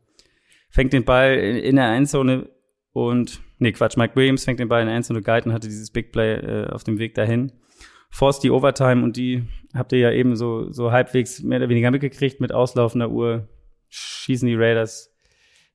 fängt 0.71 0.93
den 0.93 1.05
Ball 1.05 1.37
in, 1.37 1.57
in 1.57 1.77
der 1.77 1.93
Endzone 1.93 2.51
und 2.93 3.41
nee, 3.59 3.73
Quatsch, 3.73 3.97
Mike 3.97 4.17
Williams 4.17 4.45
fängt 4.45 4.61
den 4.61 4.69
Ball 4.69 4.81
in 4.81 4.89
der 4.89 4.97
Endzone 4.97 5.23
Guyton 5.23 5.53
hatte 5.53 5.69
dieses 5.69 5.91
Big 5.91 6.13
Play 6.13 6.35
äh, 6.35 6.67
auf 6.71 6.85
dem 6.85 6.99
Weg 6.99 7.15
dahin. 7.15 7.53
Force 8.11 8.41
die 8.41 8.51
Overtime 8.51 9.05
und 9.05 9.17
die 9.17 9.45
habt 9.73 9.93
ihr 9.93 10.01
ja 10.01 10.11
eben 10.11 10.35
so, 10.35 10.73
so 10.73 10.91
halbwegs 10.91 11.43
mehr 11.43 11.59
oder 11.59 11.69
weniger 11.69 11.91
mitgekriegt 11.91 12.41
mit 12.41 12.53
auslaufender 12.53 13.11
Uhr. 13.11 13.49
Schießen 13.89 14.47
die 14.47 14.57
Raiders 14.57 15.15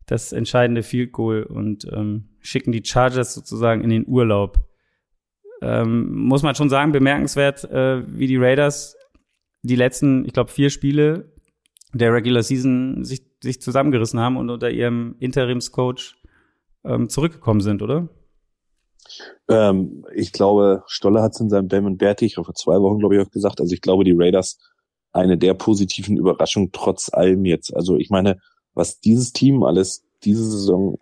das 0.06 0.34
entscheidende 0.34 0.84
Field 0.84 1.12
Goal 1.14 1.44
und 1.44 1.86
ähm, 1.92 2.30
schicken 2.40 2.72
die 2.72 2.84
Chargers 2.84 3.34
sozusagen 3.34 3.84
in 3.84 3.90
den 3.90 4.06
Urlaub. 4.08 4.60
Ähm, 5.62 6.14
muss 6.14 6.44
man 6.44 6.56
schon 6.56 6.70
sagen, 6.70 6.92
bemerkenswert, 6.92 7.64
äh, 7.66 8.04
wie 8.08 8.28
die 8.28 8.38
Raiders 8.38 8.98
die 9.64 9.76
letzten, 9.76 10.26
ich 10.26 10.34
glaube, 10.34 10.52
vier 10.52 10.70
Spiele 10.70 11.34
der 11.94 12.14
Regular 12.14 12.44
Season 12.44 13.04
sich, 13.04 13.24
sich 13.42 13.62
zusammengerissen 13.62 14.20
haben 14.20 14.38
und 14.38 14.50
unter 14.50 14.70
ihrem 14.70 15.16
Interimscoach 15.20 16.16
ähm, 16.86 17.10
zurückgekommen 17.10 17.62
sind, 17.62 17.82
oder? 17.82 18.10
Ähm, 19.48 20.06
ich 20.14 20.32
glaube, 20.32 20.84
Stoller 20.88 21.22
hat 21.22 21.34
es 21.34 21.40
in 21.40 21.50
seinem 21.50 21.68
Damon 21.68 21.98
Berti, 21.98 22.26
ich 22.26 22.36
vor 22.36 22.54
zwei 22.54 22.80
Wochen, 22.80 23.00
glaube 23.00 23.16
ich, 23.16 23.22
auch 23.22 23.32
gesagt. 23.32 23.62
Also 23.62 23.74
ich 23.74 23.82
glaube, 23.82 24.04
die 24.04 24.16
Raiders 24.16 24.58
eine 25.12 25.38
der 25.38 25.54
positiven 25.54 26.18
Überraschungen 26.18 26.72
trotz 26.72 27.12
allem 27.14 27.46
jetzt. 27.46 27.74
Also 27.76 27.98
ich 27.98 28.10
meine, 28.10 28.40
was 28.74 29.00
dieses 29.00 29.32
Team 29.32 29.64
alles 29.64 30.04
diese 30.24 30.44
Saison 30.44 30.98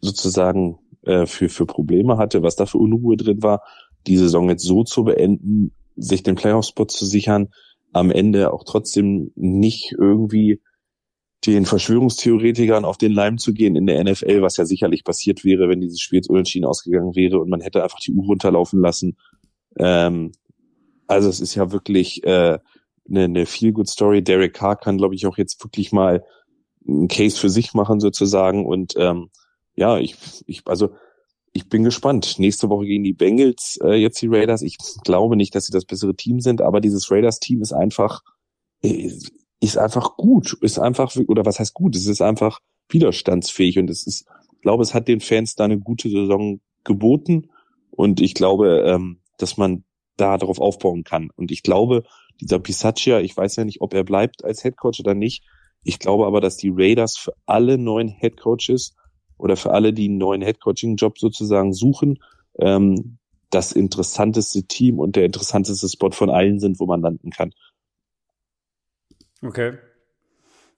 sozusagen 0.00 0.78
äh, 1.02 1.26
für, 1.26 1.48
für 1.48 1.66
Probleme 1.66 2.16
hatte, 2.16 2.42
was 2.42 2.56
da 2.56 2.66
für 2.66 2.78
Unruhe 2.78 3.16
drin 3.16 3.42
war, 3.42 3.62
die 4.06 4.16
Saison 4.16 4.48
jetzt 4.48 4.64
so 4.64 4.82
zu 4.82 5.04
beenden, 5.04 5.72
sich 5.96 6.22
den 6.22 6.34
Playoff-Spot 6.34 6.86
zu 6.86 7.06
sichern, 7.06 7.48
am 7.92 8.10
Ende 8.10 8.52
auch 8.52 8.64
trotzdem 8.64 9.30
nicht 9.36 9.94
irgendwie 9.98 10.60
den 11.46 11.66
Verschwörungstheoretikern 11.66 12.84
auf 12.84 12.98
den 12.98 13.12
Leim 13.12 13.38
zu 13.38 13.52
gehen 13.52 13.74
in 13.74 13.86
der 13.86 14.02
NFL, 14.02 14.42
was 14.42 14.56
ja 14.56 14.64
sicherlich 14.64 15.04
passiert 15.04 15.44
wäre, 15.44 15.68
wenn 15.68 15.80
dieses 15.80 16.00
Spiel 16.00 16.18
jetzt 16.18 16.30
unentschieden 16.30 16.66
ausgegangen 16.66 17.16
wäre 17.16 17.40
und 17.40 17.50
man 17.50 17.60
hätte 17.60 17.82
einfach 17.82 17.98
die 17.98 18.12
Uhr 18.12 18.24
runterlaufen 18.26 18.80
lassen. 18.80 19.16
Ähm, 19.76 20.32
also 21.08 21.28
es 21.28 21.40
ist 21.40 21.54
ja 21.54 21.72
wirklich 21.72 22.22
äh, 22.24 22.58
eine, 23.08 23.24
eine 23.24 23.46
Feel-Good-Story. 23.46 24.22
Derek 24.22 24.54
Carr 24.54 24.76
kann, 24.76 24.98
glaube 24.98 25.14
ich, 25.14 25.26
auch 25.26 25.36
jetzt 25.36 25.62
wirklich 25.62 25.92
mal 25.92 26.24
einen 26.86 27.08
Case 27.08 27.36
für 27.36 27.50
sich 27.50 27.74
machen 27.74 28.00
sozusagen 28.00 28.64
und 28.64 28.94
ähm, 28.96 29.30
ja, 29.74 29.98
ich, 29.98 30.16
ich, 30.46 30.62
also 30.66 30.90
ich 31.52 31.68
bin 31.68 31.84
gespannt. 31.84 32.38
Nächste 32.38 32.68
Woche 32.68 32.86
gegen 32.86 33.04
die 33.04 33.12
Bengals, 33.12 33.78
äh, 33.82 33.94
jetzt 33.94 34.20
die 34.22 34.28
Raiders. 34.28 34.62
Ich 34.62 34.78
glaube 35.04 35.36
nicht, 35.36 35.54
dass 35.54 35.66
sie 35.66 35.72
das 35.72 35.84
bessere 35.84 36.14
Team 36.14 36.40
sind, 36.40 36.62
aber 36.62 36.80
dieses 36.80 37.10
Raiders-Team 37.10 37.62
ist 37.62 37.72
einfach, 37.72 38.22
äh, 38.82 39.10
ist 39.62 39.78
einfach 39.78 40.16
gut, 40.16 40.54
ist 40.60 40.80
einfach, 40.80 41.14
oder 41.28 41.46
was 41.46 41.60
heißt 41.60 41.72
gut? 41.72 41.94
Es 41.94 42.06
ist 42.06 42.20
einfach 42.20 42.58
widerstandsfähig 42.88 43.78
und 43.78 43.88
es 43.90 44.06
ist, 44.08 44.26
ich 44.54 44.60
glaube, 44.60 44.82
es 44.82 44.92
hat 44.92 45.06
den 45.06 45.20
Fans 45.20 45.54
da 45.54 45.64
eine 45.64 45.78
gute 45.78 46.10
Saison 46.10 46.60
geboten 46.82 47.48
und 47.92 48.20
ich 48.20 48.34
glaube, 48.34 48.82
ähm, 48.84 49.20
dass 49.38 49.56
man 49.56 49.84
da 50.16 50.36
darauf 50.36 50.60
aufbauen 50.60 51.04
kann. 51.04 51.30
Und 51.36 51.52
ich 51.52 51.62
glaube, 51.62 52.02
dieser 52.40 52.58
Pisaccia, 52.58 53.20
ich 53.20 53.36
weiß 53.36 53.54
ja 53.54 53.64
nicht, 53.64 53.80
ob 53.80 53.94
er 53.94 54.02
bleibt 54.02 54.44
als 54.44 54.64
Headcoach 54.64 54.98
oder 54.98 55.14
nicht. 55.14 55.44
Ich 55.84 56.00
glaube 56.00 56.26
aber, 56.26 56.40
dass 56.40 56.56
die 56.56 56.72
Raiders 56.74 57.16
für 57.16 57.32
alle 57.46 57.78
neuen 57.78 58.08
Headcoaches 58.08 58.96
oder 59.38 59.56
für 59.56 59.70
alle, 59.70 59.92
die 59.92 60.08
einen 60.08 60.18
neuen 60.18 60.42
Headcoaching-Job 60.42 61.18
sozusagen 61.18 61.72
suchen, 61.72 62.18
ähm, 62.58 63.18
das 63.50 63.70
interessanteste 63.70 64.64
Team 64.64 64.98
und 64.98 65.14
der 65.14 65.24
interessanteste 65.24 65.88
Spot 65.88 66.10
von 66.10 66.30
allen 66.30 66.58
sind, 66.58 66.80
wo 66.80 66.86
man 66.86 67.00
landen 67.00 67.30
kann. 67.30 67.52
Okay. 69.42 69.78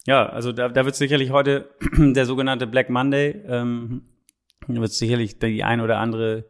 Ja, 0.07 0.27
also 0.27 0.53
da, 0.53 0.69
da 0.69 0.85
wird 0.85 0.97
sicherlich 0.97 1.31
heute 1.31 1.71
der 1.97 2.27
sogenannte 2.27 2.67
Black 2.67 2.91
Monday, 2.91 3.43
ähm, 3.47 4.03
wird 4.67 4.93
sicherlich 4.93 5.39
die 5.39 5.65
ein 5.65 5.81
oder 5.81 5.99
andere 5.99 6.47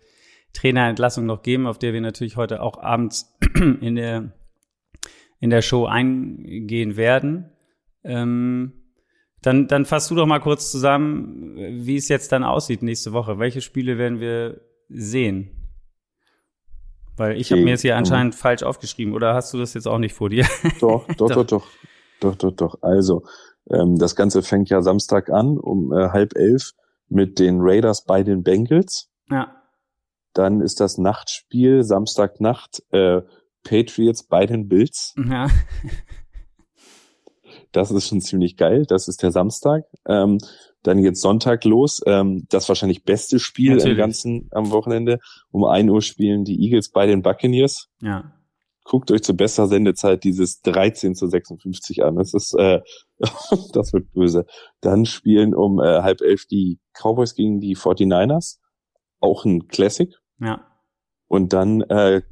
Trainerentlassung 0.52 1.26
noch 1.26 1.42
geben, 1.42 1.66
auf 1.66 1.78
der 1.78 1.92
wir 1.92 2.00
natürlich 2.00 2.36
heute 2.36 2.62
auch 2.62 2.80
abends 2.82 3.36
in 3.54 3.96
der, 3.96 4.32
in 5.40 5.50
der 5.50 5.62
Show 5.62 5.86
eingehen 5.86 6.96
werden. 6.96 7.50
Ähm, 8.02 8.72
dann, 9.42 9.68
dann 9.68 9.84
fasst 9.84 10.10
du 10.10 10.14
doch 10.14 10.26
mal 10.26 10.40
kurz 10.40 10.70
zusammen, 10.70 11.56
wie 11.56 11.96
es 11.96 12.08
jetzt 12.08 12.32
dann 12.32 12.44
aussieht 12.44 12.82
nächste 12.82 13.12
Woche. 13.12 13.38
Welche 13.38 13.60
Spiele 13.60 13.98
werden 13.98 14.20
wir 14.20 14.62
sehen? 14.88 15.50
Weil 17.16 17.36
ich 17.36 17.48
okay. 17.48 17.54
habe 17.54 17.64
mir 17.64 17.70
jetzt 17.70 17.82
hier 17.82 17.96
anscheinend 17.96 18.34
falsch 18.34 18.62
aufgeschrieben, 18.62 19.12
oder 19.14 19.34
hast 19.34 19.52
du 19.54 19.58
das 19.58 19.74
jetzt 19.74 19.86
auch 19.86 19.98
nicht 19.98 20.14
vor 20.14 20.30
dir? 20.30 20.46
Doch, 20.80 21.06
doch, 21.14 21.28
doch, 21.28 21.28
doch. 21.28 21.46
Doch, 21.46 21.68
doch, 22.20 22.52
doch. 22.52 22.78
Also, 22.82 23.24
ähm, 23.70 23.96
das 23.96 24.16
Ganze 24.16 24.42
fängt 24.42 24.70
ja 24.70 24.82
Samstag 24.82 25.30
an 25.30 25.58
um 25.58 25.92
äh, 25.92 26.10
halb 26.10 26.36
elf 26.36 26.72
mit 27.08 27.38
den 27.38 27.58
Raiders 27.60 28.04
bei 28.04 28.22
den 28.22 28.42
Bengals. 28.42 29.08
Ja. 29.30 29.62
Dann 30.32 30.60
ist 30.60 30.80
das 30.80 30.98
Nachtspiel 30.98 31.84
Samstagnacht 31.84 32.82
äh, 32.90 33.22
Patriots 33.62 34.26
bei 34.26 34.46
den 34.46 34.68
Bills. 34.68 35.14
Ja. 35.16 35.48
Das 37.70 37.90
ist 37.90 38.08
schon 38.08 38.20
ziemlich 38.20 38.56
geil. 38.56 38.84
Das 38.86 39.08
ist 39.08 39.22
der 39.22 39.32
Samstag. 39.32 39.84
Ähm, 40.06 40.38
dann 40.84 41.02
geht's 41.02 41.20
Sonntag 41.20 41.64
los. 41.64 42.00
Ähm, 42.06 42.46
das 42.48 42.68
wahrscheinlich 42.68 43.04
beste 43.04 43.40
Spiel 43.40 43.72
Natürlich. 43.72 43.92
im 43.92 43.96
ganzen 43.96 44.48
am 44.52 44.70
Wochenende. 44.70 45.18
Um 45.50 45.64
ein 45.64 45.90
Uhr 45.90 46.00
spielen 46.00 46.44
die 46.44 46.60
Eagles 46.64 46.90
bei 46.90 47.06
den 47.06 47.22
Buccaneers. 47.22 47.88
Ja 48.00 48.32
guckt 48.84 49.10
euch 49.10 49.22
zur 49.22 49.36
besser 49.36 49.66
Sendezeit 49.66 50.24
dieses 50.24 50.60
13 50.62 51.14
zu 51.14 51.26
56 51.26 52.04
an. 52.04 52.16
Das 52.16 52.34
ist, 52.34 52.54
äh, 52.54 52.80
das 53.72 53.92
wird 53.92 54.12
böse. 54.12 54.46
Dann 54.80 55.06
spielen 55.06 55.54
um 55.54 55.80
äh, 55.80 56.02
halb 56.02 56.20
elf 56.20 56.46
die 56.46 56.78
Cowboys 56.92 57.34
gegen 57.34 57.60
die 57.60 57.76
49ers. 57.76 58.58
Auch 59.20 59.44
ein 59.44 59.66
Classic. 59.68 60.14
Ja. 60.38 60.66
Und 61.26 61.52
dann 61.52 61.80
äh, 61.82 62.22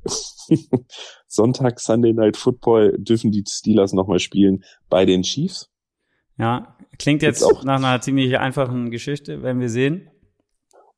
Sonntag 1.27 1.81
Sunday 1.81 2.13
Night 2.13 2.37
Football 2.37 2.97
dürfen 2.99 3.33
die 3.33 3.45
Steelers 3.49 3.95
nochmal 3.95 4.19
spielen 4.19 4.63
bei 4.89 5.07
den 5.07 5.23
Chiefs. 5.23 5.71
Ja, 6.39 6.77
klingt 6.99 7.23
jetzt 7.23 7.43
auch 7.43 7.65
nach 7.65 7.77
einer 7.77 8.01
ziemlich 8.01 8.39
einfachen 8.39 8.91
Geschichte, 8.91 9.43
werden 9.43 9.61
wir 9.61 9.69
sehen. 9.69 10.12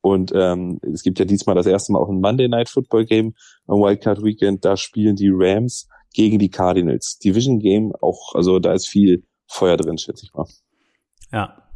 Und 0.05 0.32
ähm, 0.34 0.80
es 0.92 1.02
gibt 1.02 1.18
ja 1.18 1.24
diesmal 1.24 1.55
das 1.55 1.64
erste 1.64 1.90
Mal 1.90 1.98
auch 1.98 2.11
ein 2.11 2.20
Monday 2.20 2.46
Night 2.46 2.68
Football 2.68 3.07
Game 3.07 3.32
am 3.66 3.80
Wildcard 3.80 4.22
Weekend. 4.22 4.62
Da 4.62 4.76
spielen 4.76 5.16
die 5.16 5.30
Rams 5.32 5.88
gegen 6.12 6.38
die 6.38 6.50
Cardinals. 6.50 7.18
Division 7.20 7.59
Game 7.59 7.90
auch, 8.02 8.34
also 8.34 8.59
da 8.59 8.74
ist 8.74 8.86
viel 8.86 9.24
Feuer 9.48 9.78
drin, 9.78 9.96
schätze 9.96 10.26
ich 10.26 10.34
mal. 10.34 10.46
Ja. 11.32 11.70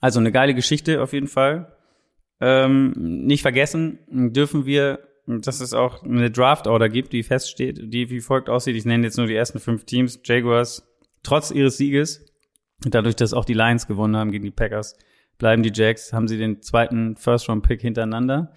Also 0.00 0.20
eine 0.20 0.32
geile 0.32 0.54
Geschichte 0.54 1.02
auf 1.02 1.12
jeden 1.12 1.26
Fall. 1.26 1.76
Ähm, 2.40 2.94
nicht 2.96 3.42
vergessen 3.42 3.98
dürfen 4.08 4.64
wir, 4.64 5.00
dass 5.26 5.60
es 5.60 5.74
auch 5.74 6.02
eine 6.02 6.30
Draft 6.30 6.66
Order 6.66 6.88
gibt, 6.88 7.12
die 7.12 7.22
feststeht, 7.22 7.92
die 7.92 8.08
wie 8.08 8.20
folgt 8.20 8.48
aussieht. 8.48 8.74
Ich 8.74 8.86
nenne 8.86 9.04
jetzt 9.04 9.18
nur 9.18 9.26
die 9.26 9.34
ersten 9.34 9.58
fünf 9.58 9.84
Teams. 9.84 10.18
Jaguars, 10.24 10.88
trotz 11.22 11.50
ihres 11.50 11.76
Sieges, 11.76 12.24
dadurch, 12.86 13.16
dass 13.16 13.34
auch 13.34 13.44
die 13.44 13.52
Lions 13.52 13.86
gewonnen 13.86 14.16
haben 14.16 14.30
gegen 14.30 14.44
die 14.44 14.50
Packers, 14.50 14.96
bleiben 15.40 15.64
die 15.64 15.72
Jacks, 15.74 16.12
haben 16.12 16.28
sie 16.28 16.38
den 16.38 16.62
zweiten 16.62 17.16
First-Round-Pick 17.16 17.80
hintereinander. 17.80 18.52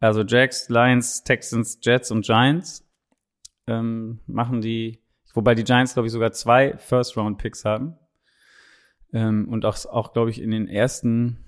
Also 0.00 0.22
Jacks, 0.22 0.70
Lions, 0.70 1.24
Texans, 1.24 1.78
Jets 1.82 2.10
und 2.10 2.24
Giants 2.24 2.88
ähm, 3.66 4.20
machen 4.26 4.62
die, 4.62 5.02
wobei 5.34 5.54
die 5.54 5.64
Giants, 5.64 5.92
glaube 5.92 6.06
ich, 6.06 6.12
sogar 6.12 6.32
zwei 6.32 6.78
First-Round-Picks 6.78 7.66
haben. 7.66 7.98
Ähm, 9.12 9.48
und 9.48 9.66
auch, 9.66 9.84
auch 9.84 10.12
glaube 10.12 10.30
ich, 10.30 10.40
in 10.40 10.50
den 10.50 10.68
ersten 10.68 11.44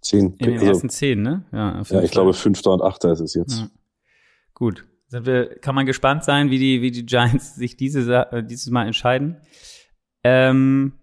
zehn. 0.00 0.34
In 0.34 0.46
den 0.46 0.54
also, 0.54 0.66
ersten 0.66 0.90
zehn, 0.90 1.22
ne? 1.22 1.46
Ja, 1.50 1.82
ja 1.82 2.02
ich 2.02 2.12
glaube, 2.12 2.34
fünfter 2.34 2.72
und 2.72 2.82
achter 2.82 3.10
ist 3.10 3.20
es 3.20 3.34
jetzt. 3.34 3.58
Ja. 3.58 3.70
Gut. 4.52 4.86
Sind 5.08 5.26
wir, 5.26 5.58
kann 5.60 5.74
man 5.74 5.86
gespannt 5.86 6.24
sein, 6.24 6.50
wie 6.50 6.58
die, 6.58 6.82
wie 6.82 6.90
die 6.90 7.06
Giants 7.06 7.56
sich 7.56 7.76
diese, 7.76 8.32
äh, 8.32 8.44
dieses 8.44 8.70
Mal 8.70 8.86
entscheiden. 8.86 9.38
Ähm, 10.22 10.94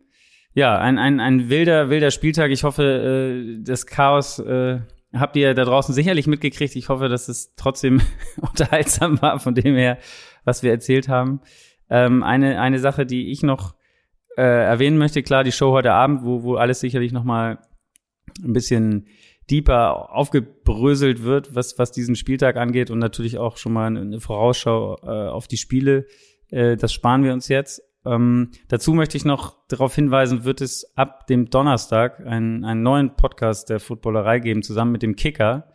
ja, 0.54 0.78
ein, 0.78 0.98
ein, 0.98 1.20
ein 1.20 1.50
wilder, 1.50 1.90
wilder 1.90 2.12
Spieltag. 2.12 2.52
Ich 2.52 2.64
hoffe, 2.64 2.84
äh, 2.84 3.64
das 3.64 3.86
Chaos 3.86 4.40
äh, 4.40 4.80
habt 5.14 5.36
ihr 5.36 5.54
da 5.54 5.64
draußen 5.64 5.94
sicherlich 5.94 6.28
mitgekriegt. 6.28 6.76
Ich 6.76 6.90
hoffe, 6.90 7.10
dass 7.10 7.28
es 7.28 7.56
trotzdem 7.56 8.02
unterhaltsam 8.42 9.22
war 9.22 9.40
von 9.40 9.56
dem 9.56 9.76
her, 9.76 9.98
was 10.44 10.64
wir 10.64 10.72
erzählt 10.72 11.08
haben. 11.08 11.42
Ähm, 11.90 12.24
eine, 12.24 12.60
eine 12.60 12.80
Sache, 12.80 13.06
die 13.06 13.32
ich 13.32 13.44
noch 13.44 13.76
äh, 14.38 14.42
erwähnen 14.42 14.98
möchte, 14.98 15.24
klar, 15.24 15.44
die 15.44 15.52
Show 15.52 15.72
heute 15.72 15.94
Abend, 15.94 16.24
wo, 16.24 16.44
wo 16.44 16.56
alles 16.56 16.80
sicherlich 16.80 17.12
noch 17.12 17.24
mal 17.24 17.60
ein 18.44 18.54
bisschen 18.54 19.08
deeper 19.50 20.14
aufgebröselt 20.14 21.24
wird, 21.24 21.54
was, 21.54 21.78
was 21.78 21.92
diesen 21.92 22.16
Spieltag 22.16 22.56
angeht 22.56 22.90
und 22.90 23.00
natürlich 23.00 23.38
auch 23.38 23.58
schon 23.58 23.74
mal 23.74 23.88
eine 23.88 24.22
Vorausschau 24.22 24.98
äh, 25.04 25.30
auf 25.30 25.48
die 25.48 25.58
Spiele. 25.58 26.06
Äh, 26.50 26.78
das 26.78 26.94
sparen 26.94 27.24
wir 27.24 27.34
uns 27.34 27.50
jetzt. 27.50 27.82
Ähm, 28.06 28.52
dazu 28.68 28.94
möchte 28.94 29.18
ich 29.18 29.26
noch 29.26 29.68
darauf 29.68 29.94
hinweisen, 29.94 30.44
wird 30.44 30.62
es 30.62 30.96
ab 30.98 31.28
dem 31.28 31.50
Donnerstag 31.50 32.26
einen, 32.26 32.66
einen 32.66 32.82
neuen 32.82 33.16
Podcast 33.16 33.70
der 33.70 33.80
Footballerei 33.80 34.40
geben, 34.40 34.64
zusammen 34.64 34.92
mit 34.92 35.04
dem 35.04 35.16
Kicker, 35.16 35.72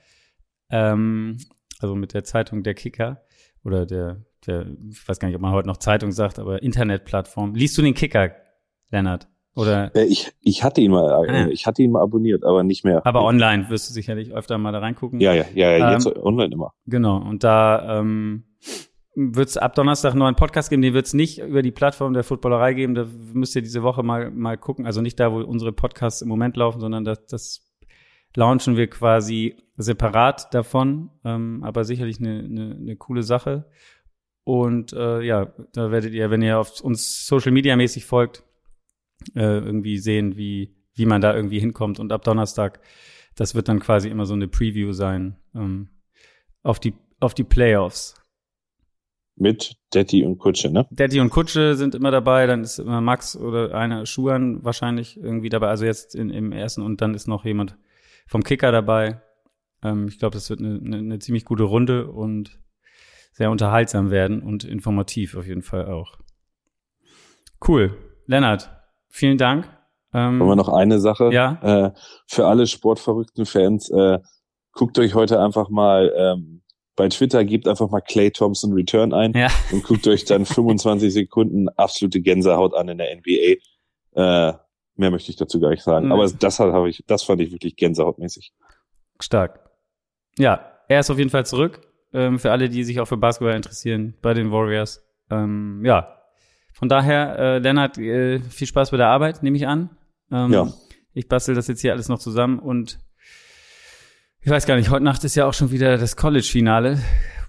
ähm, 0.70 1.39
also 1.79 1.95
mit 1.95 2.14
der 2.14 2.24
Zeitung 2.24 2.62
der 2.62 2.74
Kicker 2.74 3.22
oder 3.64 3.87
der, 3.87 4.24
der, 4.47 4.66
ich 4.91 5.09
weiß 5.09 5.18
gar 5.18 5.29
nicht, 5.29 5.37
ob 5.37 5.43
man 5.43 5.53
heute 5.53 5.68
noch 5.68 5.77
Zeitung 5.77 6.11
sagt, 6.11 6.39
aber 6.39 6.62
Internetplattform. 6.62 7.55
Liest 7.55 7.79
du 7.79 7.83
den 7.83 7.95
Kicker, 7.95 8.33
Lennart? 8.91 9.29
Oder? 9.57 9.95
Äh, 9.97 10.05
ich, 10.05 10.33
ich 10.43 10.62
hatte 10.62 10.83
ihn 10.83 10.91
mal, 10.91 11.24
äh, 11.27 11.31
ah. 11.31 11.49
ich 11.49 11.66
hatte 11.66 11.83
ihn 11.83 11.91
mal 11.91 12.03
abonniert, 12.03 12.45
aber 12.45 12.62
nicht 12.62 12.85
mehr. 12.85 13.07
Aber 13.07 13.22
online 13.22 13.70
wirst 13.70 13.89
du 13.89 13.95
sicherlich 13.95 14.33
öfter 14.33 14.59
mal 14.59 14.72
da 14.72 14.81
reingucken. 14.81 15.18
Ja, 15.18 15.33
ja, 15.33 15.45
ja, 15.55 15.77
ja 15.77 15.93
jetzt 15.93 16.07
ähm, 16.07 16.12
online 16.22 16.53
immer. 16.53 16.74
Genau. 16.87 17.16
Und 17.16 17.43
da 17.43 18.01
ähm, 18.01 18.45
wird 19.16 19.48
es 19.48 19.56
ab 19.56 19.74
Donnerstag 19.74 20.10
einen 20.10 20.18
neuen 20.18 20.36
Podcast 20.36 20.68
geben. 20.68 20.82
Den 20.82 20.92
wird 20.92 21.06
es 21.06 21.14
nicht 21.14 21.38
über 21.38 21.62
die 21.62 21.72
Plattform 21.72 22.12
der 22.12 22.22
Footballerei 22.22 22.74
geben. 22.74 22.94
Da 22.94 23.06
müsst 23.32 23.56
ihr 23.56 23.62
diese 23.62 23.82
Woche 23.82 24.02
mal, 24.02 24.30
mal 24.30 24.58
gucken. 24.58 24.84
Also 24.84 25.00
nicht 25.00 25.18
da, 25.18 25.32
wo 25.32 25.40
unsere 25.40 25.72
Podcasts 25.72 26.20
im 26.20 26.28
Moment 26.28 26.56
laufen, 26.56 26.80
sondern 26.80 27.04
das, 27.04 27.24
das 27.26 27.72
launchen 28.34 28.76
wir 28.76 28.88
quasi 28.88 29.56
separat 29.78 30.52
davon. 30.52 31.10
Ähm, 31.24 31.64
aber 31.64 31.84
sicherlich 31.84 32.20
eine, 32.20 32.40
eine, 32.40 32.76
eine 32.78 32.96
coole 32.96 33.22
Sache. 33.22 33.64
Und 34.44 34.92
äh, 34.92 35.22
ja, 35.22 35.50
da 35.72 35.90
werdet 35.90 36.12
ihr, 36.12 36.30
wenn 36.30 36.42
ihr 36.42 36.58
auf 36.58 36.82
uns 36.82 37.26
Social 37.26 37.52
Media 37.52 37.74
mäßig 37.74 38.04
folgt, 38.04 38.44
äh, 39.34 39.40
irgendwie 39.40 39.96
sehen, 39.96 40.36
wie, 40.36 40.76
wie 40.94 41.06
man 41.06 41.22
da 41.22 41.34
irgendwie 41.34 41.58
hinkommt. 41.58 41.98
Und 41.98 42.12
ab 42.12 42.22
Donnerstag, 42.22 42.80
das 43.34 43.54
wird 43.54 43.68
dann 43.68 43.80
quasi 43.80 44.10
immer 44.10 44.26
so 44.26 44.34
eine 44.34 44.46
Preview 44.46 44.92
sein 44.92 45.36
ähm, 45.54 45.88
auf 46.62 46.80
die 46.80 46.94
auf 47.18 47.32
die 47.32 47.44
Playoffs 47.44 48.14
mit 49.37 49.76
Detti 49.95 50.24
und 50.24 50.39
Kutsche, 50.39 50.70
ne? 50.70 50.87
Detti 50.91 51.20
und 51.20 51.30
Kutsche 51.30 51.74
sind 51.74 51.95
immer 51.95 52.11
dabei, 52.11 52.47
dann 52.47 52.62
ist 52.62 52.78
immer 52.78 53.01
Max 53.01 53.37
oder 53.37 53.74
einer 53.74 54.07
Schuhan 54.07 54.64
wahrscheinlich 54.64 55.16
irgendwie 55.16 55.51
dabei, 55.51 55.68
also 55.68 55.84
jetzt 55.84 56.14
in, 56.14 56.30
im 56.30 56.53
ersten 56.53 56.82
und 56.82 57.01
dann 57.01 57.14
ist 57.14 57.28
noch 57.28 57.45
jemand 57.45 57.76
vom 58.26 58.43
Kicker 58.43 58.72
dabei. 58.72 59.20
Ähm, 59.82 60.09
ich 60.09 60.18
glaube, 60.18 60.34
das 60.34 60.49
wird 60.51 60.61
eine, 60.61 60.80
eine, 60.82 60.97
eine 60.97 61.18
ziemlich 61.18 61.45
gute 61.45 61.64
Runde 61.64 62.11
und 62.11 62.59
sehr 63.32 63.51
unterhaltsam 63.51 64.11
werden 64.11 64.43
und 64.43 64.64
informativ 64.64 65.37
auf 65.37 65.47
jeden 65.47 65.62
Fall 65.62 65.87
auch. 65.87 66.16
Cool. 67.66 67.97
Lennart, 68.26 68.70
vielen 69.09 69.37
Dank. 69.37 69.68
Ähm, 70.14 70.41
Wollen 70.41 70.51
wir 70.51 70.57
noch 70.57 70.70
eine 70.70 70.99
Sache? 70.99 71.30
Ja. 71.32 71.59
Äh, 71.62 71.93
für 72.26 72.47
alle 72.47 72.66
sportverrückten 72.66 73.45
Fans, 73.45 73.91
äh, 73.91 74.18
guckt 74.72 74.99
euch 74.99 75.14
heute 75.14 75.41
einfach 75.41 75.68
mal 75.68 76.12
ähm, 76.16 76.62
bei 76.97 77.09
Twitter, 77.09 77.44
gebt 77.44 77.68
einfach 77.68 77.90
mal 77.90 78.01
Clay 78.01 78.30
Thompson 78.30 78.72
Return 78.72 79.12
ein 79.12 79.32
ja. 79.34 79.49
und 79.70 79.84
guckt 79.84 80.07
euch 80.09 80.24
dann 80.24 80.44
25 80.47 81.12
Sekunden 81.12 81.68
absolute 81.68 82.20
Gänsehaut 82.20 82.74
an 82.74 82.88
in 82.88 82.99
der 82.99 83.14
NBA. 83.16 83.61
Äh, 84.14 84.55
mehr 84.97 85.11
möchte 85.11 85.30
ich 85.30 85.36
dazu 85.36 85.61
gar 85.61 85.70
nicht 85.70 85.82
sagen. 85.82 86.07
Mhm. 86.07 86.12
Aber 86.12 86.28
das 86.28 86.59
habe 86.59 86.88
ich, 86.88 87.05
das 87.07 87.22
fand 87.22 87.40
ich 87.40 87.53
wirklich 87.53 87.76
gänsehautmäßig. 87.76 88.53
Stark. 89.20 89.61
Ja, 90.38 90.72
er 90.88 91.01
ist 91.01 91.11
auf 91.11 91.18
jeden 91.18 91.30
Fall 91.30 91.47
zurück. 91.47 91.80
Ähm, 92.12 92.38
für 92.38 92.51
alle, 92.51 92.68
die 92.68 92.84
sich 92.84 93.01
auch 93.01 93.07
für 93.07 93.16
Basketball 93.16 93.57
interessieren, 93.57 94.14
bei 94.22 94.32
den 94.32 94.51
Warriors. 94.51 95.05
Ähm, 95.30 95.82
ja. 95.84 96.12
Von 96.72 96.88
daher, 96.88 97.38
äh, 97.38 97.59
Lennart, 97.59 97.99
äh, 97.99 98.40
viel 98.40 98.66
Spaß 98.66 98.90
bei 98.90 98.97
der 98.97 99.09
Arbeit, 99.09 99.42
nehme 99.42 99.57
ich 99.57 99.66
an. 99.66 99.90
Ähm, 100.30 100.53
ja. 100.53 100.72
Ich 101.12 101.28
bastel 101.28 101.55
das 101.55 101.68
jetzt 101.68 101.80
hier 101.80 101.92
alles 101.92 102.09
noch 102.09 102.18
zusammen 102.18 102.59
und 102.59 102.99
ich 104.47 104.53
weiß 104.53 104.64
gar 104.64 104.76
nicht, 104.76 104.90
heute 104.90 105.03
Nacht 105.03 105.24
ist 105.24 105.34
ja 105.34 105.44
auch 105.49 105.55
schon 105.55 105.72
wieder 105.72 105.99
das 105.99 106.14
College-Finale. 106.14 107.01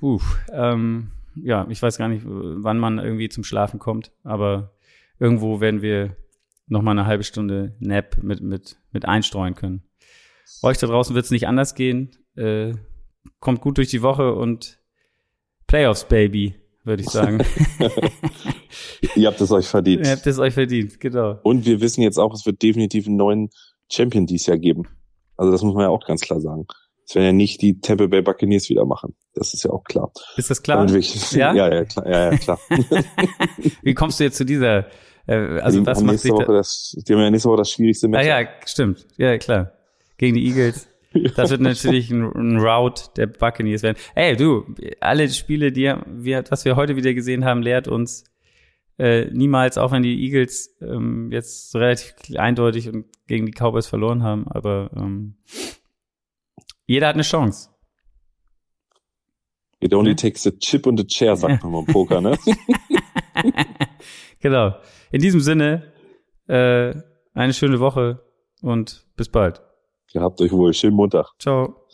Uh, 0.01 0.19
ähm, 0.51 1.11
ja, 1.35 1.67
ich 1.69 1.79
weiß 1.79 1.99
gar 1.99 2.07
nicht, 2.07 2.23
wann 2.25 2.79
man 2.79 2.97
irgendwie 2.97 3.29
zum 3.29 3.43
Schlafen 3.43 3.77
kommt, 3.77 4.11
aber 4.23 4.71
irgendwo 5.19 5.61
werden 5.61 5.83
wir 5.83 6.15
noch 6.65 6.81
mal 6.81 6.91
eine 6.91 7.05
halbe 7.05 7.23
Stunde 7.23 7.75
Nap 7.79 8.17
mit, 8.23 8.41
mit, 8.41 8.77
mit 8.91 9.05
einstreuen 9.05 9.53
können. 9.53 9.83
Euch 10.63 10.79
da 10.79 10.87
draußen 10.87 11.13
wird 11.13 11.25
es 11.25 11.29
nicht 11.29 11.47
anders 11.47 11.75
gehen. 11.75 12.15
Äh, 12.35 12.73
kommt 13.39 13.61
gut 13.61 13.77
durch 13.77 13.89
die 13.89 14.01
Woche 14.01 14.33
und 14.33 14.79
Playoffs, 15.67 16.05
Baby, 16.05 16.55
würde 16.83 17.03
ich 17.03 17.09
sagen. 17.11 17.45
Ihr 19.15 19.27
habt 19.27 19.39
es 19.39 19.51
euch 19.51 19.67
verdient. 19.67 20.03
Ihr 20.03 20.13
habt 20.13 20.25
es 20.25 20.39
euch 20.39 20.55
verdient, 20.55 20.99
genau. 20.99 21.39
Und 21.43 21.67
wir 21.67 21.79
wissen 21.79 22.01
jetzt 22.01 22.17
auch, 22.17 22.33
es 22.33 22.47
wird 22.47 22.63
definitiv 22.63 23.05
einen 23.05 23.17
neuen 23.17 23.49
Champion 23.87 24.25
dieses 24.25 24.47
Jahr 24.47 24.57
geben. 24.57 24.87
Also 25.35 25.51
das 25.51 25.61
muss 25.61 25.75
man 25.75 25.83
ja 25.83 25.89
auch 25.89 26.03
ganz 26.03 26.21
klar 26.21 26.41
sagen. 26.41 26.65
Es 27.07 27.15
werden 27.15 27.25
ja 27.25 27.31
nicht 27.31 27.61
die 27.61 27.79
Tampa 27.79 28.07
Bay 28.07 28.21
Buccaneers 28.21 28.69
wieder 28.69 28.85
machen. 28.85 29.15
Das 29.33 29.53
ist 29.53 29.63
ja 29.63 29.71
auch 29.71 29.85
klar. 29.85 30.11
Ist 30.35 30.49
das 30.49 30.61
klar? 30.61 30.93
Ich, 30.93 31.31
ja? 31.31 31.53
ja, 31.53 31.73
ja, 31.73 31.85
klar. 31.85 32.05
Ja, 32.05 32.31
ja, 32.31 32.37
klar. 32.37 32.59
Wie 33.81 33.93
kommst 33.93 34.19
du 34.19 34.25
jetzt 34.25 34.35
zu 34.35 34.45
dieser, 34.45 34.87
äh, 35.25 35.59
also 35.61 35.79
die 35.79 35.85
was 35.85 36.03
macht 36.03 36.19
sich 36.19 36.31
Woche 36.31 36.51
das, 36.51 36.97
Die 37.07 37.13
haben 37.13 37.21
ja 37.21 37.29
nächste 37.29 37.47
Woche 37.47 37.59
das 37.59 37.71
schwierigste 37.71 38.09
Match. 38.09 38.27
Ah, 38.27 38.41
ja, 38.41 38.47
stimmt. 38.65 39.07
Ja, 39.17 39.37
klar. 39.37 39.71
Gegen 40.17 40.35
die 40.35 40.47
Eagles. 40.47 40.87
Das 41.35 41.49
wird 41.49 41.61
natürlich 41.61 42.11
ein, 42.11 42.31
ein 42.35 42.57
Route 42.57 43.03
der 43.15 43.25
Buccaneers 43.25 43.81
werden. 43.81 43.97
Ey, 44.13 44.35
du, 44.35 44.65
alle 44.99 45.27
Spiele, 45.29 45.71
die 45.71 45.91
wir, 46.05 46.43
was 46.49 46.63
wir 46.63 46.75
heute 46.75 46.95
wieder 46.95 47.13
gesehen 47.13 47.43
haben, 47.43 47.63
lehrt 47.63 47.87
uns 47.87 48.25
äh, 48.99 49.25
niemals, 49.31 49.77
auch 49.77 49.91
wenn 49.93 50.03
die 50.03 50.21
Eagles 50.25 50.75
ähm, 50.81 51.31
jetzt 51.31 51.73
relativ 51.75 52.13
eindeutig 52.35 52.89
und 52.89 53.05
gegen 53.25 53.45
die 53.45 53.53
Cowboys 53.53 53.87
verloren 53.87 54.21
haben, 54.21 54.47
aber 54.47 54.91
ähm, 54.95 55.37
jeder 56.87 57.07
hat 57.07 57.15
eine 57.15 57.23
Chance. 57.23 57.69
It 59.79 59.93
only 59.93 60.15
takes 60.15 60.47
a 60.47 60.51
chip 60.51 60.87
and 60.87 60.99
a 60.99 61.03
chair, 61.03 61.35
sagt 61.35 61.63
man 61.63 61.71
beim 61.71 61.85
Poker, 61.85 62.19
ne? 62.19 62.37
genau. 64.39 64.73
In 65.11 65.21
diesem 65.21 65.39
Sinne, 65.39 65.93
äh, 66.47 66.95
eine 67.33 67.53
schöne 67.53 67.79
Woche 67.79 68.23
und 68.61 69.05
bis 69.15 69.29
bald. 69.29 69.61
Gehabt 70.11 70.41
euch 70.41 70.51
wohl. 70.51 70.73
Schönen 70.73 70.95
Montag. 70.95 71.33
Ciao. 71.37 71.86